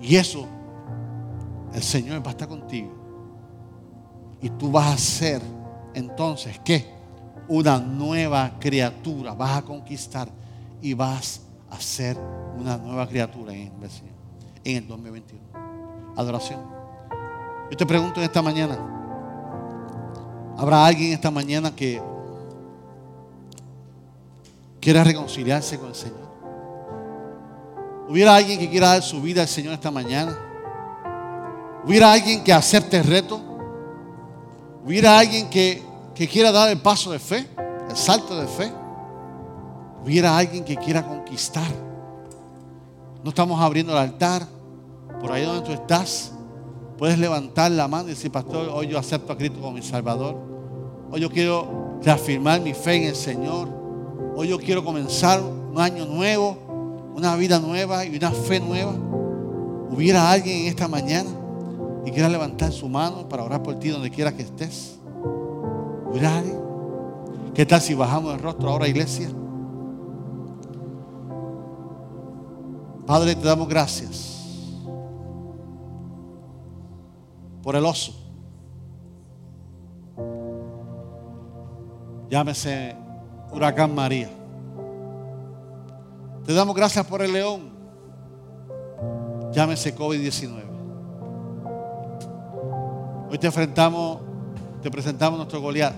Y 0.00 0.16
eso 0.16 0.46
el 1.72 1.82
Señor 1.82 2.22
va 2.22 2.28
a 2.28 2.30
estar 2.30 2.48
contigo. 2.48 2.92
Y 4.40 4.50
tú 4.50 4.70
vas 4.70 4.94
a 4.94 4.98
ser 4.98 5.42
entonces, 5.94 6.60
¿qué? 6.64 6.92
Una 7.48 7.78
nueva 7.78 8.52
criatura. 8.58 9.34
Vas 9.34 9.58
a 9.58 9.62
conquistar 9.62 10.28
y 10.82 10.92
vas 10.92 11.40
a 11.70 11.80
ser 11.80 12.18
una 12.58 12.76
nueva 12.76 13.08
criatura 13.08 13.52
en 13.52 13.72
el, 13.82 13.90
Señor, 13.90 14.14
en 14.64 14.76
el 14.76 14.88
2021. 14.88 15.42
Adoración. 16.16 16.60
Yo 17.70 17.76
te 17.76 17.86
pregunto 17.86 18.20
en 18.20 18.26
esta 18.26 18.42
mañana, 18.42 18.78
¿habrá 20.56 20.84
alguien 20.84 21.12
esta 21.12 21.30
mañana 21.30 21.74
que 21.74 22.00
quiera 24.84 25.02
reconciliarse 25.02 25.78
con 25.78 25.88
el 25.88 25.94
Señor? 25.94 26.28
¿Hubiera 28.06 28.36
alguien 28.36 28.58
que 28.58 28.68
quiera 28.68 28.88
dar 28.88 29.02
su 29.02 29.22
vida 29.22 29.40
al 29.40 29.48
Señor 29.48 29.72
esta 29.72 29.90
mañana? 29.90 30.38
Hubiera 31.86 32.12
alguien 32.12 32.44
que 32.44 32.52
acepte 32.52 32.98
el 32.98 33.04
reto. 33.04 33.40
Hubiera 34.84 35.18
alguien 35.18 35.48
que, 35.48 35.82
quiera 36.14 36.52
dar 36.52 36.68
el 36.68 36.82
paso 36.82 37.10
de 37.12 37.18
fe, 37.18 37.48
el 37.88 37.96
salto 37.96 38.38
de 38.38 38.46
fe. 38.46 38.70
Hubiera 40.02 40.36
alguien 40.36 40.62
que 40.62 40.76
quiera 40.76 41.02
conquistar. 41.02 41.70
No 43.22 43.30
estamos 43.30 43.58
abriendo 43.58 43.92
el 43.92 43.98
altar. 43.98 44.46
Por 45.18 45.32
ahí 45.32 45.46
donde 45.46 45.62
tú 45.62 45.72
estás, 45.72 46.32
puedes 46.98 47.18
levantar 47.18 47.70
la 47.70 47.88
mano 47.88 48.08
y 48.08 48.10
decir, 48.10 48.30
pastor, 48.30 48.68
hoy 48.68 48.88
yo 48.88 48.98
acepto 48.98 49.32
a 49.32 49.38
Cristo 49.38 49.60
como 49.60 49.72
mi 49.72 49.82
Salvador. 49.82 50.36
Hoy 51.10 51.20
yo 51.20 51.30
quiero 51.30 51.98
reafirmar 52.02 52.60
mi 52.60 52.74
fe 52.74 52.96
en 52.96 53.04
el 53.04 53.16
Señor. 53.16 53.83
Hoy 54.36 54.48
yo 54.48 54.58
quiero 54.58 54.84
comenzar 54.84 55.40
un 55.40 55.78
año 55.78 56.06
nuevo, 56.06 56.58
una 57.14 57.36
vida 57.36 57.60
nueva 57.60 58.04
y 58.04 58.16
una 58.16 58.32
fe 58.32 58.58
nueva. 58.58 58.92
Hubiera 59.90 60.28
alguien 60.28 60.62
en 60.62 60.66
esta 60.66 60.88
mañana 60.88 61.30
y 62.04 62.10
quiera 62.10 62.28
levantar 62.28 62.72
su 62.72 62.88
mano 62.88 63.28
para 63.28 63.44
orar 63.44 63.62
por 63.62 63.78
ti 63.78 63.90
donde 63.90 64.10
quiera 64.10 64.36
que 64.36 64.42
estés. 64.42 64.98
Orar. 66.12 66.42
¿Qué 67.54 67.64
tal 67.64 67.80
si 67.80 67.94
bajamos 67.94 68.34
el 68.34 68.40
rostro 68.40 68.70
ahora, 68.70 68.88
iglesia? 68.88 69.28
Padre, 73.06 73.36
te 73.36 73.46
damos 73.46 73.68
gracias 73.68 74.42
por 77.62 77.76
el 77.76 77.84
oso. 77.84 78.14
Llámese 82.28 83.03
huracán 83.54 83.94
María. 83.94 84.30
Te 86.44 86.52
damos 86.52 86.74
gracias 86.74 87.06
por 87.06 87.22
el 87.22 87.32
león. 87.32 87.70
Llámese 89.52 89.94
COVID-19. 89.96 90.62
Hoy 93.30 93.38
te 93.38 93.46
enfrentamos, 93.46 94.20
te 94.82 94.90
presentamos 94.90 95.38
nuestro 95.38 95.60
Goliat, 95.60 95.94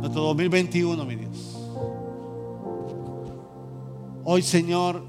nuestro 0.00 0.22
2021, 0.22 1.04
mi 1.04 1.16
Dios. 1.16 1.58
Hoy, 4.24 4.42
Señor, 4.42 5.02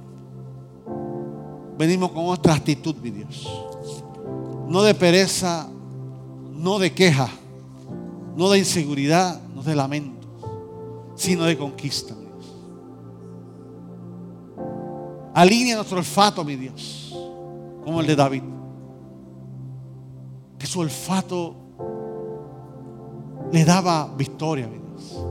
venimos 1.77 2.11
con 2.11 2.25
otra 2.27 2.53
actitud, 2.55 2.95
mi 2.97 3.11
Dios. 3.11 3.47
No 4.67 4.81
de 4.81 4.93
pereza, 4.95 5.69
no 6.51 6.79
de 6.79 6.91
queja, 6.93 7.29
no 8.35 8.49
de 8.49 8.59
inseguridad, 8.59 9.39
no 9.53 9.63
de 9.63 9.75
lamento, 9.75 10.14
sino 11.15 11.45
de 11.45 11.57
conquista, 11.57 12.13
mi 12.13 12.25
Dios. 12.25 12.55
Alinea 15.33 15.75
nuestro 15.75 15.97
olfato, 15.97 16.43
mi 16.43 16.55
Dios, 16.55 17.13
como 17.83 18.01
el 18.01 18.07
de 18.07 18.15
David. 18.15 18.43
Que 20.57 20.67
su 20.67 20.79
olfato 20.79 21.55
le 23.51 23.65
daba 23.65 24.13
victoria, 24.15 24.67
mi 24.67 24.77
Dios. 24.77 25.25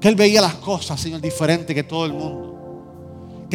Que 0.00 0.08
él 0.08 0.16
veía 0.16 0.40
las 0.40 0.54
cosas, 0.56 1.00
Señor, 1.00 1.20
diferente 1.20 1.74
que 1.74 1.82
todo 1.82 2.06
el 2.06 2.12
mundo 2.12 2.44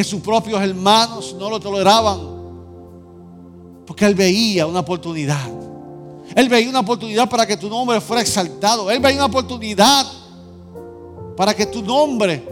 que 0.00 0.04
sus 0.04 0.22
propios 0.22 0.60
hermanos 0.62 1.36
no 1.38 1.50
lo 1.50 1.60
toleraban. 1.60 2.18
Porque 3.86 4.06
él 4.06 4.14
veía 4.14 4.66
una 4.66 4.80
oportunidad. 4.80 5.46
Él 6.34 6.48
veía 6.48 6.70
una 6.70 6.80
oportunidad 6.80 7.28
para 7.28 7.46
que 7.46 7.56
tu 7.56 7.68
nombre 7.68 8.00
fuera 8.00 8.22
exaltado. 8.22 8.90
Él 8.90 9.00
veía 9.00 9.16
una 9.16 9.26
oportunidad 9.26 10.06
para 11.36 11.54
que 11.54 11.66
tu 11.66 11.82
nombre 11.82 12.46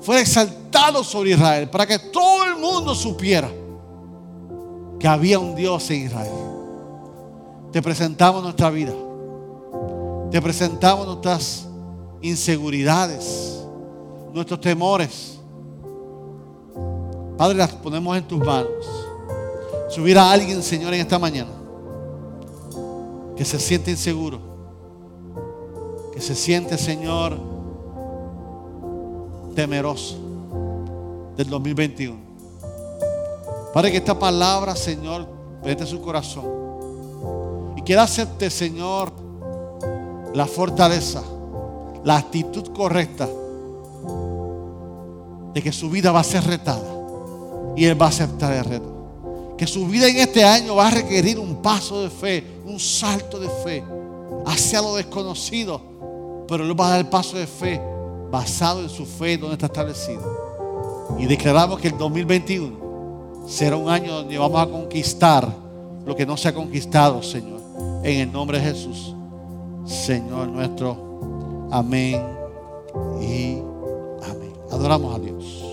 fuera 0.00 0.20
exaltado 0.20 1.02
sobre 1.02 1.30
Israel. 1.30 1.68
Para 1.70 1.86
que 1.86 1.98
todo 1.98 2.44
el 2.44 2.56
mundo 2.56 2.94
supiera 2.94 3.50
que 4.98 5.08
había 5.08 5.38
un 5.38 5.54
Dios 5.54 5.90
en 5.90 6.06
Israel. 6.06 6.32
Te 7.72 7.82
presentamos 7.82 8.42
nuestra 8.42 8.70
vida. 8.70 8.92
Te 10.30 10.40
presentamos 10.42 11.06
nuestras 11.06 11.66
inseguridades, 12.20 13.62
nuestros 14.32 14.60
temores 14.60 15.36
Padre, 17.36 17.58
las 17.58 17.72
ponemos 17.72 18.16
en 18.16 18.26
tus 18.26 18.38
manos. 18.38 18.70
Si 19.90 20.00
hubiera 20.00 20.30
alguien, 20.30 20.62
Señor, 20.62 20.94
en 20.94 21.00
esta 21.00 21.18
mañana 21.18 21.50
que 23.36 23.44
se 23.44 23.58
siente 23.58 23.90
inseguro, 23.90 24.40
que 26.14 26.20
se 26.20 26.34
siente, 26.34 26.78
Señor, 26.78 27.38
temeroso 29.56 30.16
del 31.36 31.48
2021. 31.48 32.16
Padre, 33.74 33.90
que 33.90 33.96
esta 33.96 34.16
palabra, 34.16 34.76
Señor, 34.76 35.26
penetre 35.62 35.86
su 35.86 36.00
corazón 36.00 36.44
y 37.76 37.82
quiera 37.82 38.04
hacerte, 38.04 38.48
Señor, 38.50 39.12
la 40.34 40.46
fortaleza, 40.46 41.22
la 42.04 42.18
actitud 42.18 42.68
correcta 42.72 43.28
de 45.54 45.62
que 45.62 45.72
su 45.72 45.90
vida 45.90 46.12
va 46.12 46.20
a 46.20 46.24
ser 46.24 46.44
retada 46.44 46.94
y 47.74 47.86
Él 47.86 48.00
va 48.00 48.06
a 48.06 48.10
aceptar 48.10 48.52
el 48.52 48.64
reto. 48.64 48.94
Que 49.58 49.66
su 49.66 49.86
vida 49.86 50.06
en 50.06 50.18
este 50.18 50.44
año 50.44 50.76
va 50.76 50.88
a 50.88 50.90
requerir 50.90 51.38
un 51.38 51.62
paso 51.62 52.02
de 52.02 52.10
fe, 52.10 52.44
un 52.66 52.78
salto 52.78 53.40
de 53.40 53.48
fe 53.64 53.82
hacia 54.44 54.82
lo 54.82 54.96
desconocido. 54.96 55.80
Pero 56.46 56.64
Él 56.64 56.78
va 56.78 56.88
a 56.88 56.90
dar 56.90 57.00
el 57.00 57.06
paso 57.06 57.38
de 57.38 57.46
fe 57.46 57.95
basado 58.30 58.82
en 58.82 58.88
su 58.88 59.06
fe 59.06 59.36
donde 59.38 59.54
está 59.54 59.66
establecido. 59.66 60.22
Y 61.18 61.26
declaramos 61.26 61.80
que 61.80 61.88
el 61.88 61.98
2021 61.98 63.44
será 63.46 63.76
un 63.76 63.88
año 63.88 64.12
donde 64.12 64.38
vamos 64.38 64.60
a 64.60 64.70
conquistar 64.70 65.48
lo 66.04 66.14
que 66.14 66.26
no 66.26 66.36
se 66.36 66.48
ha 66.48 66.54
conquistado, 66.54 67.22
Señor. 67.22 67.60
En 68.02 68.20
el 68.20 68.32
nombre 68.32 68.58
de 68.58 68.64
Jesús, 68.64 69.14
Señor 69.84 70.48
nuestro. 70.48 71.68
Amén 71.70 72.22
y 73.20 73.58
amén. 74.22 74.52
Adoramos 74.70 75.14
a 75.14 75.18
Dios. 75.18 75.66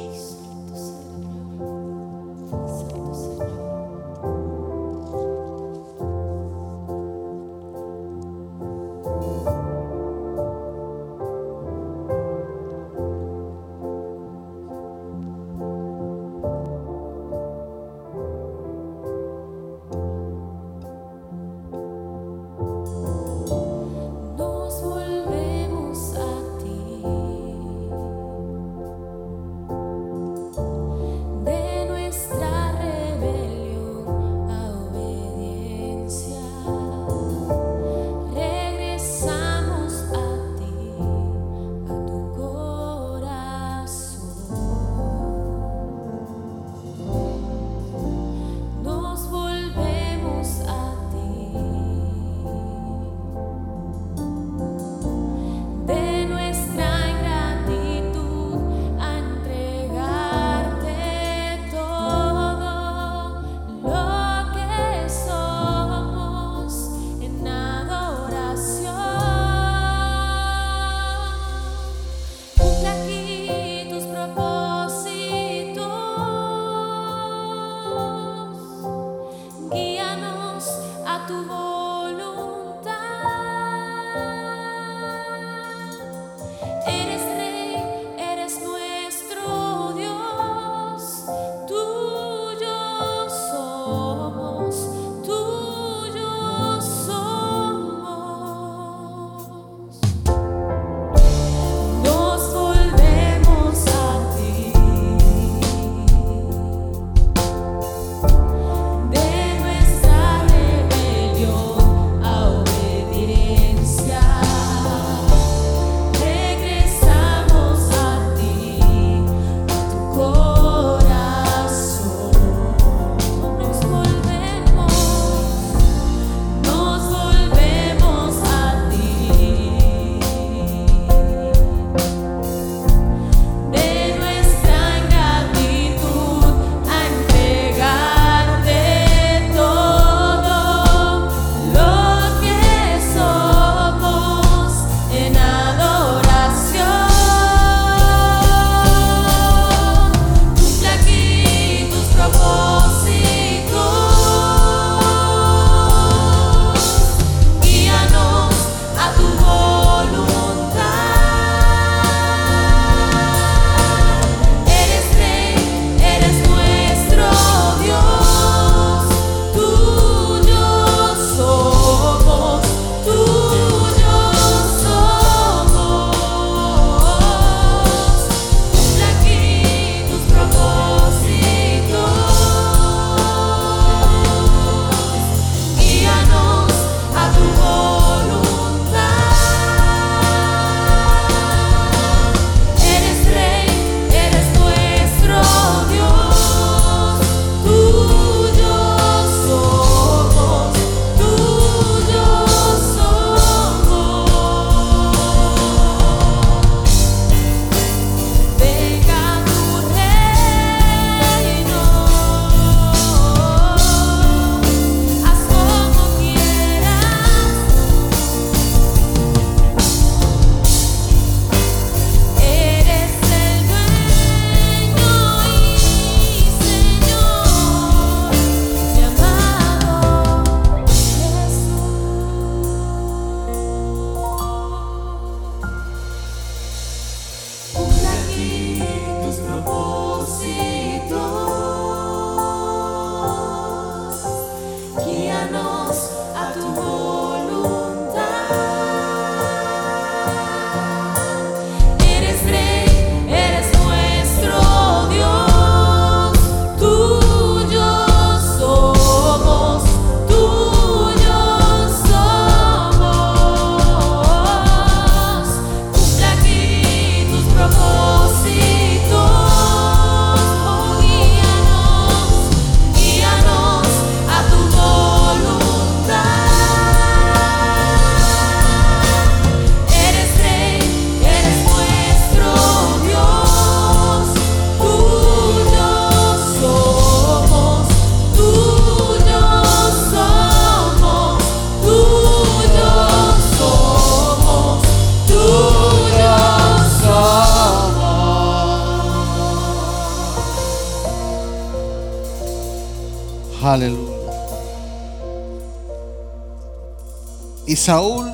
Saúl 307.84 308.32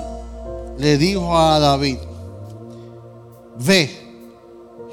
le 0.77 0.99
dijo 0.99 1.35
a 1.35 1.57
David, 1.57 1.97
ve, 3.57 3.89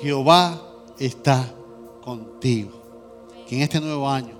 Jehová 0.00 0.58
está 0.98 1.44
contigo. 2.02 2.70
Que 3.46 3.56
en 3.56 3.62
este 3.62 3.82
nuevo 3.82 4.08
año, 4.08 4.34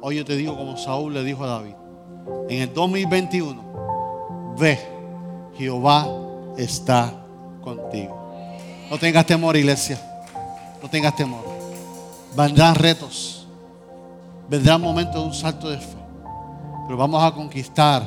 hoy 0.00 0.16
yo 0.16 0.24
te 0.24 0.36
digo 0.36 0.56
como 0.56 0.78
Saúl 0.78 1.12
le 1.12 1.22
dijo 1.22 1.44
a 1.44 1.48
David, 1.48 1.74
en 2.48 2.62
el 2.62 2.72
2021, 2.72 4.54
ve, 4.58 4.78
Jehová 5.58 6.08
está 6.56 7.12
contigo. 7.60 8.18
No 8.90 8.96
tengas 8.98 9.26
temor, 9.26 9.54
iglesia. 9.54 10.00
No 10.82 10.88
tengas 10.88 11.14
temor. 11.14 11.44
Vendrán 12.34 12.74
retos. 12.74 13.46
Vendrán 14.48 14.80
momentos 14.80 15.16
de 15.16 15.28
un 15.28 15.34
salto 15.34 15.68
de 15.68 15.76
fe. 15.76 15.98
Pero 16.86 16.96
vamos 16.96 17.22
a 17.22 17.30
conquistar 17.32 18.02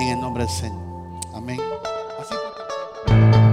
en 0.00 0.08
el 0.08 0.20
nombre 0.20 0.44
del 0.44 0.52
Señor. 0.52 0.80
Amén. 1.34 1.58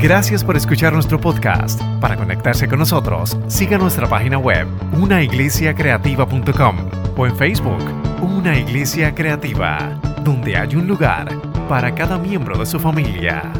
Gracias 0.01 0.45
por 0.45 0.55
escuchar 0.55 0.93
nuestro 0.93 1.19
podcast. 1.19 1.81
Para 1.99 2.15
conectarse 2.15 2.69
con 2.69 2.79
nosotros, 2.79 3.37
siga 3.47 3.77
nuestra 3.77 4.07
página 4.07 4.37
web, 4.37 4.65
unaiglesiacreativa.com 4.93 6.77
o 7.17 7.27
en 7.27 7.35
Facebook, 7.35 7.83
Una 8.21 8.57
Iglesia 8.57 9.13
Creativa, 9.13 9.99
donde 10.23 10.55
hay 10.55 10.75
un 10.77 10.87
lugar 10.87 11.27
para 11.67 11.93
cada 11.93 12.17
miembro 12.17 12.57
de 12.57 12.65
su 12.65 12.79
familia. 12.79 13.51